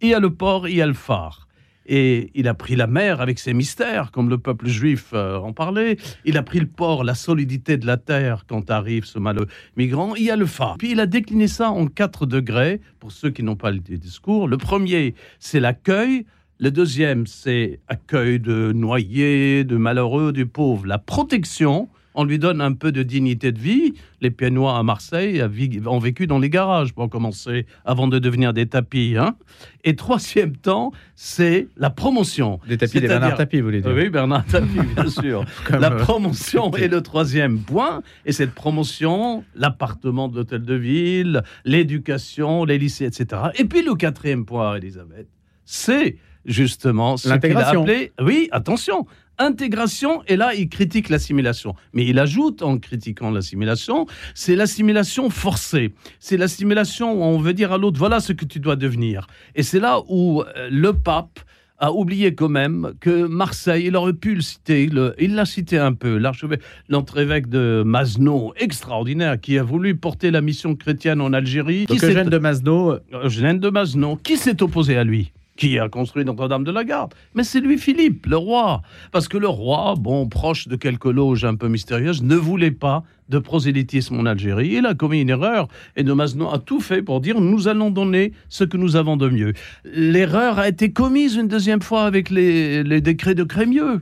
il 0.02 0.10
y 0.10 0.14
a 0.14 0.20
le 0.20 0.30
port, 0.30 0.68
il 0.68 0.76
y 0.76 0.82
a 0.82 0.88
le 0.88 0.94
phare. 0.94 1.48
Et 1.86 2.32
il 2.36 2.48
a 2.48 2.54
pris 2.54 2.76
la 2.76 2.88
mer 2.88 3.20
avec 3.20 3.40
ses 3.40 3.54
mystères, 3.54 4.12
comme 4.12 4.30
le 4.30 4.38
peuple 4.38 4.68
juif 4.68 5.10
euh, 5.14 5.38
en 5.38 5.52
parlait. 5.52 5.98
Il 6.24 6.38
a 6.38 6.44
pris 6.44 6.60
le 6.60 6.68
port, 6.68 7.04
la 7.04 7.16
solidité 7.16 7.76
de 7.76 7.86
la 7.86 7.98
terre 7.98 8.46
quand 8.48 8.72
arrive 8.72 9.04
ce 9.06 9.20
malheureux 9.20 9.48
migrant. 9.76 10.16
Il 10.16 10.24
y 10.24 10.32
a 10.32 10.38
le 10.38 10.46
phare. 10.46 10.78
Puis 10.78 10.92
il 10.92 11.00
a 11.00 11.08
décliné 11.08 11.48
ça 11.48 11.72
en 11.72 11.88
quatre 11.88 12.26
degrés, 12.26 12.80
pour 13.00 13.12
ceux 13.12 13.32
qui 13.32 13.44
n'ont 13.44 13.58
pas 13.58 13.72
le 13.72 13.80
discours. 13.80 14.48
Le 14.48 14.58
premier, 14.58 15.16
c'est 15.40 15.60
l'accueil. 15.60 16.26
Le 16.60 16.70
deuxième, 16.70 17.26
c'est 17.26 17.80
accueil 17.88 18.40
de 18.40 18.72
noyés, 18.74 19.64
de 19.64 19.76
malheureux, 19.76 20.32
du 20.32 20.46
pauvre. 20.46 20.86
La 20.86 21.00
protection, 21.00 21.90
on 22.14 22.26
lui 22.26 22.38
donne 22.38 22.62
un 22.62 22.74
peu 22.74 22.92
de 22.92 23.02
dignité 23.02 23.52
de 23.52 23.58
vie. 23.58 23.96
Les 24.22 24.30
Pianois 24.30 24.78
à 24.78 24.84
Marseille 24.84 25.44
ont 25.86 25.98
vécu 25.98 26.28
dans 26.28 26.38
les 26.38 26.52
garages 26.52 26.94
pour 26.94 27.10
commencer, 27.10 27.66
avant 27.86 28.08
de 28.08 28.20
devenir 28.20 28.54
des 28.54 28.68
tapis. 28.68 29.16
Hein. 29.18 29.36
Et 29.84 29.96
troisième 29.96 30.56
temps, 30.56 30.92
c'est 31.16 31.68
la 31.76 31.90
promotion. 31.90 32.60
Des 32.68 32.78
tapis 32.78 33.02
des 33.02 33.08
Bernard 33.08 33.36
Tapis, 33.36 33.60
vous 33.60 33.66
voulez 33.66 33.82
dire 33.82 33.92
Oui, 33.92 34.10
Bernard 34.10 34.46
Tapis, 34.46 34.80
bien 34.96 35.10
sûr. 35.10 35.44
la 35.72 35.92
euh, 35.92 35.98
promotion 36.04 36.72
est 36.76 36.88
le 36.88 37.02
troisième 37.02 37.62
point. 37.62 38.04
Et 38.28 38.32
cette 38.32 38.54
promotion, 38.54 39.44
l'appartement 39.56 40.28
de 40.28 40.36
l'hôtel 40.36 40.64
de 40.64 40.76
ville, 40.76 41.42
l'éducation, 41.66 42.64
les 42.64 42.78
lycées, 42.78 43.06
etc. 43.06 43.42
Et 43.58 43.66
puis 43.66 43.82
le 43.82 43.96
quatrième 43.96 44.46
point, 44.46 44.76
Elisabeth, 44.76 45.28
c'est 45.66 46.18
justement 46.46 47.18
ce 47.18 47.34
qu'il 47.34 47.58
a 47.58 47.70
appelé, 47.70 48.12
oui, 48.22 48.50
attention, 48.52 49.06
intégration, 49.38 50.24
et 50.28 50.36
là, 50.36 50.54
il 50.54 50.70
critique 50.70 51.10
l'assimilation. 51.10 51.76
Mais 51.94 52.06
il 52.06 52.20
ajoute, 52.20 52.62
en 52.62 52.78
critiquant 52.78 53.32
l'assimilation, 53.32 54.06
c'est 54.36 54.56
l'assimilation 54.56 55.30
forcée. 55.30 55.94
C'est 56.20 56.38
l'assimilation 56.38 57.14
où 57.14 57.24
on 57.24 57.38
veut 57.38 57.54
dire 57.54 57.72
à 57.72 57.78
l'autre, 57.78 57.98
voilà 57.98 58.20
ce 58.20 58.34
que 58.34 58.46
tu 58.46 58.60
dois 58.60 58.76
devenir. 58.76 59.28
Et 59.56 59.64
c'est 59.64 59.80
là 59.80 60.02
où 60.08 60.42
euh, 60.42 60.70
le 60.72 60.94
pape 60.94 61.40
a 61.80 61.92
oublié 61.92 62.34
quand 62.34 62.50
même 62.50 62.94
que 63.02 63.26
Marseille, 63.26 63.88
il 63.88 63.96
aurait 63.98 64.14
pu 64.14 64.36
le 64.36 64.42
citer, 64.42 64.90
il 65.20 65.36
l'a 65.36 65.46
cité 65.46 65.78
un 65.78 65.92
peu, 65.92 66.18
l'archevêque, 66.18 66.62
l'entre-évêque 66.88 67.50
de 67.50 67.84
Masno, 67.86 68.54
extraordinaire, 68.56 69.42
qui 69.42 69.58
a 69.58 69.64
voulu 69.64 69.96
porter 69.96 70.32
la 70.32 70.40
mission 70.40 70.76
chrétienne 70.76 71.20
en 71.20 71.34
Algérie. 71.34 71.86
Donc 71.88 72.02
Eugène 72.02 72.30
de 72.30 72.38
Masno. 72.38 73.00
Eugène 73.12 73.60
de 73.60 73.70
Masno, 73.70 74.16
qui 74.16 74.38
s'est 74.38 74.62
opposé 74.64 74.96
à 74.96 75.04
lui? 75.04 75.34
Qui 75.64 75.80
a 75.80 75.88
construit 75.88 76.26
Notre-Dame 76.26 76.66
de 76.66 76.72
la 76.72 76.84
Garde. 76.84 77.14
Mais 77.36 77.46
c'est 77.46 77.62
lui 77.62 77.78
Philippe, 77.78 78.26
le 78.26 78.36
roi. 78.36 78.82
Parce 79.14 79.30
que 79.30 79.38
le 79.38 79.48
roi, 79.48 79.96
bon, 79.98 80.28
proche 80.28 80.68
de 80.68 80.76
quelques 80.76 81.06
loges 81.06 81.46
un 81.46 81.56
peu 81.56 81.70
mystérieuses, 81.70 82.22
ne 82.22 82.36
voulait 82.36 82.72
pas 82.72 83.06
de 83.30 83.40
prosélytisme 83.40 84.20
en 84.20 84.26
Algérie. 84.26 84.74
Il 84.74 84.86
a 84.86 84.94
commis 84.94 85.22
une 85.22 85.30
erreur 85.30 85.70
et 85.96 86.04
de 86.04 86.12
Masno 86.12 86.54
a 86.54 86.60
tout 86.60 86.82
fait 86.82 87.02
pour 87.02 87.22
dire 87.22 87.40
nous 87.40 87.70
allons 87.70 87.92
donner 87.92 88.34
ce 88.50 88.66
que 88.66 88.76
nous 88.76 88.98
avons 88.98 89.16
de 89.16 89.30
mieux. 89.30 89.54
L'erreur 89.86 90.60
a 90.60 90.68
été 90.68 90.92
commise 90.92 91.36
une 91.36 91.48
deuxième 91.48 91.82
fois 91.82 92.04
avec 92.04 92.30
les, 92.30 92.84
les 92.84 93.00
décrets 93.00 93.36
de 93.36 93.46
Crémieux. 93.46 94.02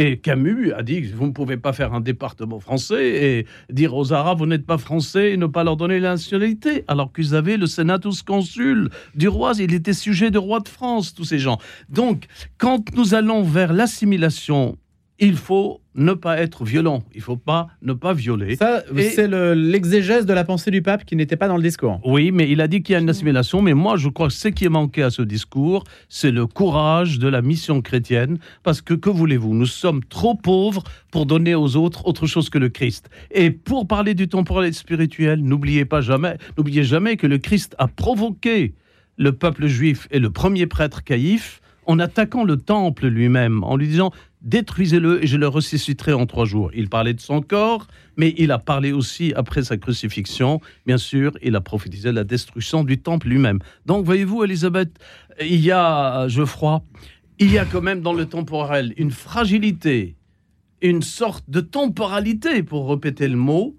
Et 0.00 0.18
Camus 0.18 0.72
a 0.74 0.84
dit 0.84 1.00
vous 1.00 1.26
ne 1.26 1.32
pouvez 1.32 1.56
pas 1.56 1.72
faire 1.72 1.92
un 1.92 2.00
département 2.00 2.60
français 2.60 3.04
et 3.04 3.46
dire 3.68 3.96
aux 3.96 4.12
Arabes 4.12 4.38
vous 4.38 4.46
n'êtes 4.46 4.64
pas 4.64 4.78
français 4.78 5.32
et 5.32 5.36
ne 5.36 5.46
pas 5.46 5.64
leur 5.64 5.76
donner 5.76 5.98
la 5.98 6.10
nationalité, 6.10 6.84
alors 6.86 7.12
qu'ils 7.12 7.34
avaient 7.34 7.56
le 7.56 7.66
senatus 7.66 8.22
consul 8.22 8.90
du 9.16 9.26
roi, 9.26 9.54
il 9.58 9.74
était 9.74 9.92
sujet 9.92 10.30
de 10.30 10.38
roi 10.38 10.60
de 10.60 10.68
France, 10.68 11.14
tous 11.14 11.24
ces 11.24 11.40
gens. 11.40 11.58
Donc, 11.88 12.26
quand 12.58 12.94
nous 12.94 13.14
allons 13.14 13.42
vers 13.42 13.72
l'assimilation, 13.72 14.78
il 15.20 15.36
faut 15.36 15.80
ne 15.94 16.12
pas 16.12 16.38
être 16.38 16.64
violent. 16.64 17.02
Il 17.14 17.20
faut 17.20 17.36
pas 17.36 17.68
ne 17.82 17.92
pas 17.92 18.12
violer. 18.12 18.54
Ça, 18.56 18.84
c'est 18.96 19.26
l'exégèse 19.26 20.26
de 20.26 20.32
la 20.32 20.44
pensée 20.44 20.70
du 20.70 20.80
pape 20.80 21.04
qui 21.04 21.16
n'était 21.16 21.36
pas 21.36 21.48
dans 21.48 21.56
le 21.56 21.62
discours. 21.62 22.00
Oui, 22.04 22.30
mais 22.30 22.48
il 22.48 22.60
a 22.60 22.68
dit 22.68 22.82
qu'il 22.82 22.92
y 22.92 22.96
a 22.96 23.00
une 23.00 23.10
assimilation. 23.10 23.60
Mais 23.60 23.74
moi, 23.74 23.96
je 23.96 24.08
crois 24.08 24.28
que 24.28 24.32
ce 24.32 24.48
qui 24.48 24.64
est 24.64 24.70
manqué 24.70 25.02
à 25.02 25.10
ce 25.10 25.22
discours, 25.22 25.84
c'est 26.08 26.30
le 26.30 26.46
courage 26.46 27.18
de 27.18 27.26
la 27.26 27.42
mission 27.42 27.82
chrétienne. 27.82 28.38
Parce 28.62 28.80
que, 28.80 28.94
que 28.94 29.10
voulez-vous 29.10 29.54
Nous 29.54 29.66
sommes 29.66 30.04
trop 30.04 30.36
pauvres 30.36 30.84
pour 31.10 31.26
donner 31.26 31.54
aux 31.56 31.76
autres 31.76 32.06
autre 32.06 32.26
chose 32.26 32.48
que 32.48 32.58
le 32.58 32.68
Christ. 32.68 33.10
Et 33.32 33.50
pour 33.50 33.88
parler 33.88 34.14
du 34.14 34.28
temporel 34.28 34.68
et 34.68 34.72
spirituel, 34.72 35.40
n'oubliez 35.42 35.84
pas 35.84 36.00
jamais, 36.00 36.38
n'oubliez 36.56 36.84
jamais 36.84 37.16
que 37.16 37.26
le 37.26 37.38
Christ 37.38 37.74
a 37.78 37.88
provoqué 37.88 38.74
le 39.16 39.32
peuple 39.32 39.66
juif 39.66 40.06
et 40.12 40.20
le 40.20 40.30
premier 40.30 40.66
prêtre 40.66 41.02
Caïphe 41.02 41.60
en 41.88 41.98
attaquant 41.98 42.44
le 42.44 42.58
temple 42.58 43.08
lui-même, 43.08 43.64
en 43.64 43.74
lui 43.74 43.88
disant 43.88 44.12
détruisez-le 44.42 45.22
et 45.22 45.26
je 45.26 45.36
le 45.36 45.48
ressusciterai 45.48 46.12
en 46.12 46.26
trois 46.26 46.44
jours. 46.44 46.70
Il 46.74 46.88
parlait 46.88 47.14
de 47.14 47.20
son 47.20 47.40
corps, 47.40 47.86
mais 48.16 48.34
il 48.38 48.50
a 48.50 48.58
parlé 48.58 48.92
aussi 48.92 49.32
après 49.34 49.62
sa 49.62 49.76
crucifixion. 49.76 50.60
Bien 50.86 50.98
sûr, 50.98 51.32
il 51.42 51.56
a 51.56 51.60
prophétisé 51.60 52.12
la 52.12 52.24
destruction 52.24 52.84
du 52.84 52.98
temple 52.98 53.28
lui-même. 53.28 53.58
Donc, 53.86 54.04
voyez-vous, 54.04 54.44
Elisabeth, 54.44 54.90
il 55.40 55.60
y 55.60 55.70
a, 55.70 56.28
Geoffroy, 56.28 56.82
il 57.38 57.50
y 57.50 57.58
a 57.58 57.64
quand 57.64 57.82
même 57.82 58.00
dans 58.00 58.12
le 58.12 58.26
temporel 58.26 58.94
une 58.96 59.10
fragilité, 59.10 60.16
une 60.82 61.02
sorte 61.02 61.48
de 61.48 61.60
temporalité, 61.60 62.62
pour 62.62 62.88
répéter 62.88 63.28
le 63.28 63.36
mot, 63.36 63.76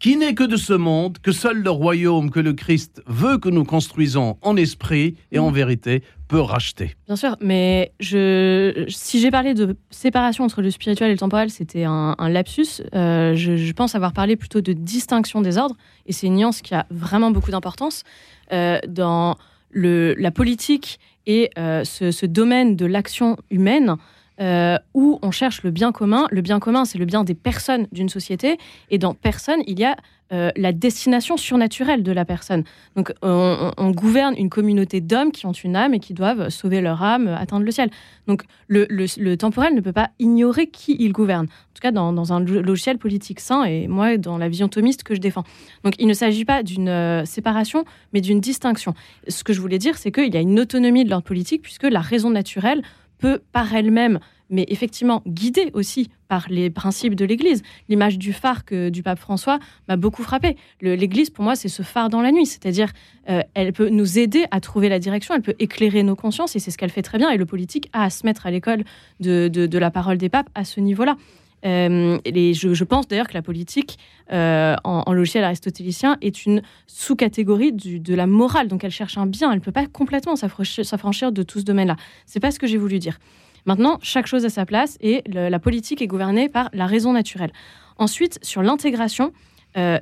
qui 0.00 0.16
n'est 0.16 0.34
que 0.34 0.44
de 0.44 0.56
ce 0.56 0.72
monde, 0.72 1.18
que 1.18 1.30
seul 1.30 1.62
le 1.62 1.70
royaume 1.70 2.30
que 2.30 2.40
le 2.40 2.54
Christ 2.54 3.02
veut 3.06 3.36
que 3.36 3.50
nous 3.50 3.64
construisons 3.64 4.38
en 4.40 4.56
esprit 4.56 5.16
et 5.30 5.38
en 5.38 5.50
vérité 5.50 6.02
peut 6.26 6.40
racheter. 6.40 6.96
Bien 7.06 7.16
sûr, 7.16 7.36
mais 7.40 7.92
je, 8.00 8.86
si 8.88 9.20
j'ai 9.20 9.30
parlé 9.30 9.52
de 9.52 9.76
séparation 9.90 10.44
entre 10.44 10.62
le 10.62 10.70
spirituel 10.70 11.10
et 11.10 11.12
le 11.12 11.18
temporel, 11.18 11.50
c'était 11.50 11.84
un, 11.84 12.16
lapsus. 12.30 12.82
Euh, 12.94 13.34
je, 13.34 13.72
pense 13.72 13.94
avoir 13.94 14.12
parlé 14.12 14.36
plutôt 14.36 14.60
de 14.60 14.72
distinction 14.72 15.42
des 15.42 15.58
ordres, 15.58 15.76
et 16.06 16.12
c'est 16.12 16.28
une 16.28 16.36
nuance 16.36 16.62
qui 16.62 16.74
a 16.74 16.86
vraiment 16.90 17.30
beaucoup 17.30 17.50
d'importance 17.50 18.04
euh, 18.52 18.78
dans 18.88 19.36
le, 19.70 20.14
la 20.14 20.30
politique 20.30 20.98
et 21.26 21.50
euh, 21.58 21.84
ce, 21.84 22.10
ce, 22.10 22.26
domaine 22.26 22.74
de 22.74 22.86
l'action 22.86 23.36
humaine. 23.50 23.96
Euh, 24.40 24.78
où 24.94 25.18
on 25.20 25.30
cherche 25.30 25.62
le 25.62 25.70
bien 25.70 25.92
commun. 25.92 26.26
Le 26.30 26.40
bien 26.40 26.60
commun, 26.60 26.86
c'est 26.86 26.98
le 26.98 27.04
bien 27.04 27.24
des 27.24 27.34
personnes 27.34 27.86
d'une 27.92 28.08
société. 28.08 28.56
Et 28.90 28.96
dans 28.96 29.12
personne, 29.12 29.60
il 29.66 29.78
y 29.78 29.84
a 29.84 29.96
euh, 30.32 30.50
la 30.56 30.72
destination 30.72 31.36
surnaturelle 31.36 32.04
de 32.04 32.12
la 32.12 32.24
personne. 32.24 32.62
Donc 32.94 33.12
on, 33.20 33.90
gouverne 33.90 34.34
une 34.38 34.48
communauté 34.48 35.00
d'hommes 35.00 35.32
qui 35.32 35.44
ont 35.44 35.52
une 35.52 35.74
âme 35.74 35.92
et 35.92 35.98
qui 35.98 36.14
doivent 36.14 36.50
sauver 36.50 36.80
leur 36.80 37.02
âme, 37.02 37.26
atteindre 37.26 37.66
le 37.66 37.70
ciel. 37.72 37.90
Donc 38.28 38.44
le, 38.68 39.34
temporel 39.34 39.74
ne 39.74 39.80
peut 39.80 39.92
pas 39.92 40.10
ignorer 40.20 40.68
qui 40.68 40.96
il 41.00 41.12
gouverne. 41.12 41.46
En 41.46 41.74
tout 41.74 41.82
cas, 41.82 41.90
dans, 41.90 42.32
un 42.32 42.40
logiciel 42.40 42.96
politique 42.96 43.40
sain, 43.40 43.64
et 43.64 43.88
moi, 43.88 44.16
dans 44.18 44.38
la 44.38 44.48
vision 44.48 44.68
thomiste 44.68 45.02
que 45.02 45.16
je 45.16 45.20
défends. 45.20 45.44
Donc 45.82 45.94
il 45.98 46.06
ne 46.06 46.14
s'agit 46.14 46.44
pas 46.44 46.62
d'une 46.62 46.88
euh, 46.88 47.24
séparation, 47.24 47.84
mais 48.12 48.20
d'une 48.20 48.40
distinction. 48.40 48.94
Ce 49.26 49.42
que 49.42 49.52
je 49.52 49.60
voulais 49.60 49.78
dire, 49.78 49.98
c'est 49.98 50.12
qu'il 50.12 50.32
y 50.32 50.36
a 50.36 50.40
une 50.40 50.60
autonomie 50.60 51.04
de 51.04 51.10
l'ordre 51.10 51.26
politique, 51.26 51.62
puisque 51.62 51.82
la 51.84 52.00
raison 52.00 52.30
naturelle 52.30 52.82
peut 53.20 53.40
par 53.52 53.74
elle-même, 53.74 54.18
mais 54.48 54.64
effectivement 54.68 55.22
guidée 55.26 55.70
aussi 55.74 56.10
par 56.28 56.46
les 56.48 56.70
principes 56.70 57.14
de 57.14 57.24
l'Église. 57.24 57.62
L'image 57.88 58.18
du 58.18 58.32
phare 58.32 58.64
que, 58.64 58.88
du 58.88 59.02
pape 59.02 59.18
François 59.18 59.58
m'a 59.88 59.96
beaucoup 59.96 60.22
frappé. 60.22 60.56
L'Église, 60.80 61.30
pour 61.30 61.44
moi, 61.44 61.56
c'est 61.56 61.68
ce 61.68 61.82
phare 61.82 62.08
dans 62.08 62.20
la 62.20 62.32
nuit, 62.32 62.46
c'est-à-dire 62.46 62.90
euh, 63.28 63.42
elle 63.54 63.72
peut 63.72 63.88
nous 63.88 64.18
aider 64.18 64.44
à 64.50 64.60
trouver 64.60 64.88
la 64.88 64.98
direction, 64.98 65.34
elle 65.34 65.42
peut 65.42 65.56
éclairer 65.58 66.02
nos 66.02 66.16
consciences, 66.16 66.56
et 66.56 66.58
c'est 66.58 66.70
ce 66.70 66.78
qu'elle 66.78 66.90
fait 66.90 67.02
très 67.02 67.18
bien. 67.18 67.30
Et 67.30 67.36
le 67.36 67.46
politique 67.46 67.88
a 67.92 68.04
à 68.04 68.10
se 68.10 68.26
mettre 68.26 68.46
à 68.46 68.50
l'école 68.50 68.84
de, 69.20 69.48
de, 69.48 69.78
la 69.78 69.90
parole 69.90 70.18
des 70.18 70.28
papes 70.28 70.48
à 70.54 70.64
ce 70.64 70.80
niveau-là. 70.80 71.16
Euh, 71.64 72.18
je, 72.24 72.84
pense 72.84 73.08
d'ailleurs 73.08 73.28
que 73.28 73.34
la 73.34 73.42
politique, 73.42 73.98
euh, 74.32 74.76
en, 74.84 75.12
logiciel 75.12 75.44
aristotélicien, 75.44 76.16
est 76.20 76.46
une 76.46 76.62
sous-catégorie 76.86 77.72
de 77.72 78.14
la 78.14 78.26
morale. 78.26 78.68
Donc 78.68 78.84
elle 78.84 78.90
cherche 78.90 79.18
un 79.18 79.26
bien, 79.26 79.50
elle 79.50 79.58
ne 79.58 79.64
peut 79.64 79.72
pas 79.72 79.86
complètement 79.86 80.36
s'affranchir 80.36 81.32
de 81.32 81.42
tout 81.42 81.60
ce 81.60 81.64
domaine-là. 81.64 81.96
C'est 82.26 82.40
pas 82.40 82.50
ce 82.50 82.58
que 82.58 82.66
j'ai 82.66 82.78
voulu 82.78 82.98
dire. 82.98 83.18
Maintenant, 83.66 83.98
chaque 84.02 84.26
chose 84.26 84.44
a 84.46 84.48
sa 84.48 84.64
place 84.64 84.96
et 85.00 85.22
la 85.26 85.58
politique 85.58 86.00
est 86.00 86.06
gouvernée 86.06 86.48
par 86.48 86.70
la 86.72 86.86
raison 86.86 87.12
naturelle. 87.12 87.52
Ensuite, 87.98 88.38
sur 88.42 88.62
l'intégration, 88.62 89.32
euh, 89.76 89.98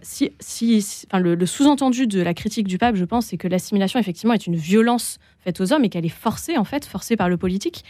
le, 1.12 1.46
sous-entendu 1.46 2.06
de 2.06 2.22
la 2.22 2.34
critique 2.34 2.68
du 2.68 2.78
pape, 2.78 2.94
je 2.94 3.04
pense, 3.04 3.26
c'est 3.26 3.36
que 3.36 3.48
l'assimilation, 3.48 3.98
effectivement, 3.98 4.32
est 4.32 4.46
une 4.46 4.54
violence 4.54 5.18
faite 5.40 5.60
aux 5.60 5.72
hommes 5.72 5.84
et 5.84 5.88
qu'elle 5.88 6.06
est 6.06 6.08
forcée, 6.08 6.56
en 6.56 6.62
fait, 6.62 6.86
forcée 6.86 7.16
par 7.16 7.28
le 7.28 7.36
politique. 7.36 7.84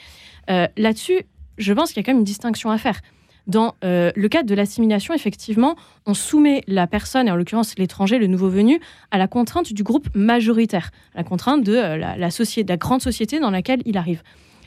Là-dessus, 0.49 1.25
je 1.59 1.73
pense 1.75 1.93
qu'il 1.93 1.99
y 1.99 2.01
a 2.01 2.05
quand 2.05 2.13
même 2.13 2.21
une 2.21 2.25
distinction 2.25 2.71
à 2.71 2.79
faire 2.79 3.01
Dans 3.49 3.75
euh, 3.83 4.13
le 4.15 4.29
cadre 4.29 4.49
de 4.49 4.55
l'assimilation, 4.55 5.15
effectivement, 5.15 5.75
on 6.07 6.13
soumet 6.13 6.63
la 6.67 6.87
personne, 6.87 7.29
et 7.29 7.31
en 7.31 7.37
l'occurrence 7.37 7.77
l'étranger, 7.79 8.19
le 8.19 8.27
nouveau 8.27 8.51
venu, 8.51 8.79
à 9.11 9.17
la 9.17 9.27
contrainte 9.27 9.73
du 9.73 9.83
groupe 9.83 10.09
majoritaire, 10.15 10.91
la 11.15 11.25
contrainte 11.25 11.65
de 11.65 11.75
euh, 11.75 11.97
la 11.97 12.77
grande 12.77 13.01
société 13.01 13.41
dans 13.41 13.51
laquelle 13.51 13.81
il 13.87 13.97
arrive 13.97 14.23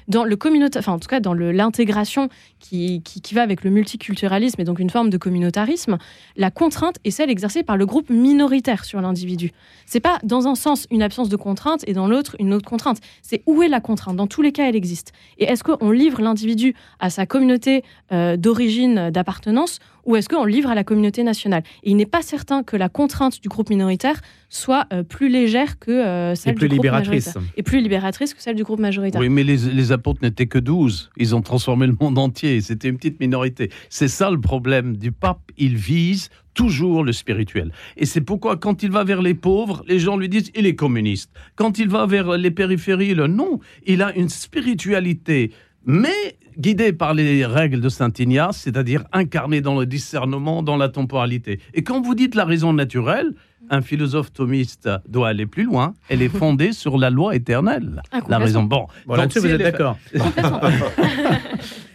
dans 0.07 0.23
le 0.23 0.35
communauté, 0.35 0.79
enfin 0.79 0.93
en 0.93 0.99
tout 0.99 1.07
cas 1.07 1.19
dans 1.19 1.33
l'intégration 1.33 2.29
qui, 2.59 3.01
qui, 3.01 3.33
va 3.33 3.41
avec 3.41 3.63
le 3.63 3.71
multiculturalisme 3.71 4.59
et 4.61 4.63
donc 4.63 4.79
une 4.79 4.89
forme 4.89 5.09
de 5.09 5.17
communautarisme, 5.17 5.97
la 6.35 6.51
contrainte 6.51 6.97
est 7.03 7.11
celle 7.11 7.29
exercée 7.29 7.63
par 7.63 7.77
le 7.77 7.85
groupe 7.85 8.09
minoritaire 8.09 8.85
sur 8.85 9.01
l'individu. 9.01 9.51
C'est 9.85 9.99
pas 9.99 10.19
dans 10.23 10.47
un 10.47 10.55
sens 10.55 10.87
une 10.91 11.01
absence 11.01 11.29
de 11.29 11.35
contrainte 11.35 11.83
et 11.87 11.93
dans 11.93 12.07
l'autre 12.07 12.35
une 12.39 12.53
autre 12.53 12.69
contrainte. 12.69 12.99
C'est 13.21 13.41
où 13.45 13.63
est 13.63 13.67
la 13.67 13.81
contrainte? 13.81 14.15
Dans 14.15 14.27
tous 14.27 14.41
les 14.41 14.51
cas, 14.51 14.67
elle 14.67 14.75
existe. 14.75 15.11
Et 15.37 15.45
est-ce 15.45 15.63
qu'on 15.63 15.91
livre 15.91 16.21
l'individu 16.21 16.75
à 16.99 17.09
sa 17.09 17.25
communauté 17.25 17.83
euh, 18.11 18.37
d'origine, 18.37 19.09
d'appartenance, 19.09 19.79
ou 20.05 20.15
est-ce 20.15 20.29
qu'on 20.29 20.45
livre 20.45 20.69
à 20.69 20.75
la 20.75 20.83
communauté 20.83 21.23
nationale? 21.23 21.63
Et 21.83 21.91
il 21.91 21.95
n'est 21.95 22.05
pas 22.05 22.21
certain 22.21 22.63
que 22.63 22.75
la 22.75 22.89
contrainte 22.89 23.41
du 23.41 23.49
groupe 23.49 23.69
minoritaire 23.69 24.21
soit 24.49 24.85
euh, 24.91 25.03
plus 25.03 25.29
légère 25.29 25.79
que 25.79 25.91
euh, 25.91 26.35
celle 26.35 26.55
plus 26.55 26.67
du 26.67 26.75
groupe 26.75 26.85
libératrice. 26.85 27.27
majoritaire. 27.27 27.53
Et 27.57 27.63
plus 27.63 27.81
libératrice 27.81 28.33
que 28.33 28.41
celle 28.41 28.55
du 28.55 28.63
groupe 28.63 28.79
majoritaire. 28.79 29.21
Oui, 29.21 29.29
mais 29.29 29.43
les, 29.43 29.57
les 29.57 29.91
apôtres 29.91 30.19
n'étaient 30.21 30.47
que 30.47 30.59
12. 30.59 31.11
Ils 31.17 31.35
ont 31.35 31.41
transformé 31.41 31.87
le 31.87 31.95
monde 31.99 32.17
entier. 32.17 32.61
C'était 32.61 32.89
une 32.89 32.97
petite 32.97 33.19
minorité. 33.19 33.69
C'est 33.89 34.07
ça 34.07 34.29
le 34.29 34.39
problème 34.39 34.97
du 34.97 35.11
pape. 35.11 35.41
Il 35.57 35.75
vise 35.75 36.29
toujours 36.53 37.03
le 37.03 37.13
spirituel. 37.13 37.71
Et 37.95 38.05
c'est 38.05 38.21
pourquoi 38.21 38.57
quand 38.57 38.83
il 38.83 38.91
va 38.91 39.03
vers 39.05 39.21
les 39.21 39.33
pauvres, 39.33 39.83
les 39.87 39.99
gens 39.99 40.17
lui 40.17 40.27
disent 40.27 40.51
il 40.55 40.65
est 40.65 40.75
communiste. 40.75 41.31
Quand 41.55 41.79
il 41.79 41.87
va 41.87 42.05
vers 42.05 42.37
les 42.37 42.51
périphéries, 42.51 43.13
le 43.13 43.27
non, 43.27 43.59
il 43.85 44.01
a 44.01 44.13
une 44.15 44.29
spiritualité 44.29 45.51
mais 45.85 46.37
guidé 46.57 46.93
par 46.93 47.13
les 47.13 47.45
règles 47.45 47.81
de 47.81 47.89
Saint 47.89 48.11
Ignace, 48.17 48.57
c'est-à-dire 48.57 49.03
incarné 49.11 49.61
dans 49.61 49.79
le 49.79 49.85
discernement, 49.85 50.63
dans 50.63 50.77
la 50.77 50.89
temporalité. 50.89 51.59
Et 51.73 51.83
quand 51.83 52.01
vous 52.01 52.15
dites 52.15 52.35
la 52.35 52.45
raison 52.45 52.73
naturelle, 52.73 53.33
un 53.69 53.81
philosophe 53.81 54.33
thomiste 54.33 54.89
doit 55.07 55.29
aller 55.29 55.45
plus 55.45 55.63
loin. 55.63 55.93
Elle 56.09 56.21
est 56.21 56.29
fondée 56.29 56.73
sur 56.73 56.97
la 56.97 57.09
loi 57.09 57.35
éternelle. 57.35 58.01
Ah, 58.11 58.19
la 58.27 58.37
raison. 58.37 58.63
Bon, 58.63 58.87
bon 59.05 59.15
là-dessus, 59.15 59.39
vous 59.39 59.47
êtes 59.47 59.61
d'accord. 59.61 59.97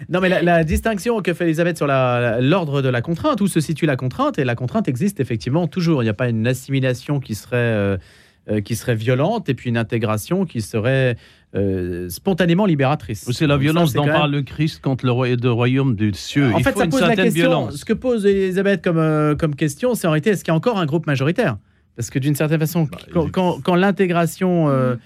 non, 0.09 0.21
mais 0.21 0.29
la, 0.29 0.42
la, 0.42 0.64
distinction 0.64 1.21
que 1.21 1.35
fait 1.35 1.45
Elisabeth 1.45 1.77
sur 1.77 1.87
l'ordre 1.87 2.83
de 2.83 2.88
la 2.88 3.03
contrainte, 3.03 3.40
où 3.40 3.47
se 3.47 3.61
situe 3.61 3.87
la 3.87 3.97
contrainte, 3.97 4.38
et 4.38 4.45
la 4.45 4.55
contrainte 4.55 4.88
existe 4.88 5.21
effectivement 5.21 5.66
toujours. 5.66 6.03
Il 6.03 6.07
n'y 6.07 6.11
a 6.11 6.14
pas 6.14 6.29
une 6.29 6.47
assimilation 6.47 7.21
qui 7.21 7.35
serait. 7.35 7.57
Euh, 7.57 7.97
euh, 8.49 8.61
qui 8.61 8.77
serait 8.77 8.95
violente 8.95 9.49
et 9.49 9.55
puis 9.55 9.71
une 9.71 9.77
intégration 9.77 10.45
qui 10.45 10.62
serait 10.62 11.16
euh, 11.57 12.09
spontanément 12.11 12.66
libératrice. 12.66 13.27
C'est 13.33 13.47
la 13.47 13.57
violence 13.57 13.92
dont 13.92 14.05
parle 14.05 14.31
le 14.33 14.42
Christ 14.42 14.81
contre 14.83 15.07
le, 15.07 15.12
royaume 15.51 15.95
du 15.97 16.12
cieux. 16.14 16.53
En 16.53 16.59
Il 16.59 16.64
fait, 16.64 16.73
faut 16.73 16.79
ça 16.81 16.85
une 16.85 16.90
pose 16.90 17.01
la 17.01 17.16
question. 17.16 17.33
violence. 17.33 17.77
Ce 17.77 17.85
que 17.85 17.92
pose 17.92 18.27
Elisabeth 18.27 18.83
comme, 18.85 18.99
euh, 18.99 19.35
comme 19.35 19.55
question, 19.57 19.95
c'est 19.95 20.07
en 20.07 20.11
réalité 20.11 20.31
est-ce 20.31 20.45
qu'il 20.45 20.53
y 20.53 20.55
a 20.55 20.57
encore 20.57 20.79
un 20.79 20.87
groupe 20.87 21.07
majoritaire? 21.07 21.57
Parce 21.97 22.11
que 22.11 22.19
d'une 22.19 22.35
certaine 22.35 22.61
façon, 22.61 22.83
Bah, 22.90 22.99
quand, 23.12 23.25
il- 23.27 23.31
quand- 23.33 23.61
quand 23.62 23.75
l'intégration. 23.75 24.69
euh, 24.69 24.97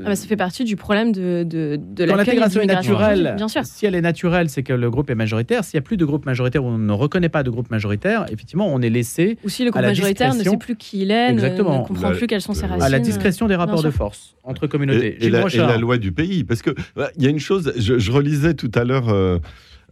Ah 0.00 0.10
bah, 0.10 0.14
ça 0.16 0.26
fait 0.28 0.36
partie 0.36 0.62
du 0.64 0.76
problème 0.76 1.10
de, 1.10 1.42
de, 1.42 1.76
de 1.76 2.06
quand 2.06 2.14
l'intégration 2.16 2.60
est 2.60 2.66
naturelle, 2.66 3.34
Bien 3.36 3.48
sûr. 3.48 3.64
si 3.64 3.84
elle 3.84 3.96
est 3.96 4.00
naturelle, 4.00 4.48
c'est 4.48 4.62
que 4.62 4.72
le 4.72 4.90
groupe 4.90 5.10
est 5.10 5.16
majoritaire. 5.16 5.64
S'il 5.64 5.76
n'y 5.76 5.82
a 5.82 5.86
plus 5.86 5.96
de 5.96 6.04
groupe 6.04 6.24
majoritaire 6.24 6.64
ou 6.64 6.68
on 6.68 6.78
ne 6.78 6.92
reconnaît 6.92 7.28
pas 7.28 7.42
de 7.42 7.50
groupe 7.50 7.68
majoritaire, 7.70 8.24
effectivement, 8.30 8.72
on 8.72 8.80
est 8.80 8.90
laissé 8.90 9.38
Ou 9.44 9.48
si 9.48 9.64
le 9.64 9.70
groupe 9.72 9.82
majoritaire 9.82 10.34
ne 10.36 10.42
sait 10.44 10.56
plus 10.56 10.76
qui 10.76 11.00
il 11.02 11.10
est, 11.10 11.28
ne- 11.28 11.32
Exactement. 11.32 11.82
ne, 11.82 11.86
comprend 11.86 12.10
La- 12.10 12.16
plus 12.16 12.28
quelles 12.28 12.40
sont 12.40 12.54
ses 12.54 12.66
racines. 12.66 12.82
à 12.82 12.88
la 12.88 13.00
discrétion 13.00 13.48
des 13.48 13.56
rapports 13.56 13.82
de 13.82 13.90
force 13.90 14.36
entre 14.44 14.66
communautés. 14.68 15.16
Et, 15.20 15.30
la, 15.30 15.38
et 15.38 15.40
Brochard. 15.40 15.68
la 15.68 15.76
loi 15.78 15.98
du 15.98 16.12
pays. 16.12 16.44
Parce 16.44 16.62
que 16.62 16.70
bah, 16.94 17.10
il 17.16 17.24
y 17.24 17.26
a 17.26 17.30
une 17.30 17.40
chose, 17.40 17.72
je, 17.76 17.98
je 17.98 18.12
relisais 18.12 18.54
tout 18.54 18.70
à 18.76 18.84
l'heure 18.84 19.08
euh, 19.08 19.38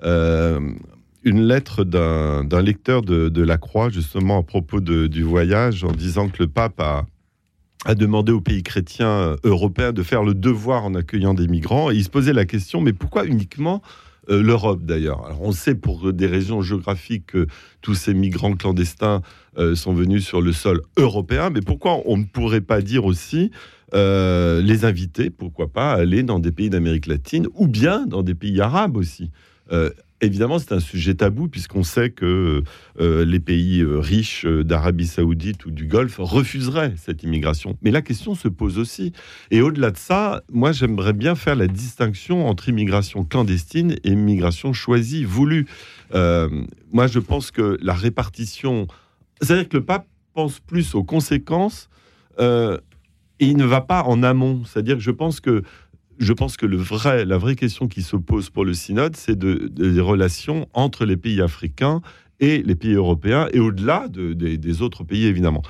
euh, 0.05 0.61
une 1.24 1.42
lettre 1.42 1.83
d'un 1.83 2.44
d'un 2.44 2.62
lecteur 2.62 3.02
de, 3.02 3.29
de 3.29 3.42
la 3.42 3.57
Croix, 3.59 3.90
justement 3.90 4.38
à 4.38 4.42
propos 4.44 4.81
de- 4.81 5.09
du 5.09 5.24
voyage, 5.24 5.83
en 5.83 5.90
disant 5.90 6.29
que 6.29 6.37
le 6.38 6.46
pape 6.46 6.81
a, 6.81 7.07
a 7.87 7.94
demandé 7.94 8.33
aux 8.33 8.40
pays 8.40 8.64
chrétiens 8.64 9.09
euh, 9.09 9.37
européens 9.44 9.92
de 9.92 10.03
faire 10.03 10.25
le 10.25 10.35
devoir 10.35 10.85
en 10.85 10.94
accueillant 10.94 11.35
des 11.35 11.46
migrants. 11.46 11.90
Et 11.90 11.94
il 11.94 12.05
se 12.05 12.11
posait 12.11 12.33
la 12.33 12.44
question, 12.44 12.81
mais 12.81 12.92
pourquoi 12.92 13.25
uniquement 13.25 13.81
euh, 14.29 14.42
l'Europe 14.42 14.85
d'ailleurs? 14.85 15.25
Alors 15.25 15.42
on 15.42 15.53
sait 15.53 15.77
pour 15.77 16.12
des 16.12 16.27
raisons 16.27 16.62
géographiques 16.62 17.27
que 17.27 17.46
tous 17.83 17.94
ces 17.94 18.12
migrants 18.12 18.55
clandestins 18.55 19.22
euh, 19.57 19.77
sont 19.77 19.94
venus 19.94 20.27
sur 20.27 20.40
le 20.40 20.53
sol 20.53 20.83
européen, 20.96 21.51
mais 21.51 21.61
pourquoi 21.61 22.03
on 22.07 22.16
ne 22.16 22.25
pourrait 22.25 22.61
pas 22.61 22.83
dire 22.83 23.05
aussi 23.05 23.51
les 23.92 24.85
inviter, 24.85 25.31
pourquoi 25.31 25.68
pas, 25.68 25.92
aller 25.92 26.22
dans 26.25 26.40
des 26.40 26.51
pays 26.51 26.68
d'Amérique 26.68 27.07
latine 27.07 27.46
ou 27.55 27.66
bien 27.66 28.05
dans 28.05 28.22
des 28.22 28.35
pays 28.35 28.61
arabes 28.61 28.96
aussi? 28.96 29.31
Évidemment, 30.22 30.59
c'est 30.59 30.72
un 30.72 30.81
sujet 30.81 31.14
tabou 31.14 31.46
puisqu'on 31.46 31.83
sait 31.83 32.09
que 32.09 32.62
euh, 33.00 33.24
les 33.26 33.38
pays 33.38 33.83
euh, 33.83 33.98
riches 33.98 34.46
euh, 34.46 34.64
d'Arabie 34.64 35.07
saoudite 35.07 35.66
ou 35.66 35.70
du 35.70 35.87
Golfe 35.87 36.16
refuseraient 36.18 36.94
cette 36.96 37.22
immigration. 37.22 37.76
Mais 37.83 37.90
la 37.90 38.00
question 38.00 38.35
se 38.35 38.48
pose 38.48 38.79
aussi. 38.79 39.12
Et 39.50 39.61
au-delà 39.61 39.90
de 39.90 39.98
ça, 39.98 40.42
moi, 40.50 40.72
j'aimerais 40.72 41.12
bien 41.12 41.35
faire 41.35 41.55
la 41.55 41.66
distinction 41.66 42.46
entre 42.48 42.70
immigration 42.70 43.24
clandestine 43.24 43.96
et 44.05 44.11
immigration 44.12 44.72
choisie, 44.72 45.24
voulue. 45.24 45.66
Moi, 46.12 47.07
je 47.09 47.18
pense 47.18 47.50
que 47.50 47.76
la 47.83 47.94
répartition... 47.94 48.87
C'est-à-dire 49.42 49.68
que 49.68 49.76
le 49.76 49.85
pape 49.85 50.07
pense 50.33 50.61
plus 50.61 50.94
aux 50.94 51.05
conséquences 51.05 51.90
et 52.38 53.46
il 53.46 53.57
ne 53.57 53.64
va 53.64 53.83
pas 53.83 54.02
en 54.05 54.22
amont. 54.22 54.62
C'est-à-dire 54.64 54.96
que 54.96 55.02
je 55.02 55.11
pense 55.11 55.40
que 55.40 55.62
je 56.18 56.33
pense 56.33 56.57
que 56.57 56.66
la 56.66 57.38
vraie 57.38 57.57
question 57.57 57.88
qui 57.88 58.02
se 58.02 58.16
pose 58.16 58.50
pour 58.50 58.64
le 58.64 58.74
synode, 58.74 59.16
c'est 59.16 59.38
de, 59.38 59.68
de- 59.70 59.90
des 59.90 60.00
relations 60.00 60.68
entre 60.72 61.05
les 61.05 61.16
pays 61.16 61.40
africains 61.40 62.00
et 62.40 62.62
les 62.62 62.74
pays 62.74 62.94
européens, 62.94 63.48
et 63.52 63.61
au-delà 63.61 64.09
de- 64.09 64.33
des- 64.33 64.59
des 64.59 64.83
autres 64.83 65.05
pays, 65.05 65.24
évidemment. 65.26 65.62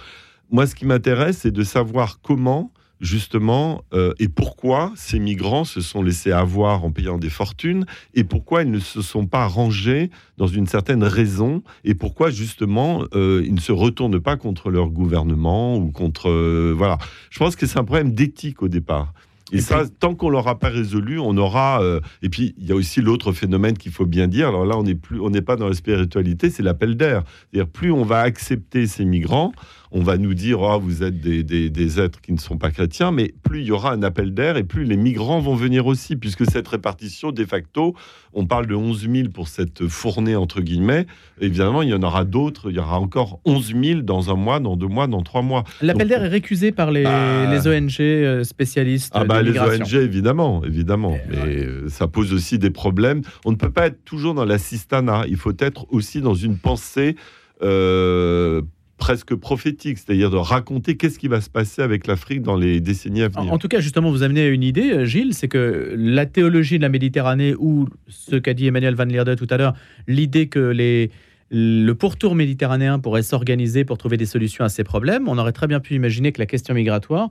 Moi, 0.50 0.66
ce 0.66 0.74
qui 0.74 0.86
m'intéresse, 0.86 1.38
c'est 1.38 1.50
de 1.50 1.62
savoir 1.64 2.20
comment, 2.20 2.72
justement, 3.00 3.82
euh, 3.92 4.14
et 4.18 4.28
pourquoi 4.28 4.92
ces 4.96 5.18
migrants 5.18 5.64
se 5.64 5.80
sont 5.80 6.02
laissés 6.02 6.32
avoir 6.32 6.84
en 6.84 6.90
payant 6.90 7.18
des 7.18 7.30
fortunes, 7.30 7.84
et 8.14 8.24
pourquoi 8.24 8.62
ils 8.62 8.70
ne 8.70 8.78
se 8.78 9.02
sont 9.02 9.26
pas 9.26 9.46
rangés 9.46 10.10
dans 10.38 10.46
une 10.46 10.66
certaine 10.66 11.04
raison, 11.04 11.62
et 11.84 11.94
pourquoi, 11.94 12.30
justement, 12.30 13.04
euh, 13.14 13.42
ils 13.44 13.54
ne 13.54 13.60
se 13.60 13.72
retournent 13.72 14.20
pas 14.20 14.36
contre 14.36 14.70
leur 14.70 14.88
gouvernement 14.90 15.76
ou 15.76 15.90
contre... 15.90 16.30
euh, 16.30 16.72
voilà. 16.76 16.98
Je 17.30 17.38
pense 17.38 17.54
que 17.54 17.66
c'est 17.66 17.78
un 17.78 17.84
problème 17.84 18.12
d'éthique 18.12 18.62
au 18.62 18.68
départ. 18.68 19.12
Et, 19.52 19.58
Et 19.58 19.60
ça, 19.60 19.84
tant 20.00 20.14
qu'on 20.14 20.28
l'aura 20.28 20.58
pas 20.58 20.68
résolu, 20.68 21.18
on 21.20 21.36
aura. 21.36 21.80
euh, 21.80 22.00
et 22.22 22.28
puis, 22.28 22.54
il 22.58 22.66
y 22.66 22.72
a 22.72 22.74
aussi 22.74 23.00
l'autre 23.00 23.32
phénomène 23.32 23.78
qu'il 23.78 23.92
faut 23.92 24.06
bien 24.06 24.26
dire. 24.26 24.48
Alors 24.48 24.66
là, 24.66 24.76
on 24.76 24.82
n'est 24.82 24.96
plus, 24.96 25.20
on 25.20 25.30
n'est 25.30 25.42
pas 25.42 25.54
dans 25.56 25.68
la 25.68 25.74
spiritualité, 25.74 26.50
c'est 26.50 26.62
l'appel 26.64 26.96
d'air. 26.96 27.22
C'est-à-dire, 27.52 27.70
plus 27.70 27.92
on 27.92 28.02
va 28.04 28.20
accepter 28.20 28.86
ces 28.88 29.04
migrants, 29.04 29.52
on 29.92 30.02
va 30.02 30.16
nous 30.18 30.34
dire, 30.34 30.60
oh, 30.60 30.78
vous 30.80 31.02
êtes 31.02 31.20
des, 31.20 31.42
des- 31.42 31.70
des 31.70 32.00
êtres 32.00 32.20
qui 32.20 32.32
ne 32.32 32.38
sont 32.38 32.58
pas 32.58 32.70
chrétiens, 32.70 33.12
mais 33.12 33.32
plus 33.42 33.60
il 33.60 33.66
y 33.66 33.70
aura 33.72 33.92
un 33.92 34.02
appel 34.02 34.34
d'air 34.34 34.56
et 34.56 34.64
plus 34.64 34.84
les 34.84 34.96
migrants 34.96 35.40
vont 35.40 35.54
venir 35.54 35.86
aussi, 35.86 36.16
puisque 36.16 36.44
cette 36.50 36.68
répartition, 36.68 37.32
de 37.32 37.44
facto, 37.44 37.94
on 38.32 38.46
parle 38.46 38.66
de 38.66 38.74
11 38.74 39.08
000 39.10 39.28
pour 39.30 39.48
cette 39.48 39.86
fournée, 39.88 40.36
entre 40.36 40.60
guillemets. 40.60 41.06
Évidemment, 41.40 41.82
il 41.82 41.88
y 41.90 41.94
en 41.94 42.02
aura 42.02 42.24
d'autres. 42.24 42.70
Il 42.70 42.76
y 42.76 42.78
aura 42.78 42.98
encore 43.00 43.40
11 43.44 43.74
000 43.82 44.00
dans 44.02 44.30
un 44.30 44.34
mois, 44.36 44.60
dans 44.60 44.76
deux 44.76 44.88
mois, 44.88 45.06
dans 45.06 45.22
trois 45.22 45.42
mois. 45.42 45.64
L'appel 45.80 46.08
d'air 46.08 46.24
est 46.24 46.28
récusé 46.28 46.72
par 46.72 46.90
les, 46.90 47.04
Bah- 47.04 47.50
les 47.50 47.66
ONG 47.66 47.96
euh, 48.00 48.44
spécialistes 48.44 49.12
Ah 49.14 49.24
bah 49.24 49.40
les. 49.42 49.58
ONG 49.58 49.94
évidemment, 49.94 50.62
évidemment, 50.64 51.16
Mais, 51.30 51.36
mais 51.46 51.64
euh, 51.64 51.88
ça 51.88 52.08
pose 52.08 52.32
aussi 52.34 52.58
des 52.58 52.70
problèmes. 52.70 53.22
On 53.44 53.52
ne 53.52 53.56
peut 53.56 53.70
pas 53.70 53.86
être 53.86 54.04
toujours 54.04 54.34
dans 54.34 54.44
l'assistanat. 54.44 55.24
Il 55.28 55.36
faut 55.36 55.52
être 55.58 55.86
aussi 55.90 56.20
dans 56.20 56.34
une 56.34 56.58
pensée 56.58 57.16
euh, 57.62 58.60
presque 58.98 59.34
prophétique, 59.34 59.98
c'est-à-dire 59.98 60.30
de 60.30 60.36
raconter 60.36 60.96
qu'est-ce 60.96 61.18
qui 61.18 61.28
va 61.28 61.40
se 61.40 61.50
passer 61.50 61.82
avec 61.82 62.06
l'Afrique 62.06 62.42
dans 62.42 62.56
les 62.56 62.80
décennies 62.80 63.22
à 63.22 63.26
En, 63.26 63.40
venir. 63.40 63.52
en 63.52 63.58
tout 63.58 63.68
cas, 63.68 63.80
justement, 63.80 64.10
vous 64.10 64.22
amenez 64.22 64.42
à 64.42 64.48
une 64.48 64.62
idée, 64.62 64.92
euh, 64.92 65.04
Gilles, 65.04 65.34
c'est 65.34 65.48
que 65.48 65.94
la 65.96 66.26
théologie 66.26 66.78
de 66.78 66.82
la 66.82 66.88
Méditerranée, 66.88 67.54
ou 67.58 67.88
ce 68.08 68.36
qu'a 68.36 68.54
dit 68.54 68.66
Emmanuel 68.66 68.94
Van 68.94 69.04
Lierde 69.04 69.36
tout 69.36 69.46
à 69.50 69.56
l'heure, 69.56 69.74
l'idée 70.08 70.48
que 70.48 70.58
les, 70.58 71.10
le 71.50 71.92
pourtour 71.92 72.34
méditerranéen 72.34 72.98
pourrait 72.98 73.22
s'organiser 73.22 73.84
pour 73.84 73.98
trouver 73.98 74.16
des 74.16 74.26
solutions 74.26 74.64
à 74.64 74.68
ces 74.68 74.84
problèmes, 74.84 75.28
on 75.28 75.38
aurait 75.38 75.52
très 75.52 75.66
bien 75.66 75.80
pu 75.80 75.94
imaginer 75.94 76.32
que 76.32 76.40
la 76.40 76.46
question 76.46 76.74
migratoire 76.74 77.30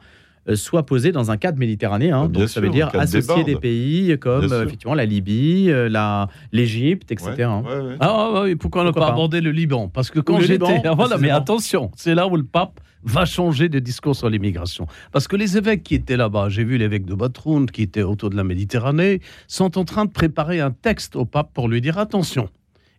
soit 0.53 0.85
posée 0.85 1.11
dans 1.11 1.31
un 1.31 1.37
cadre 1.37 1.57
méditerranéen. 1.57 2.23
Ah, 2.23 2.27
bien 2.27 2.41
Donc, 2.41 2.49
ça 2.49 2.61
veut 2.61 2.69
dire 2.69 2.89
associer 2.93 3.43
des 3.43 3.55
pays 3.55 4.17
comme 4.19 4.51
euh, 4.51 4.65
effectivement 4.65 4.93
la 4.93 5.05
Libye, 5.05 5.71
euh, 5.71 5.89
la, 5.89 6.27
l'Égypte, 6.51 7.11
etc. 7.11 7.31
Ouais, 7.31 7.45
ouais, 7.45 7.81
ouais. 7.81 7.95
Ah 7.99 8.31
ouais, 8.31 8.39
ouais, 8.41 8.55
pourquoi, 8.55 8.83
ne 8.83 8.89
Pourquoi 8.89 9.01
pas 9.01 9.07
pas 9.07 9.13
aborder 9.13 9.41
le 9.41 9.51
Liban? 9.51 9.89
Parce 9.89 10.11
que 10.11 10.19
quand 10.19 10.39
j'étais... 10.39 10.81
Voilà, 10.95 11.17
mais 11.17 11.29
attention, 11.29 11.91
c'est 11.95 12.15
là 12.15 12.27
où 12.27 12.35
le 12.35 12.43
pape 12.43 12.79
va 13.03 13.25
changer 13.25 13.69
de 13.69 13.79
discours 13.79 14.15
sur 14.15 14.29
l'immigration. 14.29 14.87
Parce 15.11 15.27
que 15.27 15.35
les 15.35 15.57
évêques 15.57 15.83
qui 15.83 15.95
étaient 15.95 16.17
là-bas, 16.17 16.49
j'ai 16.49 16.63
vu 16.63 16.77
l'évêque 16.77 17.05
de 17.05 17.13
Batroun 17.13 17.69
qui 17.69 17.83
était 17.83 18.01
autour 18.01 18.29
de 18.29 18.35
la 18.35 18.43
Méditerranée, 18.43 19.21
sont 19.47 19.77
en 19.77 19.85
train 19.85 20.05
de 20.05 20.11
préparer 20.11 20.59
un 20.59 20.71
texte 20.71 21.15
au 21.15 21.25
pape 21.25 21.51
pour 21.53 21.67
lui 21.67 21.81
dire 21.81 21.97
attention. 21.97 22.49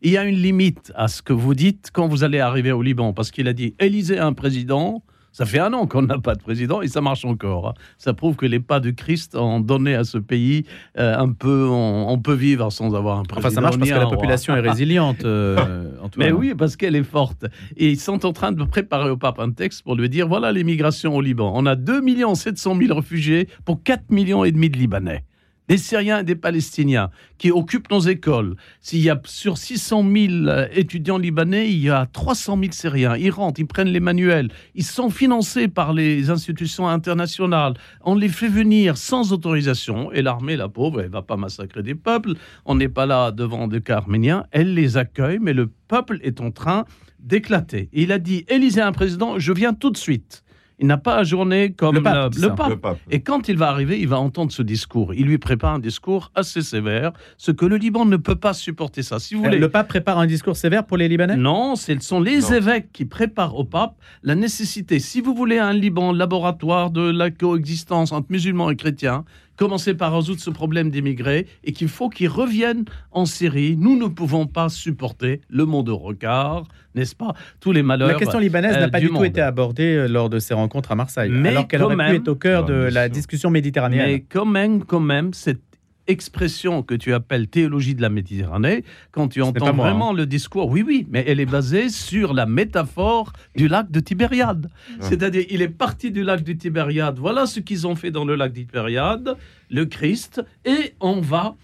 Il 0.02 0.12
y 0.12 0.18
a 0.18 0.24
une 0.24 0.36
limite 0.36 0.92
à 0.94 1.08
ce 1.08 1.22
que 1.22 1.32
vous 1.32 1.54
dites 1.54 1.90
quand 1.92 2.06
vous 2.06 2.22
allez 2.22 2.38
arriver 2.38 2.70
au 2.70 2.82
Liban, 2.82 3.12
parce 3.12 3.30
qu'il 3.30 3.48
a 3.48 3.52
dit 3.52 3.74
élisez 3.80 4.18
un 4.18 4.32
président, 4.32 5.02
Ça 5.36 5.44
fait 5.44 5.58
un 5.58 5.70
an 5.74 5.86
qu'on 5.86 6.00
n'a 6.00 6.18
pas 6.18 6.34
de 6.34 6.40
président 6.40 6.80
et 6.80 6.88
ça 6.88 7.02
marche 7.02 7.26
encore. 7.26 7.68
hein. 7.68 7.74
Ça 7.98 8.14
prouve 8.14 8.36
que 8.36 8.46
les 8.46 8.58
pas 8.58 8.80
du 8.80 8.94
Christ 8.94 9.36
ont 9.36 9.60
donné 9.60 9.94
à 9.94 10.04
ce 10.04 10.16
pays 10.16 10.64
euh, 10.98 11.14
un 11.14 11.30
peu. 11.30 11.68
On, 11.68 12.08
on 12.08 12.18
peut 12.18 12.32
vivre 12.32 12.72
sans 12.72 12.94
avoir 12.94 13.18
un 13.18 13.22
président. 13.24 13.46
Enfin, 13.48 13.54
ça 13.54 13.60
marche 13.60 13.76
parce 13.76 13.90
que 13.90 13.94
la 13.96 14.04
roi. 14.06 14.14
population 14.16 14.56
est 14.56 14.60
résiliente. 14.60 15.26
euh. 15.26 15.90
Mais 16.16 16.32
oui, 16.32 16.54
parce 16.56 16.74
qu'elle 16.76 16.96
est 16.96 17.02
forte. 17.02 17.44
Et 17.76 17.90
ils 17.90 18.00
sont 18.00 18.24
en 18.24 18.32
train 18.32 18.50
de 18.50 18.64
préparer 18.64 19.10
au 19.10 19.18
pape 19.18 19.38
un 19.38 19.50
texte 19.50 19.82
pour 19.82 19.94
lui 19.94 20.08
dire 20.08 20.26
voilà 20.26 20.52
l'immigration 20.52 21.14
au 21.14 21.20
Liban. 21.20 21.52
On 21.54 21.66
a 21.66 21.76
2 21.76 22.00
700 22.34 22.74
000 22.74 22.94
réfugiés 22.94 23.46
pour 23.66 23.82
4 23.82 24.08
millions 24.08 24.42
et 24.42 24.52
demi 24.52 24.70
de 24.70 24.78
Libanais. 24.78 25.22
Des 25.68 25.78
Syriens 25.78 26.20
et 26.20 26.24
des 26.24 26.36
Palestiniens 26.36 27.10
qui 27.38 27.50
occupent 27.50 27.90
nos 27.90 28.00
écoles. 28.00 28.56
S'il 28.80 29.00
y 29.00 29.10
a 29.10 29.20
sur 29.24 29.58
600 29.58 30.02
000 30.02 30.32
euh, 30.46 30.68
étudiants 30.72 31.18
libanais, 31.18 31.68
il 31.70 31.78
y 31.78 31.90
a 31.90 32.06
300 32.06 32.58
000 32.60 32.72
Syriens. 32.72 33.16
Ils 33.16 33.30
rentrent, 33.30 33.58
ils 33.58 33.66
prennent 33.66 33.88
les 33.88 34.00
manuels. 34.00 34.50
Ils 34.74 34.84
sont 34.84 35.10
financés 35.10 35.66
par 35.66 35.92
les 35.92 36.30
institutions 36.30 36.88
internationales. 36.88 37.74
On 38.02 38.14
les 38.14 38.28
fait 38.28 38.48
venir 38.48 38.96
sans 38.96 39.32
autorisation. 39.32 40.12
Et 40.12 40.22
l'armée, 40.22 40.56
la 40.56 40.68
pauvre, 40.68 41.00
elle 41.00 41.10
va 41.10 41.22
pas 41.22 41.36
massacrer 41.36 41.82
des 41.82 41.96
peuples. 41.96 42.34
On 42.64 42.76
n'est 42.76 42.88
pas 42.88 43.06
là 43.06 43.32
devant 43.32 43.66
des 43.66 43.80
cas 43.80 43.96
arméniens. 43.96 44.44
Elle 44.52 44.74
les 44.74 44.96
accueille, 44.96 45.38
mais 45.40 45.52
le 45.52 45.66
peuple 45.88 46.20
est 46.22 46.40
en 46.40 46.52
train 46.52 46.84
d'éclater. 47.18 47.88
Il 47.92 48.12
a 48.12 48.18
dit 48.18 48.44
Élisez 48.48 48.80
un 48.80 48.92
président, 48.92 49.38
je 49.38 49.52
viens 49.52 49.74
tout 49.74 49.90
de 49.90 49.96
suite. 49.96 50.44
Il 50.78 50.86
n'a 50.88 50.98
pas 50.98 51.16
ajourné 51.16 51.72
comme 51.72 51.94
Le 51.94 52.02
pape, 52.02 52.24
le, 52.24 52.30
dit 52.30 52.40
ça. 52.40 52.50
pape. 52.50 52.68
Le 52.68 52.76
pape. 52.76 52.98
Et 53.10 53.20
quand 53.20 53.48
il 53.48 53.56
va 53.56 53.68
arriver, 53.70 53.98
il 53.98 54.08
va 54.08 54.18
entendre 54.18 54.52
ce 54.52 54.60
discours. 54.62 55.14
Il 55.14 55.24
lui 55.24 55.38
prépare 55.38 55.72
un 55.72 55.78
discours 55.78 56.30
assez 56.34 56.60
sévère, 56.60 57.12
ce 57.38 57.50
que 57.50 57.64
le 57.64 57.76
Liban 57.76 58.04
ne 58.04 58.18
peut 58.18 58.36
pas 58.36 58.52
supporter 58.52 59.02
ça. 59.02 59.18
Si 59.18 59.34
vous 59.34 59.40
Euh, 59.42 59.46
voulez, 59.46 59.58
Le 59.58 59.70
pape 59.70 59.88
prépare 59.88 60.18
un 60.18 60.26
discours 60.26 60.54
sévère 60.56 60.84
pour 60.84 60.98
les 60.98 61.08
Libanais? 61.08 61.36
Non, 61.36 61.76
ce 61.76 61.98
sont 62.00 62.20
les 62.20 62.40
Non. 62.40 62.52
évêques 62.52 62.88
qui 62.92 63.06
préparent 63.06 63.56
au 63.56 63.64
pape 63.64 63.94
la 64.22 64.34
nécessité, 64.34 64.98
si 64.98 65.22
vous 65.22 65.34
voulez 65.34 65.58
un 65.58 65.72
Liban 65.72 66.12
laboratoire 66.12 66.90
de 66.90 67.10
la 67.10 67.30
coexistence 67.30 68.12
entre 68.12 68.26
musulmans 68.30 68.68
et 68.70 68.76
chrétiens, 68.76 69.24
commencez 69.56 69.94
par 69.94 70.14
résoudre 70.14 70.40
ce 70.40 70.50
problème 70.50 70.90
d'immigrés 70.90 71.46
et 71.64 71.72
qu'il 71.72 71.88
faut 71.88 72.08
qu'ils 72.08 72.28
reviennent 72.28 72.84
en 73.10 73.26
Syrie. 73.26 73.76
Nous 73.78 73.96
ne 73.98 74.06
pouvons 74.06 74.46
pas 74.46 74.68
supporter 74.68 75.40
le 75.48 75.64
monde 75.64 75.88
au 75.88 75.96
regard, 75.96 76.64
n'est-ce 76.94 77.14
pas 77.14 77.34
Tous 77.60 77.72
les 77.72 77.82
malheurs. 77.82 78.08
La 78.08 78.14
question 78.14 78.38
libanaise 78.38 78.76
euh, 78.76 78.80
n'a 78.80 78.88
pas 78.88 78.98
du 78.98 79.06
du 79.06 79.08
tout 79.08 79.14
monde. 79.14 79.24
été 79.24 79.40
abordée 79.40 79.96
euh, 79.96 80.08
lors 80.08 80.30
de 80.30 80.38
ces 80.38 80.54
rencontres 80.54 80.92
à 80.92 80.94
Marseille, 80.94 81.30
Mais 81.30 81.50
alors 81.50 81.68
qu'elle 81.68 81.82
aurait 81.82 81.96
pu 81.96 82.16
être 82.16 82.28
au 82.28 82.34
cœur 82.34 82.64
de 82.64 82.74
la 82.74 83.08
discussion 83.08 83.50
méditerranéenne. 83.50 84.06
Mais 84.06 84.20
quand 84.20 84.46
même, 84.46 84.84
quand 84.84 85.00
même, 85.00 85.32
cette 85.32 85.60
expression 86.08 86.82
que 86.82 86.94
tu 86.94 87.12
appelles 87.12 87.48
théologie 87.48 87.94
de 87.94 88.02
la 88.02 88.08
Méditerranée, 88.08 88.84
quand 89.10 89.28
tu 89.28 89.42
entends 89.42 89.68
hein. 89.68 89.72
vraiment 89.72 90.12
le 90.12 90.26
discours, 90.26 90.68
oui, 90.70 90.82
oui, 90.86 91.06
mais 91.10 91.24
elle 91.26 91.40
est 91.40 91.46
basée 91.46 91.88
sur 91.88 92.34
la 92.34 92.46
métaphore 92.46 93.32
du 93.54 93.68
lac 93.68 93.90
de 93.90 94.00
Tibériade. 94.00 94.70
C'est-à-dire, 95.00 95.44
il 95.50 95.62
est 95.62 95.68
parti 95.68 96.10
du 96.10 96.22
lac 96.22 96.42
du 96.42 96.56
Tibériade, 96.56 97.18
voilà 97.18 97.46
ce 97.46 97.60
qu'ils 97.60 97.86
ont 97.86 97.94
fait 97.94 98.10
dans 98.10 98.24
le 98.24 98.34
lac 98.34 98.52
du 98.52 98.66
Tibériade, 98.66 99.36
le 99.70 99.84
Christ, 99.84 100.42
et 100.64 100.94
on 101.00 101.20
va 101.20 101.56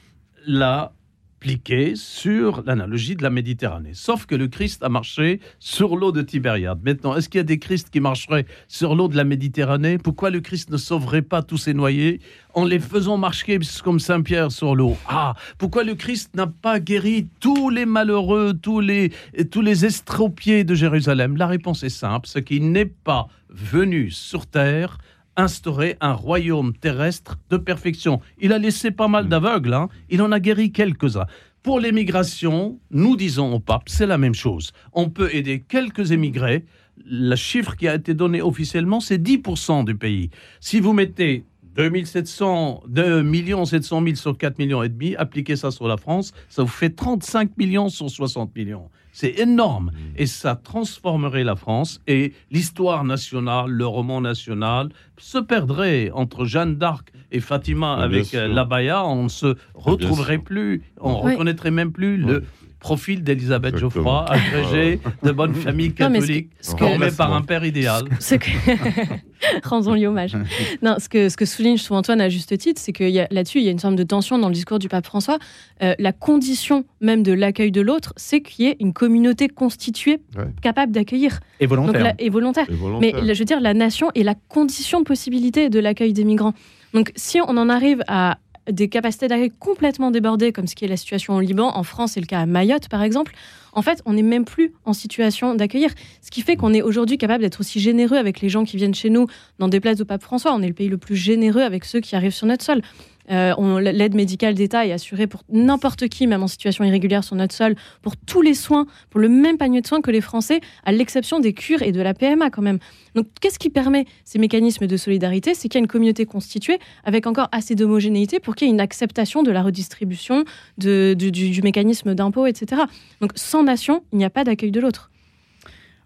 sur 1.97 2.62
l'analogie 2.66 3.16
de 3.16 3.22
la 3.22 3.30
Méditerranée. 3.30 3.95
Sauf 3.95 4.26
que 4.26 4.34
le 4.34 4.49
Christ 4.49 4.82
a 4.82 4.88
marché 4.88 5.40
sur 5.59 5.97
l'eau 5.97 6.12
de 6.12 6.22
Tibériade. 6.22 6.80
Maintenant, 6.84 7.16
est-ce 7.16 7.28
qu'il 7.28 7.38
y 7.38 7.40
a 7.40 7.45
des 7.45 7.59
Christ 7.59 7.90
qui 7.90 8.01
marcheraient 8.01 8.47
sur 8.68 8.95
l'eau 8.95 9.09
de 9.09 9.16
la 9.16 9.24
Méditerranée? 9.24 9.99
Pourquoi 9.99 10.30
le 10.30 10.40
Christ 10.40 10.70
ne 10.70 10.76
sauverait 10.76 11.22
pas 11.22 11.43
tous 11.43 11.59
ces 11.59 11.74
noyés 11.74 12.20
en 12.55 12.64
les 12.64 12.78
faisant 12.78 13.16
marcher 13.16 13.59
comme 13.82 13.99
Saint-Pierre 13.99 14.53
sur 14.53 14.76
l'eau? 14.76 14.97
Ah, 15.09 15.34
pourquoi 15.59 15.82
le 15.82 15.95
Christ 15.95 16.34
n'a 16.34 16.47
pas 16.47 16.78
guéri 16.78 17.26
tous 17.40 17.70
les 17.70 17.86
malheureux, 17.86 18.55
tous 18.55 18.80
les, 18.80 19.11
tous 19.51 19.62
les 19.62 19.84
estropiés 19.84 20.64
de 20.64 20.74
Jérusalem? 20.74 21.36
La 21.36 21.49
réponse 21.49 21.82
est 21.82 21.88
simple, 21.88 22.28
c'est 22.28 22.45
qu'il 22.45 22.70
n'est 22.70 22.86
pas 22.86 23.26
venu 23.49 24.11
sur 24.11 24.47
terre 24.47 24.99
instaurer 25.37 25.97
un 26.01 26.12
royaume 26.12 26.72
terrestre 26.74 27.39
de 27.51 27.57
perfection. 27.57 28.20
Il 28.41 28.53
a 28.53 28.59
laissé 28.59 28.91
pas 28.91 29.09
mal 29.09 29.28
d'aveugles, 29.28 29.74
hein. 29.74 29.89
il 30.11 30.22
en 30.22 30.33
a 30.33 30.41
guéri 30.41 30.72
quelques-uns. 30.72 31.26
Pour 31.62 31.78
l'émigration, 31.78 32.78
nous 32.91 33.16
disons 33.16 33.55
au 33.55 33.61
pape, 33.61 33.89
c'est 33.89 34.07
la 34.07 34.18
même 34.18 34.35
chose. 34.35 34.72
On 34.93 35.11
peut 35.11 35.35
aider 35.35 35.64
quelques 35.66 36.11
émigrés. 36.11 36.64
Le 37.07 37.37
chiffre 37.37 37.76
qui 37.76 37.89
a 37.89 37.95
été 37.95 38.14
donné 38.14 38.43
officiellement, 38.43 39.01
c'est 39.01 39.18
10% 39.18 39.85
du 39.85 39.95
pays. 39.95 40.30
Si 40.61 40.80
vous 40.80 40.93
mettez 40.93 41.45
2700, 41.76 42.83
2 42.89 43.22
millions 43.22 43.64
700 43.64 44.03
000 44.03 44.16
sur 44.16 44.37
4 44.37 44.59
millions 44.59 44.83
et 44.83 44.89
demi, 44.89 45.16
appliquez 45.16 45.57
ça 45.57 45.70
sur 45.70 45.89
la 45.89 45.97
France, 45.97 46.33
ça 46.49 46.62
vous 46.62 46.68
fait 46.68 46.91
35 46.91 47.57
millions 47.57 47.89
sur 47.89 48.11
60 48.11 48.55
millions. 48.55 48.91
C'est 49.12 49.38
énorme. 49.38 49.92
Et 50.16 50.26
ça 50.26 50.56
transformerait 50.56 51.44
la 51.44 51.54
France 51.54 52.00
et 52.06 52.32
l'histoire 52.50 53.04
nationale, 53.04 53.70
le 53.70 53.86
roman 53.86 54.20
national 54.22 54.88
se 55.18 55.38
perdrait 55.38 56.10
entre 56.14 56.44
Jeanne 56.46 56.76
d'Arc 56.76 57.12
et 57.30 57.40
Fatima 57.40 57.96
bien 57.96 58.04
avec 58.04 58.34
euh, 58.34 58.48
l'abaya. 58.48 59.04
On 59.04 59.24
ne 59.24 59.28
se 59.28 59.54
retrouverait 59.74 60.38
plus, 60.38 60.82
on 61.00 61.22
Oui. 61.24 61.32
reconnaîtrait 61.32 61.70
même 61.70 61.92
plus 61.92 62.16
le 62.16 62.44
profil 62.83 63.22
d'Elisabeth. 63.22 63.76
Geoffroy, 63.78 64.26
agrégée 64.28 64.99
de 65.22 65.30
bonne 65.30 65.55
famille 65.55 65.93
catholique, 65.95 66.51
formée 66.61 67.12
par 67.16 67.33
un 67.33 67.43
père 67.43 67.64
idéal. 67.64 68.03
Ce 68.18 68.35
que... 68.35 68.51
Rendons-lui 69.64 70.07
hommage. 70.07 70.37
Non, 70.83 70.97
ce 70.99 71.09
que, 71.09 71.28
ce 71.28 71.37
que 71.37 71.45
souligne 71.45 71.76
je 71.76 71.85
trouve, 71.85 71.97
Antoine 71.97 72.20
à 72.20 72.28
juste 72.28 72.57
titre, 72.59 72.80
c'est 72.83 72.93
que 72.93 73.05
là-dessus, 73.33 73.59
il 73.59 73.64
y 73.64 73.68
a 73.68 73.70
une 73.70 73.78
forme 73.78 73.95
de 73.97 74.03
tension 74.03 74.37
dans 74.39 74.49
le 74.49 74.55
discours 74.55 74.78
du 74.80 74.89
pape 74.89 75.07
François. 75.07 75.39
Euh, 75.83 75.95
la 75.99 76.12
condition 76.12 76.85
même 77.01 77.22
de 77.22 77.33
l'accueil 77.33 77.70
de 77.70 77.80
l'autre, 77.80 78.12
c'est 78.16 78.41
qu'il 78.41 78.64
y 78.64 78.68
ait 78.68 78.76
une 78.80 78.93
communauté 78.93 79.49
constituée 79.49 80.20
Ouais. 80.37 80.47
capable 80.61 80.93
d'accueillir 80.93 81.39
Et 81.61 81.66
volontaire. 81.66 82.14
et 82.18 82.30
volontaire. 82.30 82.66
Mais 83.01 83.12
là, 83.12 83.33
je 83.35 83.39
veux 83.39 83.45
dire, 83.45 83.61
la 83.61 83.74
nation 83.74 84.11
est 84.14 84.22
la 84.24 84.35
condition 84.49 84.99
de 85.01 85.05
possibilité 85.05 85.68
de 85.70 85.78
l'accueil 85.78 86.12
des 86.12 86.24
migrants. 86.24 86.55
Donc, 86.95 87.12
si 87.16 87.41
on 87.41 87.57
en 87.57 87.68
arrive 87.68 88.03
à 88.09 88.39
des 88.70 88.88
capacités 88.88 89.28
d'accueil 89.28 89.52
complètement 89.58 90.10
débordées, 90.10 90.52
comme 90.52 90.66
ce 90.66 90.74
qui 90.74 90.84
est 90.84 90.88
la 90.88 90.96
situation 90.96 91.34
au 91.34 91.40
Liban, 91.40 91.72
en 91.74 91.82
France, 91.82 92.12
c'est 92.12 92.20
le 92.20 92.26
cas 92.26 92.40
à 92.40 92.46
Mayotte, 92.46 92.88
par 92.88 93.02
exemple, 93.02 93.34
en 93.72 93.82
fait, 93.82 94.02
on 94.04 94.12
n'est 94.12 94.22
même 94.22 94.44
plus 94.44 94.72
en 94.84 94.92
situation 94.92 95.54
d'accueillir. 95.54 95.90
Ce 96.20 96.30
qui 96.30 96.42
fait 96.42 96.56
qu'on 96.56 96.74
est 96.74 96.82
aujourd'hui 96.82 97.18
capable 97.18 97.42
d'être 97.42 97.60
aussi 97.60 97.80
généreux 97.80 98.18
avec 98.18 98.40
les 98.40 98.48
gens 98.48 98.64
qui 98.64 98.76
viennent 98.76 98.94
chez 98.94 99.10
nous 99.10 99.26
dans 99.58 99.68
des 99.68 99.80
places 99.80 100.00
au 100.00 100.04
pape 100.04 100.22
François. 100.22 100.54
On 100.54 100.62
est 100.62 100.68
le 100.68 100.74
pays 100.74 100.88
le 100.88 100.98
plus 100.98 101.16
généreux 101.16 101.62
avec 101.62 101.84
ceux 101.84 102.00
qui 102.00 102.14
arrivent 102.14 102.34
sur 102.34 102.46
notre 102.46 102.64
sol. 102.64 102.82
Euh, 103.30 103.80
L'aide 103.80 104.14
médicale 104.14 104.54
d'État 104.54 104.84
est 104.86 104.92
assurée 104.92 105.26
pour 105.26 105.42
n'importe 105.50 106.08
qui, 106.08 106.26
même 106.26 106.42
en 106.42 106.48
situation 106.48 106.84
irrégulière 106.84 107.22
sur 107.22 107.36
notre 107.36 107.54
sol, 107.54 107.74
pour 108.02 108.16
tous 108.16 108.42
les 108.42 108.54
soins, 108.54 108.86
pour 109.10 109.20
le 109.20 109.28
même 109.28 109.58
panier 109.58 109.80
de 109.80 109.86
soins 109.86 110.00
que 110.00 110.10
les 110.10 110.20
Français, 110.20 110.60
à 110.84 110.92
l'exception 110.92 111.38
des 111.40 111.52
cures 111.52 111.82
et 111.82 111.92
de 111.92 112.00
la 112.00 112.14
PMA 112.14 112.50
quand 112.50 112.62
même. 112.62 112.78
Donc, 113.14 113.26
qu'est-ce 113.40 113.58
qui 113.58 113.70
permet 113.70 114.06
ces 114.24 114.38
mécanismes 114.38 114.86
de 114.86 114.96
solidarité? 114.96 115.54
C'est 115.54 115.68
qu'il 115.68 115.78
y 115.78 115.82
a 115.82 115.84
une 115.84 115.88
communauté 115.88 116.24
constituée 116.26 116.78
avec 117.04 117.26
encore 117.26 117.48
assez 117.52 117.74
d'homogénéité 117.74 118.40
pour 118.40 118.54
qu'il 118.54 118.66
y 118.66 118.70
ait 118.70 118.74
une 118.74 118.80
acceptation 118.80 119.42
de 119.42 119.50
la 119.50 119.62
redistribution, 119.62 120.44
du- 120.78 121.14
du 121.14 121.62
mécanisme 121.62 122.14
d'impôt, 122.14 122.46
etc. 122.46 122.82
Donc, 123.20 123.32
sans 123.36 123.62
nation, 123.62 124.02
il 124.12 124.18
n'y 124.18 124.24
a 124.24 124.30
pas 124.30 124.44
d'accueil 124.44 124.70
de 124.70 124.80
l'autre. 124.80 125.10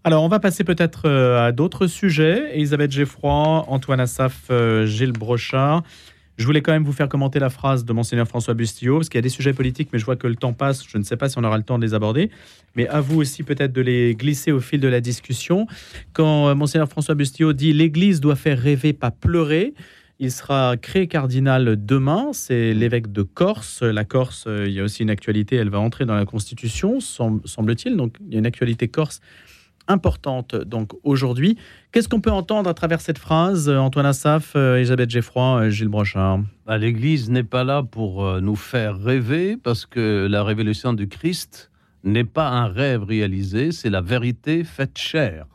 Alors, 0.04 0.22
on 0.22 0.28
va 0.28 0.38
passer 0.38 0.62
peut-être 0.62 1.02
euh, 1.08 1.46
à 1.48 1.50
d'autres 1.52 1.86
sujets. 1.88 2.54
Elisabeth 2.54 2.92
Geffroy, 2.92 3.64
Antoine 3.68 3.98
Assaf, 3.98 4.42
euh, 4.50 4.86
Gilles 4.86 5.12
Brochard. 5.12 5.82
Je 6.36 6.44
voulais 6.44 6.60
quand 6.60 6.72
même 6.72 6.84
vous 6.84 6.92
faire 6.92 7.08
commenter 7.08 7.38
la 7.38 7.48
phrase 7.48 7.84
de 7.84 7.92
Monseigneur 7.94 8.28
François 8.28 8.52
Bustillo, 8.54 8.98
parce 8.98 9.08
qu'il 9.08 9.16
y 9.16 9.20
a 9.20 9.22
des 9.22 9.28
sujets 9.30 9.54
politiques, 9.54 9.88
mais 9.92 9.98
je 9.98 10.04
vois 10.04 10.16
que 10.16 10.26
le 10.26 10.36
temps 10.36 10.52
passe. 10.52 10.84
Je 10.86 10.98
ne 10.98 11.02
sais 11.02 11.16
pas 11.16 11.28
si 11.30 11.38
on 11.38 11.44
aura 11.44 11.56
le 11.56 11.62
temps 11.64 11.78
de 11.78 11.84
les 11.84 11.94
aborder. 11.94 12.30
Mais 12.74 12.86
à 12.88 13.00
vous 13.00 13.20
aussi 13.20 13.42
peut-être 13.42 13.72
de 13.72 13.80
les 13.80 14.14
glisser 14.14 14.52
au 14.52 14.60
fil 14.60 14.80
de 14.80 14.88
la 14.88 15.00
discussion. 15.00 15.66
Quand 16.12 16.48
euh, 16.48 16.54
Monseigneur 16.54 16.88
François 16.88 17.14
Bustillo 17.14 17.52
dit 17.54 17.72
L'Église 17.72 18.20
doit 18.20 18.36
faire 18.36 18.58
rêver, 18.58 18.92
pas 18.92 19.10
pleurer. 19.10 19.72
Il 20.18 20.30
sera 20.30 20.76
créé 20.78 21.08
cardinal 21.08 21.76
demain. 21.84 22.30
C'est 22.32 22.72
l'évêque 22.74 23.12
de 23.12 23.22
Corse. 23.22 23.82
La 23.82 24.04
Corse, 24.04 24.44
euh, 24.46 24.64
il 24.66 24.72
y 24.72 24.80
a 24.80 24.82
aussi 24.84 25.02
une 25.02 25.10
actualité. 25.10 25.56
Elle 25.56 25.68
va 25.70 25.78
entrer 25.78 26.04
dans 26.06 26.14
la 26.14 26.24
Constitution, 26.24 27.00
sem- 27.00 27.40
semble-t-il. 27.44 27.96
Donc, 27.96 28.16
il 28.26 28.32
y 28.32 28.36
a 28.36 28.38
une 28.38 28.46
actualité 28.46 28.88
corse 28.88 29.20
importante 29.88 30.54
donc 30.54 30.92
aujourd'hui. 31.02 31.56
Qu'est-ce 31.92 32.08
qu'on 32.08 32.20
peut 32.20 32.30
entendre 32.30 32.68
à 32.68 32.74
travers 32.74 33.00
cette 33.00 33.18
phrase 33.18 33.68
euh, 33.68 33.78
Antoine 33.78 34.06
Assaf, 34.06 34.52
euh, 34.56 34.76
Elisabeth 34.76 35.10
Geffroy, 35.10 35.62
euh, 35.62 35.70
Gilles 35.70 35.88
Brochard? 35.88 36.40
Bah, 36.66 36.78
L'Église 36.78 37.30
n'est 37.30 37.44
pas 37.44 37.64
là 37.64 37.82
pour 37.82 38.40
nous 38.40 38.56
faire 38.56 38.98
rêver, 38.98 39.56
parce 39.56 39.86
que 39.86 40.26
la 40.28 40.42
révélation 40.42 40.92
du 40.92 41.08
Christ 41.08 41.70
n'est 42.04 42.24
pas 42.24 42.48
un 42.48 42.66
rêve 42.66 43.04
réalisé, 43.04 43.72
c'est 43.72 43.90
la 43.90 44.00
vérité 44.00 44.64
faite 44.64 44.98
chair. 44.98 45.46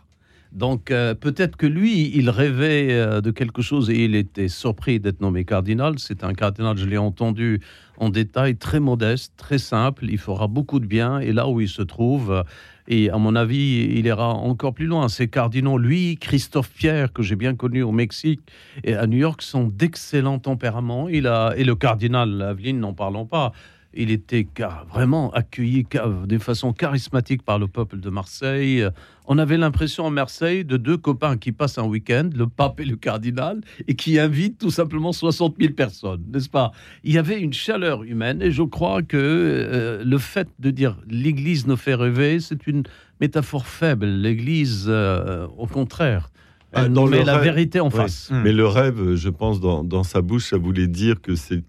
Donc 0.52 0.88
peut-être 0.88 1.56
que 1.56 1.66
lui, 1.66 2.12
il 2.14 2.30
rêvait 2.30 3.22
de 3.22 3.32
quelque 3.32 3.62
chose 3.62 3.90
et 3.90 4.04
il 4.04 4.16
était 4.16 4.50
surpris 4.50 5.00
d'être 5.00 5.22
nommé 5.22 5.46
cardinal. 5.46 5.94
C'est 5.98 6.26
un 6.26 6.34
cardinal, 6.34 6.78
je 6.78 6.86
l'ai 6.86 6.98
entendu 6.98 7.62
en 7.98 8.10
détail, 8.10 8.58
très 8.58 8.82
modeste, 8.82 9.34
très 9.38 9.60
simple. 9.60 10.08
Il 10.10 10.18
fera 10.18 10.48
beaucoup 10.48 10.82
de 10.82 10.86
bien 10.86 11.20
et 11.20 11.32
là 11.32 11.48
où 11.48 11.62
il 11.62 11.70
se 11.70 11.82
trouve, 11.82 12.44
et 12.88 13.10
à 13.10 13.18
mon 13.18 13.36
avis, 13.36 13.88
il 13.96 14.06
ira 14.06 14.34
encore 14.34 14.74
plus 14.74 14.86
loin. 14.88 15.08
Ces 15.10 15.28
cardinaux, 15.28 15.78
lui, 15.78 16.18
Christophe 16.18 16.72
Pierre, 16.72 17.14
que 17.14 17.22
j'ai 17.22 17.36
bien 17.36 17.56
connu 17.56 17.84
au 17.84 17.92
Mexique 17.92 18.42
et 18.84 18.94
à 18.94 19.08
New 19.08 19.18
York, 19.18 19.42
sont 19.42 19.66
d'excellents 19.66 20.40
tempéraments. 20.40 21.08
Il 21.08 21.28
a, 21.28 21.54
et 21.56 21.64
le 21.64 21.76
cardinal 21.76 22.42
Aveline, 22.42 22.80
n'en 22.80 22.94
parlons 22.94 23.26
pas. 23.26 23.52
Il 23.94 24.10
était 24.10 24.48
vraiment 24.89 25.32
accueilli 25.32 25.86
de 26.26 26.38
façon 26.38 26.72
charismatique 26.72 27.44
par 27.44 27.60
le 27.60 27.68
peuple 27.68 28.00
de 28.00 28.10
Marseille. 28.10 28.86
On 29.28 29.38
avait 29.38 29.58
l'impression 29.58 30.06
en 30.06 30.10
Marseille 30.12 30.64
de 30.64 30.78
deux 30.78 30.98
copains 30.98 31.38
qui 31.38 31.52
passent 31.52 31.78
un 31.78 31.86
week-end, 31.86 32.30
le 32.34 32.48
pape 32.48 32.80
et 32.80 32.86
le 32.86 32.96
cardinal, 32.96 33.62
et 33.88 33.96
qui 33.96 34.18
invitent 34.18 34.60
tout 34.60 34.72
simplement 34.72 35.12
60 35.12 35.56
000 35.60 35.74
personnes, 35.74 36.24
n'est-ce 36.32 36.50
pas? 36.50 36.72
Il 37.04 37.14
y 37.14 37.18
avait 37.18 37.39
une 37.39 37.54
chaleur 37.54 38.04
humaine, 38.04 38.42
et 38.42 38.52
je 38.52 38.64
crois 38.64 39.02
que 39.02 39.18
euh, 39.18 40.04
le 40.06 40.18
fait 40.18 40.48
de 40.60 40.72
dire 40.72 40.98
l'Église 41.10 41.68
nous 41.68 41.78
fait 41.78 41.96
rêver, 41.96 42.39
c'est 42.39 42.68
une 42.68 42.84
métaphore 43.20 43.68
faible. 43.68 44.06
L'Église, 44.06 44.86
euh, 44.88 45.48
au 45.58 45.68
contraire, 45.68 46.30
elle 46.72 46.94
ah, 46.98 47.06
met 47.08 47.24
la 47.24 47.39
vérité 47.39 47.82
en 47.82 47.89
face. 47.89 48.32
Mais 48.32 48.54
le 48.54 48.66
rêve, 48.66 49.16
je 49.16 49.30
pense, 49.30 49.60
dans, 49.60 49.84
dans 49.84 50.04
sa 50.04 50.22
bouche, 50.22 50.50
ça 50.50 50.58
voulait 50.58 50.88
dire 50.88 51.22
que 51.22 51.36
c'est 51.36 51.64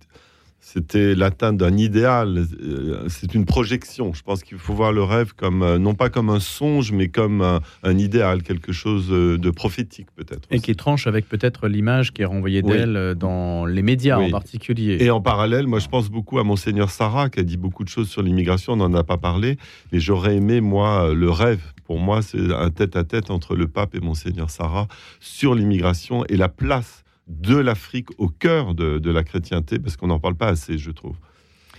c'était 0.65 1.17
l'atteinte 1.17 1.57
d'un 1.57 1.77
idéal. 1.77 2.47
Euh, 2.63 3.09
c'est 3.09 3.35
une 3.35 3.45
projection. 3.45 4.15
Je 4.15 4.23
pense 4.23 4.45
qu'il 4.45 4.59
faut 4.59 4.75
voir 4.75 4.93
le 4.93 5.03
rêve 5.03 5.33
comme 5.35 5.63
euh, 5.63 5.77
non 5.77 5.95
pas 5.95 6.09
comme 6.09 6.31
un 6.31 6.39
songe, 6.39 6.93
mais 6.93 7.09
comme 7.09 7.43
un, 7.43 7.99
idéal, 7.99 8.45
quelque 8.45 8.71
chose 8.71 9.09
euh, 9.11 9.37
de 9.39 9.51
prophétique 9.51 10.07
peut-être. 10.15 10.47
Et 10.53 10.61
qui 10.61 10.77
tranche 10.77 11.09
avec 11.09 11.29
peut-être 11.29 11.67
l'image 11.67 12.13
qui 12.13 12.23
est 12.23 12.27
renvoyée 12.27 12.63
d'elle 12.63 13.17
dans 13.17 13.67
les 13.67 13.83
médias 13.83 14.19
en 14.19 14.31
particulier. 14.31 14.99
Et 15.01 15.11
en 15.11 15.21
parallèle, 15.21 15.67
moi 15.67 15.81
je 15.81 15.89
pense 15.89 16.09
beaucoup 16.09 16.39
à 16.39 16.45
monseigneur 16.45 16.91
Sarah 16.91 17.29
qui 17.29 17.41
a 17.41 17.43
dit 17.43 17.57
beaucoup 17.57 17.83
de 17.83 17.89
choses 17.89 18.09
sur 18.09 18.23
l'immigration. 18.23 18.75
On 18.75 18.77
n'en 18.77 18.95
a 18.95 19.03
pas 19.03 19.19
parlé, 19.19 19.59
mais 19.91 19.99
j'aurais 19.99 20.37
aimé 20.37 20.61
moi 20.61 21.13
le 21.13 21.29
rêve. 21.29 21.61
Pour 21.85 21.99
moi, 21.99 22.23
c'est 22.23 22.39
un 22.55 22.71
tête-à-tête 22.71 23.33
entre 23.33 23.57
le 23.57 23.67
pape 23.67 23.97
et 23.97 24.01
monseigneur 24.01 24.49
Sarah 24.49 24.87
sur 25.19 25.57
l'immigration 25.57 26.25
et 26.27 26.37
la 26.37 26.49
place 26.49 27.02
de 27.29 27.57
l'Afrique 27.57 28.09
au 28.19 28.29
cœur 28.29 28.75
de, 28.75 29.11
la 29.11 29.25
chrétienté, 29.25 29.79
parce 29.79 29.97
qu'on 29.97 30.09
n'en 30.09 30.19
parle 30.19 30.35
pas 30.35 30.49
assez, 30.49 30.79
je 30.79 30.91
trouve. 30.91 31.17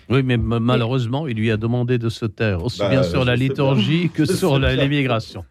Oui, 0.09 0.21
mais 0.23 0.37
malheureusement, 0.37 1.27
il 1.27 1.37
lui 1.37 1.51
a 1.51 1.57
demandé 1.57 1.97
de 1.97 2.09
se 2.09 2.25
taire, 2.25 2.63
aussi 2.63 2.79
bah, 2.79 2.89
bien 2.89 3.03
sur 3.03 3.23
la 3.23 3.35
liturgie 3.35 4.09
que 4.13 4.25
sur 4.25 4.59
l'immigration. 4.59 5.45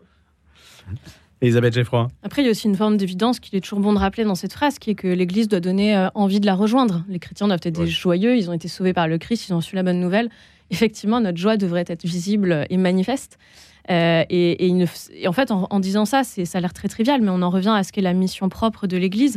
Elisabeth 1.41 1.75
Geffroy. 1.75 2.09
Après, 2.23 2.43
il 2.43 2.45
y 2.45 2.49
a 2.49 2.51
aussi 2.53 2.69
une 2.69 2.77
forme 2.77 2.97
d'évidence 2.97 3.41
qu'il 3.41 3.57
est 3.57 3.61
toujours 3.61 3.81
bon 3.81 3.93
de 3.93 3.99
rappeler 3.99 4.25
dans 4.25 4.37
cette 4.37 4.53
phrase, 4.53 4.79
qui 4.79 4.91
est 4.91 4.95
que 4.95 5.09
l'Église 5.09 5.49
doit 5.49 5.61
donner 5.61 5.97
euh, 5.97 6.09
envie 6.15 6.39
de 6.39 6.47
la 6.47 6.55
rejoindre. 6.55 7.05
Les 7.09 7.19
chrétiens 7.19 7.49
doivent 7.49 7.61
être 7.65 7.81
des 7.81 7.89
joyeux, 7.89 8.37
ils 8.37 8.49
ont 8.49 8.53
été 8.53 8.69
sauvés 8.69 8.93
par 8.93 9.09
le 9.09 9.19
Christ, 9.19 9.49
ils 9.49 9.53
ont 9.53 9.61
su 9.61 9.75
la 9.75 9.83
bonne 9.83 9.99
nouvelle. 9.99 10.29
Effectivement, 10.71 11.21
notre 11.21 11.39
joie 11.39 11.57
devrait 11.57 11.85
être 11.89 12.05
visible 12.05 12.67
et 12.71 12.77
manifeste. 12.77 13.39
Euh, 13.91 14.25
et, 14.31 14.87
en 15.27 15.33
fait, 15.33 15.51
en, 15.51 15.67
en 15.69 15.81
disant 15.81 16.05
ça, 16.05 16.23
ça 16.23 16.59
a 16.59 16.61
l'air 16.61 16.73
très 16.73 16.89
trivial, 16.89 17.21
mais 17.21 17.31
on 17.31 17.43
en 17.43 17.51
revient 17.51 17.75
à 17.77 17.83
ce 17.83 17.93
qu'est 17.93 18.03
la 18.03 18.13
mission 18.13 18.49
propre 18.49 18.87
de 18.87 18.97
l'Église. 18.97 19.37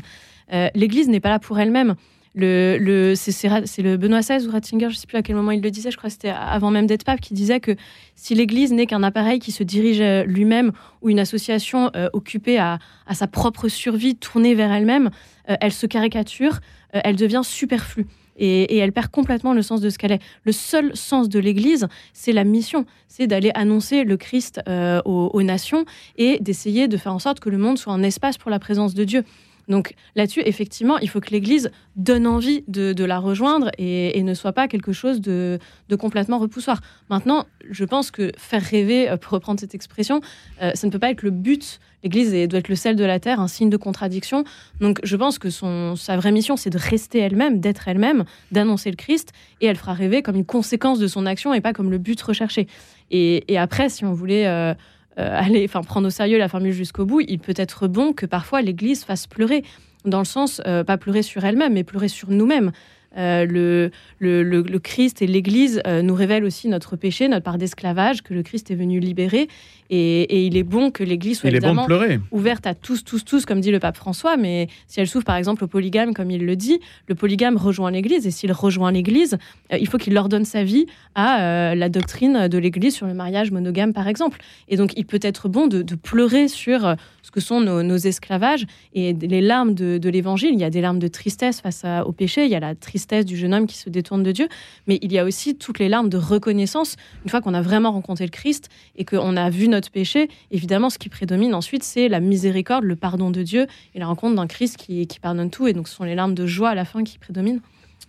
Euh, 0.54 0.70
L'Église 0.76 1.10
n'est 1.10 1.20
pas 1.20 1.30
là 1.30 1.40
pour 1.40 1.60
elle-même. 1.60 1.96
Le, 2.38 2.78
le, 2.82 3.16
c'est 3.16 3.48
le 3.82 3.96
Benoît 3.96 4.20
XVI 4.20 4.46
ou 4.46 4.52
Ratzinger, 4.52 4.90
je 4.90 4.96
ne 4.96 5.00
sais 5.00 5.08
plus 5.08 5.18
à 5.18 5.22
quel 5.22 5.38
moment 5.38 5.52
il 5.52 5.62
le 5.62 5.72
disait, 5.72 5.90
je 5.90 5.96
crois 5.96 6.10
que 6.10 6.14
c'était 6.14 6.34
avant 6.38 6.70
même 6.70 6.86
d'être 6.86 7.06
pape, 7.06 7.22
qui 7.22 7.34
disait 7.34 7.62
que 7.62 7.78
si 8.16 8.36
l'Église 8.36 8.74
n'est 8.74 8.88
qu'un 8.88 9.04
appareil 9.04 9.40
qui 9.40 9.54
se 9.54 9.64
dirige 9.64 10.02
euh, 10.02 10.26
lui-même 10.26 10.74
ou 11.02 11.10
une 11.10 11.20
association 11.20 11.92
euh, 11.96 12.10
occupée 12.12 12.60
à, 12.60 12.80
sa 13.14 13.28
propre 13.28 13.70
survie, 13.70 14.18
tournée 14.18 14.54
vers 14.54 14.72
elle-même, 14.72 15.12
elle 15.46 15.72
se 15.72 15.86
caricature, 15.86 16.60
elle 16.92 17.16
devient 17.16 17.42
superflue. 17.44 18.08
Et, 18.38 18.78
elle 18.78 18.92
perd 18.92 19.10
complètement 19.10 19.54
le 19.54 19.62
sens 19.62 19.80
de 19.80 19.90
ce 19.90 19.98
qu'elle 19.98 20.12
est. 20.12 20.22
Le 20.44 20.52
seul 20.52 20.94
sens 20.96 21.30
de 21.30 21.40
l'Église, 21.40 21.88
c'est 22.14 22.34
la 22.34 22.44
mission, 22.44 22.86
c'est 23.08 23.28
d'aller 23.28 23.52
annoncer 23.54 24.04
le 24.04 24.18
Christ 24.18 24.60
aux, 25.06 25.42
nations 25.44 25.86
et 26.18 26.40
d'essayer 26.42 26.88
de 26.88 26.98
faire 26.98 27.14
en 27.14 27.20
sorte 27.20 27.40
que 27.40 27.50
le 27.50 27.60
monde 27.60 27.78
soit 27.78 27.94
un 27.94 28.04
espace 28.04 28.38
pour 28.38 28.50
la 28.50 28.60
présence 28.60 28.96
de 28.96 29.04
Dieu. 29.04 29.24
Donc 29.68 29.96
là-dessus, 30.16 30.42
effectivement, 30.46 30.98
il 31.00 31.10
faut 31.10 31.20
que 31.20 31.32
l'Église 31.32 31.72
donne 31.96 32.28
envie 32.28 32.64
de, 32.68 33.04
la 33.04 33.20
rejoindre 33.20 33.72
et, 33.78 34.22
ne 34.24 34.34
soit 34.34 34.54
pas 34.54 34.68
quelque 34.68 34.94
chose 34.94 35.22
de, 35.22 35.60
complètement 36.00 36.40
repoussoir. 36.40 36.82
Maintenant, 37.10 37.46
je 37.70 37.86
pense 37.86 38.12
que 38.12 38.32
faire 38.38 38.62
rêver, 38.62 39.10
euh, 39.10 39.18
pour 39.18 39.32
reprendre 39.34 39.60
cette 39.60 39.76
expression, 39.76 40.22
euh, 40.62 40.72
ça 40.74 40.88
ne 40.88 40.92
peut 40.92 41.00
pas 41.00 41.12
être 41.12 41.24
le 41.24 41.32
but. 41.32 41.80
L'Église 42.04 42.32
doit 42.48 42.60
être 42.60 42.70
le 42.70 42.76
sel 42.76 42.96
de 42.96 43.04
la 43.04 43.20
terre, 43.20 43.40
un 43.40 43.48
signe 43.48 43.70
de 43.70 43.78
contradiction. 43.78 44.44
Donc 44.80 45.00
je 45.04 45.16
pense 45.16 45.40
que 45.40 45.50
sa 45.50 46.18
vraie 46.18 46.32
mission, 46.32 46.58
c'est 46.58 46.70
de 46.70 46.78
rester 46.78 47.20
elle-même, 47.20 47.60
d'être 47.60 47.88
elle-même, 47.88 48.26
d'annoncer 48.52 48.92
le 48.92 48.96
Christ, 48.96 49.32
et 49.62 49.66
elle 49.66 49.76
fera 49.76 49.94
rêver 49.94 50.22
comme 50.22 50.36
une 50.36 50.46
conséquence 50.46 51.00
de 51.00 51.08
son 51.08 51.26
action 51.26 51.54
et 51.54 51.62
pas 51.62 51.74
comme 51.74 51.90
le 51.90 51.98
but 51.98 52.22
recherché. 52.22 52.68
Et, 53.12 53.58
après, 53.58 53.90
si 53.90 54.06
on 54.06 54.14
voulait... 54.14 54.48
Euh, 54.48 54.74
aller, 55.18 55.66
enfin 55.66 55.82
prendre 55.82 56.08
au 56.08 56.12
sérieux 56.12 56.38
la 56.38 56.50
formule 56.50 56.74
jusqu'au 56.74 57.06
bout, 57.06 57.22
il 57.22 57.40
peut 57.40 57.54
être 57.56 57.88
bon 57.88 58.14
que 58.14 58.26
parfois 58.26 58.62
l'Église 58.62 59.04
fasse 59.04 59.28
pleurer, 59.28 59.64
dans 60.06 60.20
le 60.20 60.26
sens 60.26 60.62
euh, 60.66 60.84
pas 60.84 60.98
pleurer 60.98 61.22
sur 61.22 61.44
elle-même, 61.44 61.74
mais 61.74 61.84
pleurer 61.84 62.08
sur 62.08 62.30
nous-mêmes. 62.30 62.72
Euh, 63.18 63.46
le, 63.46 63.92
le, 64.20 64.80
Christ 64.80 65.22
et 65.22 65.28
l'Église 65.28 65.82
nous 66.04 66.14
révèlent 66.14 66.44
aussi 66.44 66.68
notre 66.68 66.96
péché, 66.96 67.28
notre 67.28 67.44
part 67.44 67.58
d'esclavage 67.58 68.22
que 68.22 68.34
le 68.34 68.44
Christ 68.44 68.72
est 68.72 68.76
venu 68.76 69.00
libérer. 69.00 69.48
Et, 69.90 70.46
il 70.48 70.58
est 70.58 70.64
bon 70.64 70.90
que 70.90 71.04
l'Église 71.04 71.40
soit 71.40 71.50
évidemment 71.50 71.88
ouverte 72.32 72.66
à 72.66 72.74
tous, 72.74 73.04
tous, 73.04 73.24
tous, 73.24 73.46
comme 73.46 73.62
dit 73.62 73.72
le 73.72 73.80
pape 73.80 73.98
François. 73.98 74.36
Mais 74.38 74.68
si 74.88 75.00
elle 75.00 75.08
s'ouvre 75.08 75.26
par 75.26 75.36
exemple 75.36 75.64
au 75.64 75.68
polygame, 75.68 76.14
comme 76.14 76.32
il 76.32 76.46
le 76.46 76.56
dit, 76.56 76.80
le 77.08 77.16
polygame 77.16 77.58
rejoint 77.58 77.92
l'Église. 77.92 78.26
Et 78.26 78.32
s'il 78.32 78.52
rejoint 78.52 78.92
l'Église, 78.92 79.38
euh, 79.72 79.78
il 79.80 79.88
faut 79.88 79.98
qu'il 79.98 80.14
leur 80.14 80.30
donne 80.30 80.46
sa 80.46 80.64
vie 80.64 80.88
à 81.14 81.42
euh, 81.42 81.76
la 81.76 81.90
doctrine 81.90 82.48
de 82.48 82.58
l'Église 82.58 82.96
sur 82.96 83.06
le 83.06 83.14
mariage 83.14 83.52
monogame, 83.52 83.94
par 83.94 84.08
exemple. 84.08 84.40
Et 84.68 84.78
donc, 84.78 84.94
il 84.98 85.06
peut 85.06 85.20
être 85.22 85.50
bon 85.50 85.68
de, 85.68 85.84
pleurer 85.96 86.48
sur 86.48 86.86
euh, 86.86 86.96
ce 87.26 87.32
que 87.32 87.40
sont 87.40 87.60
nos, 87.60 87.98
esclavages 87.98 88.68
et 88.94 89.14
les 89.14 89.42
larmes 89.42 89.74
de, 89.74 90.10
l'Évangile. 90.10 90.52
Il 90.54 90.60
y 90.60 90.64
a 90.64 90.70
des 90.70 90.82
larmes 90.82 91.00
de 91.00 91.08
tristesse 91.08 91.60
face 91.60 91.84
au 92.06 92.12
péché. 92.12 92.46
Il 92.46 92.52
y 92.52 92.56
a 92.56 92.60
la 92.60 92.76
tristesse 92.76 93.26
du 93.26 93.36
jeune 93.36 93.52
homme 93.56 93.66
qui 93.66 93.78
se 93.78 93.90
détourne 93.90 94.22
de 94.22 94.32
Dieu. 94.32 94.48
Mais 94.86 95.00
il 95.02 95.12
y 95.12 95.18
a 95.18 95.26
aussi 95.26 95.56
toutes 95.56 95.80
les 95.80 95.90
larmes 95.90 96.10
de 96.10 96.18
reconnaissance 96.18 96.98
une 97.24 97.32
fois 97.32 97.42
qu'on 97.42 97.56
a 97.56 97.64
vraiment 97.64 97.92
rencontré 97.92 98.26
le 98.26 98.30
Christ 98.30 98.70
et 98.96 99.06
qu'on 99.06 99.36
a 99.38 99.50
vu 99.50 99.68
notre 99.68 99.90
péché, 99.90 100.30
évidemment, 100.52 100.92
ce 100.92 101.00
qui 101.00 101.10
prédomine 101.10 101.56
ensuite, 101.56 101.84
c'est 101.84 102.10
la 102.10 102.20
miséricorde, 102.20 102.84
le 102.84 102.96
pardon 102.96 103.32
de 103.32 103.42
Dieu 103.42 103.66
et 103.96 104.00
la 104.00 104.06
rencontre 104.06 104.36
d'un 104.36 104.48
Christ 104.48 104.78
qui, 104.78 105.08
qui 105.08 105.20
pardonne 105.20 105.50
tout. 105.50 105.68
Et 105.68 105.74
donc, 105.74 105.88
ce 105.88 105.96
sont 105.96 106.04
les 106.04 106.14
larmes 106.14 106.36
de 106.36 106.46
joie 106.46 106.70
à 106.70 106.76
la 106.76 106.86
fin 106.86 107.04
qui 107.04 107.18
prédominent. 107.18 107.62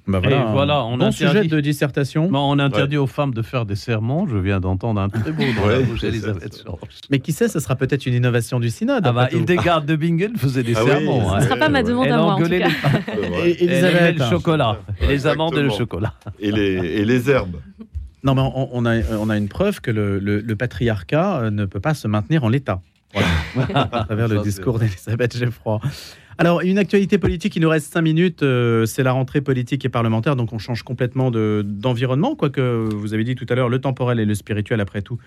Bah 0.07 0.21
voilà, 0.21 0.45
voilà, 0.53 0.85
on 0.85 0.97
bon 0.99 1.11
sujet 1.11 1.45
de 1.45 1.61
dissertation. 1.61 2.31
on 2.33 2.59
interdit 2.59 2.97
aux 2.97 3.09
femmes 3.09 3.35
de 3.35 3.43
faire 3.43 3.67
des 3.67 3.75
serments. 3.75 4.27
Je 4.29 4.37
viens 4.37 4.61
d'entendre 4.61 5.01
un 5.01 5.09
très 5.09 5.33
beau 5.33 5.43
dans 5.61 5.69
la 5.69 5.81
bouche 5.81 6.05
Mais 7.11 7.19
qui 7.19 7.33
sait, 7.33 7.49
ce 7.49 7.59
sera 7.59 7.75
peut-être 7.75 8.07
une 8.07 8.15
innovation 8.15 8.61
du 8.61 8.71
synode. 8.71 9.03
Ah 9.05 9.13
bah, 9.13 9.29
Hildegard 9.33 9.83
de 9.83 9.97
Bingen 9.97 10.37
faisait 10.37 10.63
des 10.63 10.77
ah 10.77 10.85
sermons. 10.85 11.31
ce 11.31 11.37
ne 11.37 11.41
sera 11.41 11.57
pas 11.57 11.69
ma 11.69 11.83
demande 11.83 12.09
à 12.09 12.19
moi, 12.19 12.35
en 12.35 12.39
tout 12.39 12.49
cas. 12.49 12.69
Et, 13.45 13.65
Elisabeth, 13.65 14.19
le 14.19 14.25
chocolat. 14.27 14.79
Et 15.01 15.07
les 15.07 15.27
amandes 15.27 15.57
et 15.57 15.63
le 15.63 15.71
chocolat. 15.71 16.15
Et 16.39 16.53
les, 16.53 16.75
et 16.75 17.05
les 17.05 17.31
herbes. 17.31 17.57
Non, 18.23 18.35
mais 18.35 18.43
on, 18.43 18.85
a, 18.87 19.03
on 19.21 19.31
a 19.31 19.37
une 19.37 19.49
preuve 19.49 19.81
que 19.81 19.91
le, 19.91 20.55
patriarcat 20.55 21.39
euh, 21.39 21.51
ne 21.51 21.65
peut 21.65 21.81
pas 21.81 21.95
se 21.95 22.09
maintenir 22.09 22.45
en 22.45 22.49
l'état. 22.49 22.81
à 23.75 24.05
travers 24.05 24.29
le 24.29 24.41
discours 24.41 24.79
d'Elisabeth 24.79 25.39
Geoffroy. 25.39 25.81
Alors, 26.39 26.61
une 26.61 26.77
actualité 26.77 27.17
politique, 27.17 27.57
il 27.57 27.63
nous 27.63 27.69
reste 27.69 27.93
cinq 27.93 28.03
minutes. 28.03 28.43
Euh, 28.43 28.85
c'est 28.85 29.03
la 29.03 29.13
rentrée 29.13 29.41
politique 29.41 29.85
et 29.85 29.89
parlementaire, 29.89 30.37
donc 30.37 30.53
on 30.53 30.59
change 30.59 30.83
complètement 30.83 31.31
d'environnement. 31.31 32.37
quoique, 32.37 32.61
vous 32.61 33.15
avez 33.15 33.25
dit 33.25 33.35
tout 33.35 33.47
à 33.49 33.55
l'heure, 33.55 33.71
le 33.71 33.81
temporel 33.81 34.21
et 34.21 34.27
le 34.27 34.35
spirituel, 34.35 34.81
après 34.81 35.01
tout, 35.01 35.19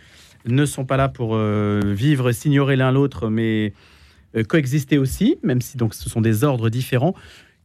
ne 0.45 0.66
sont 0.66 0.86
pas 0.86 0.97
là 0.97 1.10
pour 1.10 1.32
euh, 1.34 1.82
vivre, 1.84 2.32
s'ignorer 2.32 2.76
l'un 2.76 2.91
l'autre, 2.91 3.30
mais 3.30 3.74
coexister 4.47 4.99
aussi, 4.99 5.39
même 5.41 5.60
si 5.60 5.76
ce 5.91 6.10
sont 6.10 6.22
des 6.22 6.43
ordres 6.43 6.70
différents. 6.70 7.16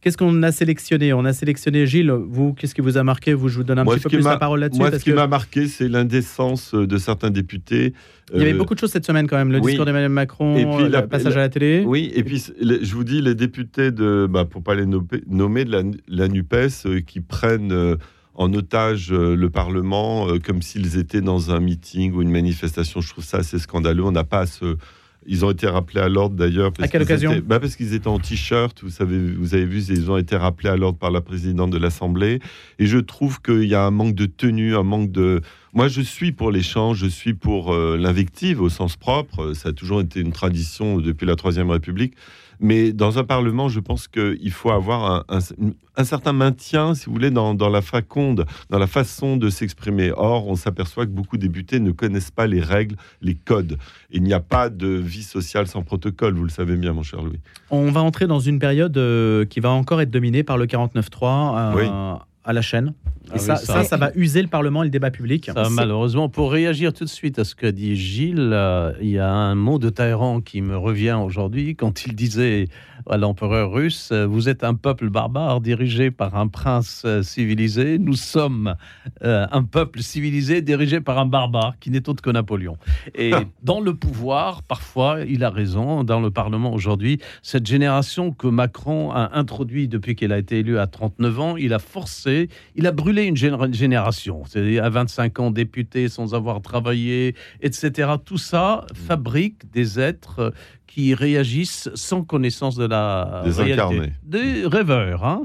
Qu'est-ce 0.05 0.17
qu'on 0.17 0.43
a 0.43 0.51
sélectionné? 0.51 1.13
On 1.13 1.25
a 1.25 1.33
sélectionné 1.33 1.87
Gilles. 1.87 2.11
Vous, 2.11 2.53
qu'est-ce 2.53 2.75
qui 2.75 2.81
vous 2.81 2.95
a 2.95 3.03
marqué? 3.03 3.33
Vous, 3.33 3.49
je 3.49 3.57
vous 3.57 3.63
donne 3.63 3.79
un 3.79 3.85
petit 3.85 4.01
peu 4.01 4.09
plus 4.09 4.23
la 4.23 4.37
parole 4.37 4.59
là-dessus. 4.59 4.79
Moi, 4.79 4.91
ce 4.91 5.03
qui 5.03 5.11
m'a 5.11 5.25
marqué, 5.25 5.67
c'est 5.67 5.87
l'indécence 5.87 6.75
de 6.75 6.97
certains 6.99 7.31
députés. 7.31 7.95
Il 8.31 8.39
y 8.39 8.43
avait 8.43 8.53
euh, 8.53 8.57
beaucoup 8.59 8.75
de 8.75 8.79
choses 8.79 8.91
cette 8.91 9.07
semaine 9.07 9.25
quand 9.25 9.35
même. 9.35 9.51
Le 9.51 9.59
discours 9.59 9.83
d'Emmanuel 9.83 10.11
Macron, 10.11 10.57
et 10.57 10.63
puis, 10.63 10.89
le 10.89 11.07
passage 11.07 11.35
à 11.35 11.39
la 11.39 11.49
télé. 11.49 11.83
Oui, 11.87 12.11
et 12.13 12.23
puis 12.23 12.37
je 12.61 12.93
vous 12.93 13.03
dis, 13.03 13.19
les 13.19 13.33
députés 13.33 13.89
de, 13.89 14.27
bah, 14.29 14.45
pour 14.45 14.61
pas 14.61 14.75
les 14.75 14.85
nommer, 14.85 15.65
de 15.65 15.97
la, 16.07 16.27
Nupes, 16.27 16.53
euh, 16.53 17.01
qui 17.01 17.19
prennent 17.19 17.71
euh, 17.71 17.95
en 18.35 18.53
otage 18.53 19.11
le 19.11 19.49
Parlement 19.49 20.27
comme 20.45 20.61
s'ils 20.61 20.99
étaient 20.99 21.21
dans 21.21 21.49
un 21.49 21.59
meeting 21.59 22.13
ou 22.13 22.21
une 22.21 22.29
manifestation. 22.29 23.01
Je 23.01 23.09
trouve 23.09 23.23
ça 23.23 23.37
assez 23.37 23.57
scandaleux. 23.57 24.03
On 24.03 24.11
n'a 24.11 24.23
pas 24.23 24.41
à 24.41 24.45
se 24.45 24.77
ils 25.25 25.45
ont 25.45 25.51
été 25.51 25.67
rappelés 25.67 26.01
à 26.01 26.09
l'ordre 26.09 26.35
d'ailleurs. 26.35 26.71
À 26.79 26.87
quelle 26.87 27.01
occasion 27.01 27.41
bah 27.45 27.59
Parce 27.59 27.75
qu'ils 27.75 27.93
étaient 27.93 28.07
en 28.07 28.19
t-shirt, 28.19 28.81
vous, 28.83 28.89
savez, 28.89 29.17
vous 29.17 29.53
avez 29.55 29.65
vu, 29.65 29.83
ils 29.89 30.11
ont 30.11 30.17
été 30.17 30.35
rappelés 30.35 30.69
à 30.69 30.77
l'ordre 30.77 30.97
par 30.97 31.11
la 31.11 31.21
présidente 31.21 31.71
de 31.71 31.77
l'Assemblée. 31.77 32.39
Et 32.79 32.85
je 32.85 32.97
trouve 32.97 33.41
qu'il 33.41 33.63
y 33.63 33.75
a 33.75 33.83
un 33.83 33.91
manque 33.91 34.15
de 34.15 34.25
tenue, 34.25 34.75
un 34.75 34.83
manque 34.83 35.11
de... 35.11 35.41
Moi, 35.75 35.89
je 35.89 35.99
suis 35.99 36.31
pour 36.31 36.51
l'échange, 36.51 36.99
je 36.99 37.07
suis 37.07 37.33
pour 37.33 37.73
euh, 37.73 37.97
l'invective 37.97 38.61
au 38.61 38.69
sens 38.69 38.95
propre. 38.95 39.51
Ça 39.51 39.69
a 39.69 39.71
toujours 39.73 39.99
été 39.99 40.21
une 40.21 40.31
tradition 40.31 40.99
depuis 40.99 41.25
la 41.25 41.35
Troisième 41.35 41.69
République. 41.69 42.13
Mais 42.61 42.93
dans 42.93 43.19
un 43.19 43.25
Parlement, 43.25 43.67
je 43.67 43.81
pense 43.81 44.07
qu'il 44.07 44.51
faut 44.51 44.71
avoir 44.71 45.25
un, 45.27 46.03
certain 46.05 46.31
maintien, 46.31 46.95
si 46.95 47.07
vous 47.07 47.11
voulez, 47.11 47.29
dans, 47.29 47.53
la 47.69 47.81
faconde, 47.81 48.45
dans 48.69 48.79
la 48.79 48.87
façon 48.87 49.35
de 49.35 49.49
s'exprimer. 49.49 50.13
Or, 50.15 50.47
on 50.47 50.55
s'aperçoit 50.55 51.05
que 51.05 51.11
beaucoup 51.11 51.35
de 51.35 51.41
députés 51.41 51.81
ne 51.81 51.91
connaissent 51.91 52.31
pas 52.31 52.47
les 52.47 52.61
règles, 52.61 52.95
les 53.21 53.35
codes. 53.35 53.77
Il 54.11 54.23
n'y 54.23 54.31
a 54.31 54.39
pas 54.39 54.69
de 54.69 54.87
vie 54.87 55.23
sociale 55.23 55.67
sans 55.67 55.83
protocole, 55.83 56.35
vous 56.35 56.45
le 56.45 56.49
savez 56.49 56.77
bien, 56.77 56.93
mon 56.93 57.03
cher 57.03 57.21
Louis. 57.21 57.41
On 57.69 57.91
va 57.91 58.01
entrer 58.01 58.27
dans 58.27 58.39
une 58.39 58.59
période 58.59 58.97
euh, 58.97 59.43
qui 59.43 59.59
va 59.59 59.71
encore 59.71 59.99
être 59.99 60.11
dominée 60.11 60.43
par 60.43 60.57
le 60.57 60.67
49-3. 60.67 61.75
Euh, 61.75 62.15
à 62.45 62.53
la 62.53 62.61
chaîne. 62.61 62.93
Ah 63.31 63.39
ça, 63.39 63.53
oui, 63.53 63.59
ça- 63.59 63.73
ça, 63.73 63.83
ça 63.83 63.97
va 63.97 64.11
user 64.15 64.41
le 64.41 64.47
Parlement 64.47 64.83
et 64.83 64.85
le 64.85 64.91
débat 64.91 65.09
public. 65.09 65.49
Ça, 65.53 65.67
malheureusement, 65.71 66.29
pour 66.29 66.51
réagir 66.51 66.93
tout 66.93 67.03
de 67.05 67.09
suite 67.09 67.39
à 67.39 67.43
ce 67.43 67.55
qu'a 67.55 67.71
dit 67.71 67.95
Gilles, 67.95 68.51
euh, 68.53 68.93
il 69.01 69.09
y 69.09 69.19
a 69.19 69.31
un 69.31 69.55
mot 69.55 69.79
de 69.79 69.89
Talleyrand 69.89 70.41
qui 70.41 70.61
me 70.61 70.77
revient 70.77 71.17
aujourd'hui 71.19 71.75
quand 71.75 72.05
il 72.05 72.13
disait 72.15 72.67
à 73.09 73.17
l'empereur 73.17 73.71
russe 73.71 74.09
euh, 74.11 74.25
Vous 74.25 74.49
êtes 74.49 74.63
un 74.63 74.73
peuple 74.75 75.09
barbare 75.09 75.61
dirigé 75.61 76.11
par 76.11 76.35
un 76.35 76.47
prince 76.47 77.03
euh, 77.05 77.21
civilisé. 77.23 77.97
Nous 77.99 78.15
sommes 78.15 78.75
euh, 79.23 79.45
un 79.51 79.63
peuple 79.63 80.01
civilisé 80.01 80.61
dirigé 80.61 81.01
par 81.01 81.17
un 81.19 81.25
barbare 81.25 81.75
qui 81.79 81.89
n'est 81.91 82.07
autre 82.09 82.21
que 82.23 82.29
Napoléon. 82.29 82.77
Et 83.15 83.31
dans 83.63 83.79
le 83.81 83.93
pouvoir, 83.95 84.63
parfois, 84.63 85.19
il 85.27 85.43
a 85.43 85.49
raison. 85.49 86.03
Dans 86.03 86.19
le 86.19 86.31
Parlement 86.31 86.73
aujourd'hui, 86.73 87.19
cette 87.41 87.65
génération 87.65 88.31
que 88.31 88.47
Macron 88.47 89.11
a 89.11 89.31
introduit 89.37 89.87
depuis 89.87 90.15
qu'il 90.15 90.31
a 90.31 90.37
été 90.37 90.59
élu 90.59 90.77
à 90.79 90.87
39 90.87 91.39
ans, 91.39 91.57
il 91.57 91.73
a 91.73 91.79
forcé, 91.79 92.34
il 92.75 92.87
a 92.87 92.91
brûlé 92.91 93.23
une 93.23 93.35
géné- 93.35 93.73
génération. 93.73 94.43
C'est-à-dire 94.45 94.83
à 94.83 94.89
25 94.89 95.39
ans 95.39 95.51
député 95.51 96.09
sans 96.09 96.33
avoir 96.33 96.61
travaillé, 96.61 97.35
etc. 97.61 98.11
Tout 98.23 98.37
ça 98.37 98.85
fabrique 98.93 99.71
des 99.71 99.99
êtres 99.99 100.39
euh, 100.39 100.51
qui 100.87 101.13
réagissent 101.13 101.89
sans 101.95 102.23
connaissance 102.23 102.75
de 102.75 102.85
la 102.85 103.41
Des 103.45 103.51
réalité. 103.51 103.73
incarnés. 103.73 104.13
Des 104.23 104.65
rêveurs. 104.65 105.25
Hein 105.25 105.43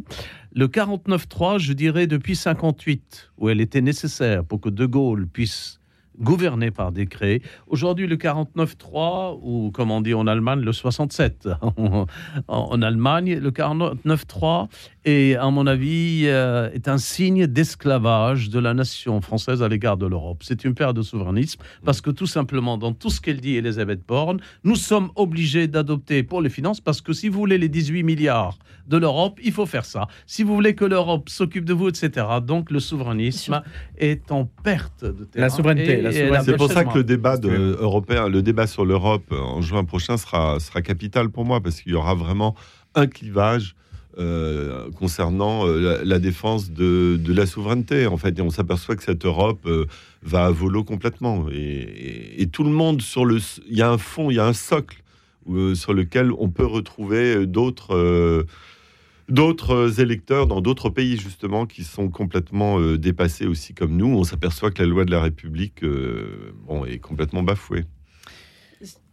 le 0.53 0.67
49-3, 0.67 1.59
je 1.59 1.73
dirais 1.73 2.07
depuis 2.09 2.35
58, 2.37 3.31
où 3.39 3.49
elle 3.49 3.61
était 3.61 3.81
nécessaire 3.81 4.45
pour 4.45 4.61
que 4.61 4.69
De 4.69 4.85
Gaulle 4.87 5.29
puisse 5.29 5.80
gouverner 6.21 6.71
par 6.71 6.93
décret. 6.93 7.41
Aujourd'hui, 7.67 8.07
le 8.07 8.17
49-3, 8.17 9.39
ou 9.43 9.71
comme 9.73 9.91
on 9.91 10.01
dit 10.01 10.15
en 10.15 10.27
Allemagne, 10.27 10.61
le 10.61 10.73
67 10.73 11.49
en, 11.77 12.07
en 12.49 12.83
Allemagne, 12.83 13.39
le 13.39 13.51
49-3 13.51 14.69
est, 15.05 15.37
à 15.37 15.51
mon 15.51 15.67
avis, 15.67 16.23
euh, 16.27 16.71
est 16.73 16.89
un 16.89 16.99
signe 16.99 17.47
d'esclavage 17.47 18.51
de 18.51 18.59
la 18.59 18.75
nation 18.75 19.21
française 19.21 19.63
à 19.63 19.69
l'égard 19.69 19.97
de 19.97 20.07
l'Europe. 20.07 20.43
C'est 20.43 20.65
une 20.65 20.75
perte 20.75 20.97
de 20.97 21.03
souverainisme 21.03 21.61
parce 21.85 22.01
que 22.01 22.11
tout 22.11 22.27
simplement, 22.27 22.79
dans 22.79 22.93
tout 22.93 23.11
ce 23.11 23.21
qu'elle 23.21 23.41
dit 23.41 23.57
Elisabeth 23.57 24.01
Borne, 24.07 24.41
nous 24.65 24.77
sommes 24.77 25.11
obligés 25.17 25.69
d'adopter 25.69 26.23
pour 26.23 26.43
les 26.43 26.51
finances 26.51 26.81
parce 26.81 27.01
que 27.01 27.13
si 27.13 27.29
vous 27.29 27.39
voulez 27.39 27.59
les 27.59 27.69
18 27.69 28.03
milliards 28.03 28.59
de 28.87 28.97
l'Europe, 28.97 29.39
il 29.43 29.53
faut 29.53 29.67
faire 29.67 29.85
ça. 29.85 30.09
Si 30.27 30.43
vous 30.43 30.55
voulez 30.55 30.75
que 30.75 30.85
l'Europe 30.85 31.29
s'occupe 31.29 31.65
de 31.65 31.73
vous, 31.73 31.89
etc. 31.89 32.27
Donc 32.43 32.71
le 32.71 32.81
souverainisme 32.81 33.63
est 33.97 34.31
en 34.33 34.45
perte 34.45 35.05
de 35.05 35.25
terrain. 35.25 35.47
La 35.47 35.51
souveraineté, 35.51 36.03
C'est 36.45 36.51
pour 36.57 36.69
ça 36.75 36.85
que 36.93 36.99
le 36.99 37.05
débat 37.05 37.37
de- 37.37 37.49
européen, 37.81 38.29
le 38.29 38.43
débat 38.43 38.67
sur 38.67 38.85
l'Europe 38.85 39.25
euh, 39.33 39.39
en 39.39 39.61
juin 39.63 39.85
prochain 39.85 40.17
sera, 40.17 40.59
sera 40.61 40.83
capital 40.83 41.31
pour 41.31 41.45
moi 41.45 41.61
parce 41.61 41.81
qu'il 41.81 41.93
y 41.93 41.95
aura 41.95 42.15
vraiment 42.15 42.55
un 42.95 43.07
clivage 43.07 43.75
euh, 44.19 44.91
concernant 44.99 45.67
euh, 45.67 45.79
la, 45.99 46.05
la 46.05 46.19
défense 46.19 46.71
de, 46.73 47.17
de 47.17 47.33
la 47.33 47.47
souveraineté. 47.47 48.07
En 48.07 48.17
fait, 48.17 48.39
et 48.39 48.43
on 48.43 48.51
s'aperçoit 48.51 48.97
que 48.97 49.03
cette 49.05 49.25
Europe 49.25 49.61
euh, 49.67 49.87
va 50.23 50.47
à 50.47 50.51
volo 50.51 50.83
complètement. 50.85 51.47
Et, 51.53 51.57
et- 51.57 52.43
et 52.43 52.47
tout 52.49 52.65
le 52.65 52.71
monde 52.71 53.01
sur 53.03 53.25
le, 53.25 53.39
il 53.69 53.77
y 53.79 53.83
a 53.83 53.91
un 53.91 53.99
fond, 53.99 54.31
il 54.31 54.35
y 54.37 54.41
a 54.41 54.47
un 54.47 54.53
socle 54.53 55.03
euh, 55.51 55.75
sur 55.75 55.95
lequel 55.95 56.33
on 56.39 56.49
peut 56.51 56.67
retrouver 56.67 57.37
euh, 57.37 57.47
d'autres. 57.47 57.95
Euh, 59.31 59.35
D'autres 59.35 60.01
électeurs 60.01 60.47
dans 60.47 60.61
d'autres 60.61 60.91
pays, 60.91 61.17
justement, 61.17 61.67
qui 61.67 61.85
sont 61.85 62.09
complètement 62.09 62.79
euh, 62.79 62.99
dépassés 62.99 63.47
aussi 63.47 63.75
comme 63.75 63.97
nous. 63.97 64.07
On 64.07 64.25
s'aperçoit 64.25 64.71
que 64.71 64.83
la 64.83 64.89
loi 64.89 65.05
de 65.05 65.11
la 65.11 65.23
République 65.23 65.83
euh, 65.85 66.53
est 66.87 66.99
complètement 66.99 67.43
bafouée. 67.43 67.85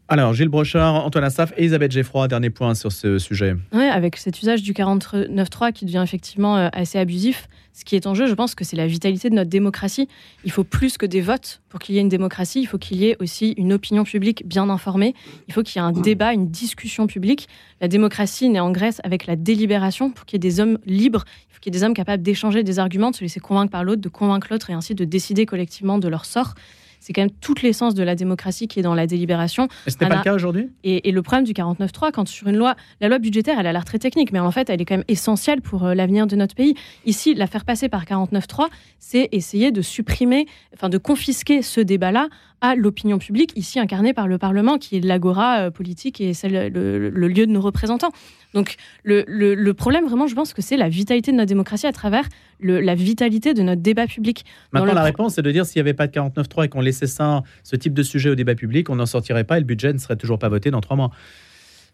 Alors, 0.09 0.33
Gilles 0.33 0.47
Brochard, 0.47 1.05
Antoine 1.05 1.25
Assaf 1.25 1.51
et 1.57 1.63
Elisabeth 1.63 1.91
Geffroy, 1.91 2.29
dernier 2.29 2.49
point 2.49 2.75
sur 2.75 2.93
ce 2.93 3.19
sujet. 3.19 3.57
Ouais, 3.73 3.89
avec 3.89 4.15
cet 4.15 4.41
usage 4.41 4.63
du 4.63 4.71
49.3 4.71 5.73
qui 5.73 5.83
devient 5.83 6.01
effectivement 6.01 6.55
euh, 6.55 6.69
assez 6.71 6.97
abusif, 6.97 7.49
ce 7.73 7.83
qui 7.83 7.97
est 7.97 8.07
en 8.07 8.13
jeu, 8.13 8.25
je 8.25 8.33
pense 8.33 8.55
que 8.55 8.63
c'est 8.63 8.77
la 8.77 8.87
vitalité 8.87 9.29
de 9.29 9.35
notre 9.35 9.49
démocratie. 9.49 10.07
Il 10.45 10.51
faut 10.51 10.63
plus 10.63 10.97
que 10.97 11.05
des 11.05 11.19
votes 11.19 11.61
pour 11.67 11.81
qu'il 11.81 11.95
y 11.95 11.97
ait 11.97 12.01
une 12.01 12.07
démocratie, 12.07 12.61
il 12.61 12.67
faut 12.67 12.77
qu'il 12.77 12.97
y 12.97 13.09
ait 13.09 13.17
aussi 13.19 13.51
une 13.57 13.73
opinion 13.73 14.05
publique 14.05 14.47
bien 14.47 14.69
informée, 14.69 15.13
il 15.49 15.53
faut 15.53 15.61
qu'il 15.61 15.81
y 15.81 15.83
ait 15.83 15.87
un 15.87 15.91
débat, 15.91 16.31
une 16.31 16.47
discussion 16.47 17.05
publique. 17.05 17.49
La 17.81 17.89
démocratie 17.89 18.47
naît 18.47 18.61
en 18.61 18.71
Grèce 18.71 19.01
avec 19.03 19.25
la 19.25 19.35
délibération 19.35 20.09
pour 20.09 20.25
qu'il 20.25 20.35
y 20.35 20.37
ait 20.37 20.49
des 20.49 20.61
hommes 20.61 20.77
libres, 20.85 21.25
il 21.49 21.53
faut 21.53 21.59
qu'il 21.59 21.73
y 21.73 21.75
ait 21.75 21.79
des 21.79 21.85
hommes 21.85 21.93
capables 21.93 22.23
d'échanger 22.23 22.63
des 22.63 22.79
arguments, 22.79 23.11
de 23.11 23.17
se 23.17 23.23
laisser 23.23 23.41
convaincre 23.41 23.71
par 23.71 23.83
l'autre, 23.83 24.01
de 24.01 24.09
convaincre 24.09 24.47
l'autre 24.51 24.69
et 24.69 24.73
ainsi 24.73 24.95
de 24.95 25.03
décider 25.03 25.45
collectivement 25.45 25.97
de 25.97 26.07
leur 26.07 26.23
sort. 26.23 26.53
C'est 26.99 27.13
quand 27.13 27.21
même 27.21 27.31
toute 27.41 27.61
l'essence 27.61 27.93
de 27.93 28.03
la 28.03 28.15
démocratie 28.15 28.67
qui 28.67 28.79
est 28.79 28.83
dans 28.83 28.95
la 28.95 29.07
délibération. 29.07 29.67
Et 29.85 29.91
ce 29.91 29.97
n'est 29.99 30.07
pas 30.07 30.17
le 30.17 30.23
cas 30.23 30.33
aujourd'hui? 30.33 30.69
Et, 30.83 31.09
et 31.09 31.11
le 31.11 31.21
problème 31.21 31.45
du 31.45 31.53
49.3, 31.53 32.11
quand 32.11 32.27
sur 32.27 32.47
une 32.47 32.57
loi, 32.57 32.75
la 33.01 33.07
loi 33.07 33.19
budgétaire, 33.19 33.59
elle 33.59 33.67
a 33.67 33.73
l'air 33.73 33.85
très 33.85 33.99
technique, 33.99 34.31
mais 34.31 34.39
en 34.39 34.51
fait, 34.51 34.69
elle 34.69 34.81
est 34.81 34.85
quand 34.85 34.95
même 34.95 35.05
essentielle 35.07 35.61
pour 35.61 35.85
euh, 35.85 35.93
l'avenir 35.93 36.27
de 36.27 36.35
notre 36.35 36.55
pays. 36.55 36.75
Ici, 37.05 37.33
la 37.33 37.47
faire 37.47 37.65
passer 37.65 37.89
par 37.89 38.05
49.3, 38.05 38.67
c'est 38.99 39.29
essayer 39.31 39.71
de 39.71 39.81
supprimer, 39.81 40.47
enfin 40.73 40.89
de 40.89 40.97
confisquer 40.97 41.61
ce 41.61 41.81
débat-là 41.81 42.27
à 42.61 42.75
l'opinion 42.75 43.19
publique, 43.19 43.51
ici 43.55 43.79
incarnée 43.79 44.13
par 44.13 44.27
le 44.27 44.37
Parlement, 44.37 44.77
qui 44.77 44.97
est 44.97 44.99
l'agora 44.99 45.59
euh, 45.59 45.71
politique 45.71 46.19
et 46.21 46.33
celle, 46.33 46.71
le, 46.73 47.09
le 47.09 47.27
lieu 47.27 47.45
de 47.45 47.51
nos 47.51 47.61
représentants. 47.61 48.11
Donc 48.53 48.75
le, 49.03 49.23
le- 49.27 49.53
le 49.53 49.73
problème, 49.73 50.05
vraiment, 50.05 50.25
je 50.27 50.33
pense 50.33 50.53
que 50.53 50.61
c'est 50.61 50.77
la 50.77 50.89
vitalité 50.89 51.31
de 51.31 51.37
notre 51.37 51.49
démocratie 51.49 51.85
à 51.85 51.91
travers 51.91 52.25
la 52.59 52.95
vitalité 52.95 53.53
de 53.53 53.61
notre 53.61 53.81
débat 53.81 54.07
public. 54.07 54.43
Maintenant, 54.71 54.93
la 54.93 55.03
réponse, 55.03 55.35
c'est 55.35 55.41
de 55.43 55.51
dire 55.51 55.65
s'il 55.65 55.79
n'y 55.79 55.81
avait 55.87 55.93
pas 55.93 56.07
de 56.07 56.11
49.3 56.13 56.65
et 56.65 56.69
qu'on 56.69 56.81
laissait 56.81 57.05
ça, 57.07 57.43
ce 57.63 57.75
type 57.75 57.93
de 57.93 58.01
sujet 58.03 58.29
au 58.31 58.35
débat 58.35 58.55
public, 58.55 58.89
on 58.89 58.95
n'en 58.95 59.05
sortirait 59.05 59.43
pas 59.43 59.57
et 59.57 59.59
le 59.59 59.65
budget 59.67 59.93
ne 59.93 59.99
serait 59.99 60.15
toujours 60.15 60.39
pas 60.39 60.49
voté 60.49 60.71
dans 60.71 60.81
trois 60.81 60.97
mois. 60.97 61.11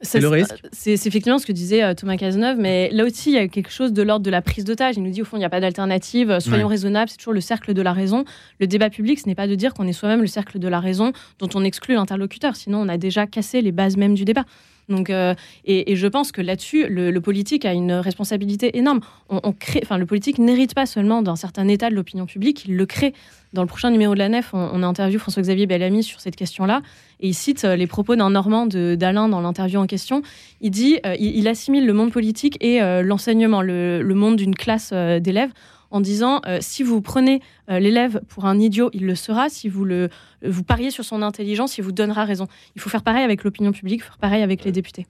Ça, 0.03 0.19
le 0.19 0.27
risque 0.27 0.61
C'est 0.71 0.93
effectivement 0.93 1.39
ce 1.39 1.45
que 1.45 1.51
disait 1.51 1.81
euh, 1.83 1.93
Thomas 1.93 2.17
Cazeneuve, 2.17 2.57
mais 2.59 2.89
là 2.91 3.05
aussi, 3.05 3.31
il 3.31 3.33
y 3.33 3.37
a 3.37 3.47
quelque 3.47 3.71
chose 3.71 3.91
de 3.93 4.01
l'ordre 4.03 4.23
de 4.25 4.29
la 4.29 4.41
prise 4.41 4.63
d'otage. 4.65 4.95
Il 4.97 5.03
nous 5.03 5.09
dit, 5.11 5.21
au 5.21 5.25
fond, 5.25 5.37
il 5.37 5.39
n'y 5.39 5.45
a 5.45 5.49
pas 5.49 5.59
d'alternative, 5.61 6.29
euh, 6.29 6.39
soyons 6.39 6.65
Ouais. 6.65 6.69
raisonnables, 6.71 7.09
c'est 7.09 7.17
toujours 7.17 7.33
le 7.33 7.41
cercle 7.41 7.73
de 7.73 7.81
la 7.81 7.93
raison. 7.93 8.25
Le 8.59 8.67
débat 8.67 8.89
public, 8.89 9.19
ce 9.19 9.27
n'est 9.27 9.35
pas 9.35 9.47
de 9.47 9.55
dire 9.55 9.73
qu'on 9.73 9.87
est 9.87 9.93
soi-même 9.93 10.21
le 10.21 10.27
cercle 10.27 10.59
de 10.59 10.67
la 10.67 10.79
raison 10.79 11.11
dont 11.39 11.49
on 11.55 11.63
exclut 11.63 11.95
l'interlocuteur, 11.95 12.55
sinon 12.55 12.79
on 12.81 12.89
a 12.89 12.97
déjà 12.97 13.25
cassé 13.27 13.61
les 13.61 13.71
bases 13.71 13.97
même 13.97 14.13
du 14.13 14.25
débat. 14.25 14.43
Donc, 14.89 15.09
euh, 15.09 15.33
et, 15.65 15.95
je 15.95 16.07
pense 16.07 16.31
que 16.31 16.41
là-dessus, 16.41 16.87
le, 16.87 17.17
politique 17.19 17.65
a 17.65 17.73
une 17.73 17.93
responsabilité 17.93 18.77
énorme. 18.77 18.99
On, 19.29 19.53
crée, 19.53 19.81
enfin, 19.83 19.97
le 19.97 20.05
politique 20.05 20.39
n'hérite 20.39 20.73
pas 20.73 20.85
seulement 20.85 21.21
d'un 21.21 21.35
certain 21.35 21.67
état 21.67 21.89
de 21.89 21.95
l'opinion 21.95 22.25
publique, 22.25 22.65
il 22.65 22.75
le 22.75 22.85
crée. 22.85 23.13
Dans 23.53 23.61
le 23.61 23.67
prochain 23.67 23.91
numéro 23.91 24.15
de 24.15 24.19
la 24.19 24.29
Nef, 24.29 24.49
on, 24.53 24.81
a 24.81 24.85
interviewé 24.87 25.19
François-Xavier 25.19 25.67
Bellamy 25.67 26.01
sur 26.03 26.19
cette 26.19 26.35
question-là, 26.35 26.81
et 27.19 27.27
il 27.27 27.33
cite 27.35 27.65
euh, 27.65 27.75
les 27.75 27.85
propos 27.85 28.15
d'un 28.15 28.31
Normand 28.31 28.65
d'Alain 28.65 29.29
dans 29.29 29.41
l'interview 29.41 29.79
en 29.79 29.85
question. 29.85 30.23
Il 30.59 30.71
dit, 30.71 30.99
euh, 31.05 31.15
il, 31.19 31.37
il 31.37 31.47
assimile 31.47 31.85
le 31.85 31.93
monde 31.93 32.11
politique 32.11 32.57
et 32.61 32.79
l'enseignement, 33.03 33.61
le, 33.61 34.03
monde 34.13 34.35
d'une 34.35 34.55
classe 34.55 34.91
d'élèves, 34.91 35.51
en 35.93 36.01
disant 36.01 36.41
euh, 36.45 36.57
si 36.59 36.83
vous 36.83 37.01
prenez 37.01 37.39
euh, 37.69 37.79
l'élève 37.79 38.19
pour 38.27 38.45
un 38.45 38.59
idiot, 38.59 38.89
il 38.93 39.05
le 39.05 39.15
sera. 39.15 39.47
Si 39.47 39.69
vous 39.69 39.85
le, 39.85 40.09
vous 40.43 40.63
pariez 40.63 40.89
sur 40.89 41.05
son 41.05 41.21
intelligence, 41.21 41.77
il 41.77 41.83
vous 41.83 41.91
donnera 41.91 42.25
raison. 42.25 42.47
Il 42.75 42.81
faut 42.81 42.89
faire 42.89 43.03
pareil 43.03 43.23
avec 43.23 43.43
l'opinion 43.43 43.71
publique, 43.71 44.03
faire 44.03 44.17
pareil 44.17 44.41
avec 44.41 44.65
les 44.65 44.71
députés. 44.71 45.05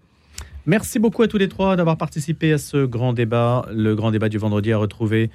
Merci 0.65 0.99
beaucoup 0.99 1.23
à 1.23 1.27
tous 1.27 1.37
les 1.37 1.47
trois 1.47 1.77
d'avoir 1.77 1.97
participé 1.97 2.51
à 2.51 2.57
ce 2.57 2.85
grand 2.85 3.13
débat. 3.13 3.65
Le 3.71 3.95
grand 3.95 4.11
débat 4.11 4.27
du 4.27 4.37
vendredi 4.37 4.73
à 4.73 4.77
retrouver 4.77 5.31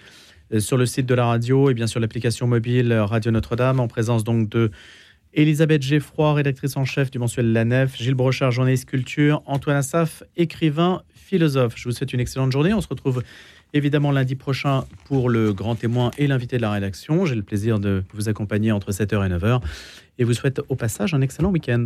euh, 0.53 0.61
sur 0.61 0.77
le 0.77 0.85
site 0.85 1.07
de 1.07 1.15
la 1.15 1.25
radio 1.25 1.71
et 1.71 1.75
bien 1.75 1.87
sûr 1.87 1.99
l'application 1.99 2.47
mobile 2.47 2.93
Radio 2.93 3.31
Notre-Dame 3.31 3.81
en 3.81 3.89
présence 3.89 4.25
donc 4.25 4.51
de 4.51 4.71
Elisabeth 5.33 5.83
Geffroy, 5.83 6.35
rédactrice 6.35 6.77
en 6.77 6.85
chef 6.85 7.11
du 7.11 7.19
mensuel 7.19 7.53
La 7.53 7.65
Nef, 7.65 7.97
Gilles 7.97 8.15
Brochard, 8.15 8.51
journaliste 8.51 8.87
culture, 8.87 9.43
Antoine 9.47 9.77
Assaf, 9.77 10.23
écrivain, 10.37 11.03
philosophe. 11.15 11.75
Je 11.77 11.85
vous 11.85 11.95
souhaite 11.95 12.13
une 12.13 12.21
excellente 12.21 12.51
journée. 12.51 12.73
On 12.73 12.81
se 12.81 12.89
retrouve 12.89 13.23
évidemment 13.75 14.11
lundi 14.11 14.35
prochain 14.35 14.85
pour 15.05 15.29
le 15.29 15.53
grand 15.53 15.75
témoin 15.75 16.11
et 16.19 16.27
l'invité 16.27 16.57
de 16.57 16.63
la 16.63 16.71
rédaction. 16.71 17.27
J'ai 17.27 17.35
le 17.35 17.43
plaisir 17.43 17.79
de 17.79 18.03
vous 18.15 18.29
accompagner 18.29 18.73
entre 18.73 18.91
7h 18.91 19.27
et 19.27 19.31
9h 19.31 19.61
et 20.19 20.25
vous 20.25 20.35
souhaite 20.35 20.61
au 20.69 20.75
passage 20.75 21.15
un 21.15 21.21
excellent 21.21 21.51
week-end. 21.51 21.85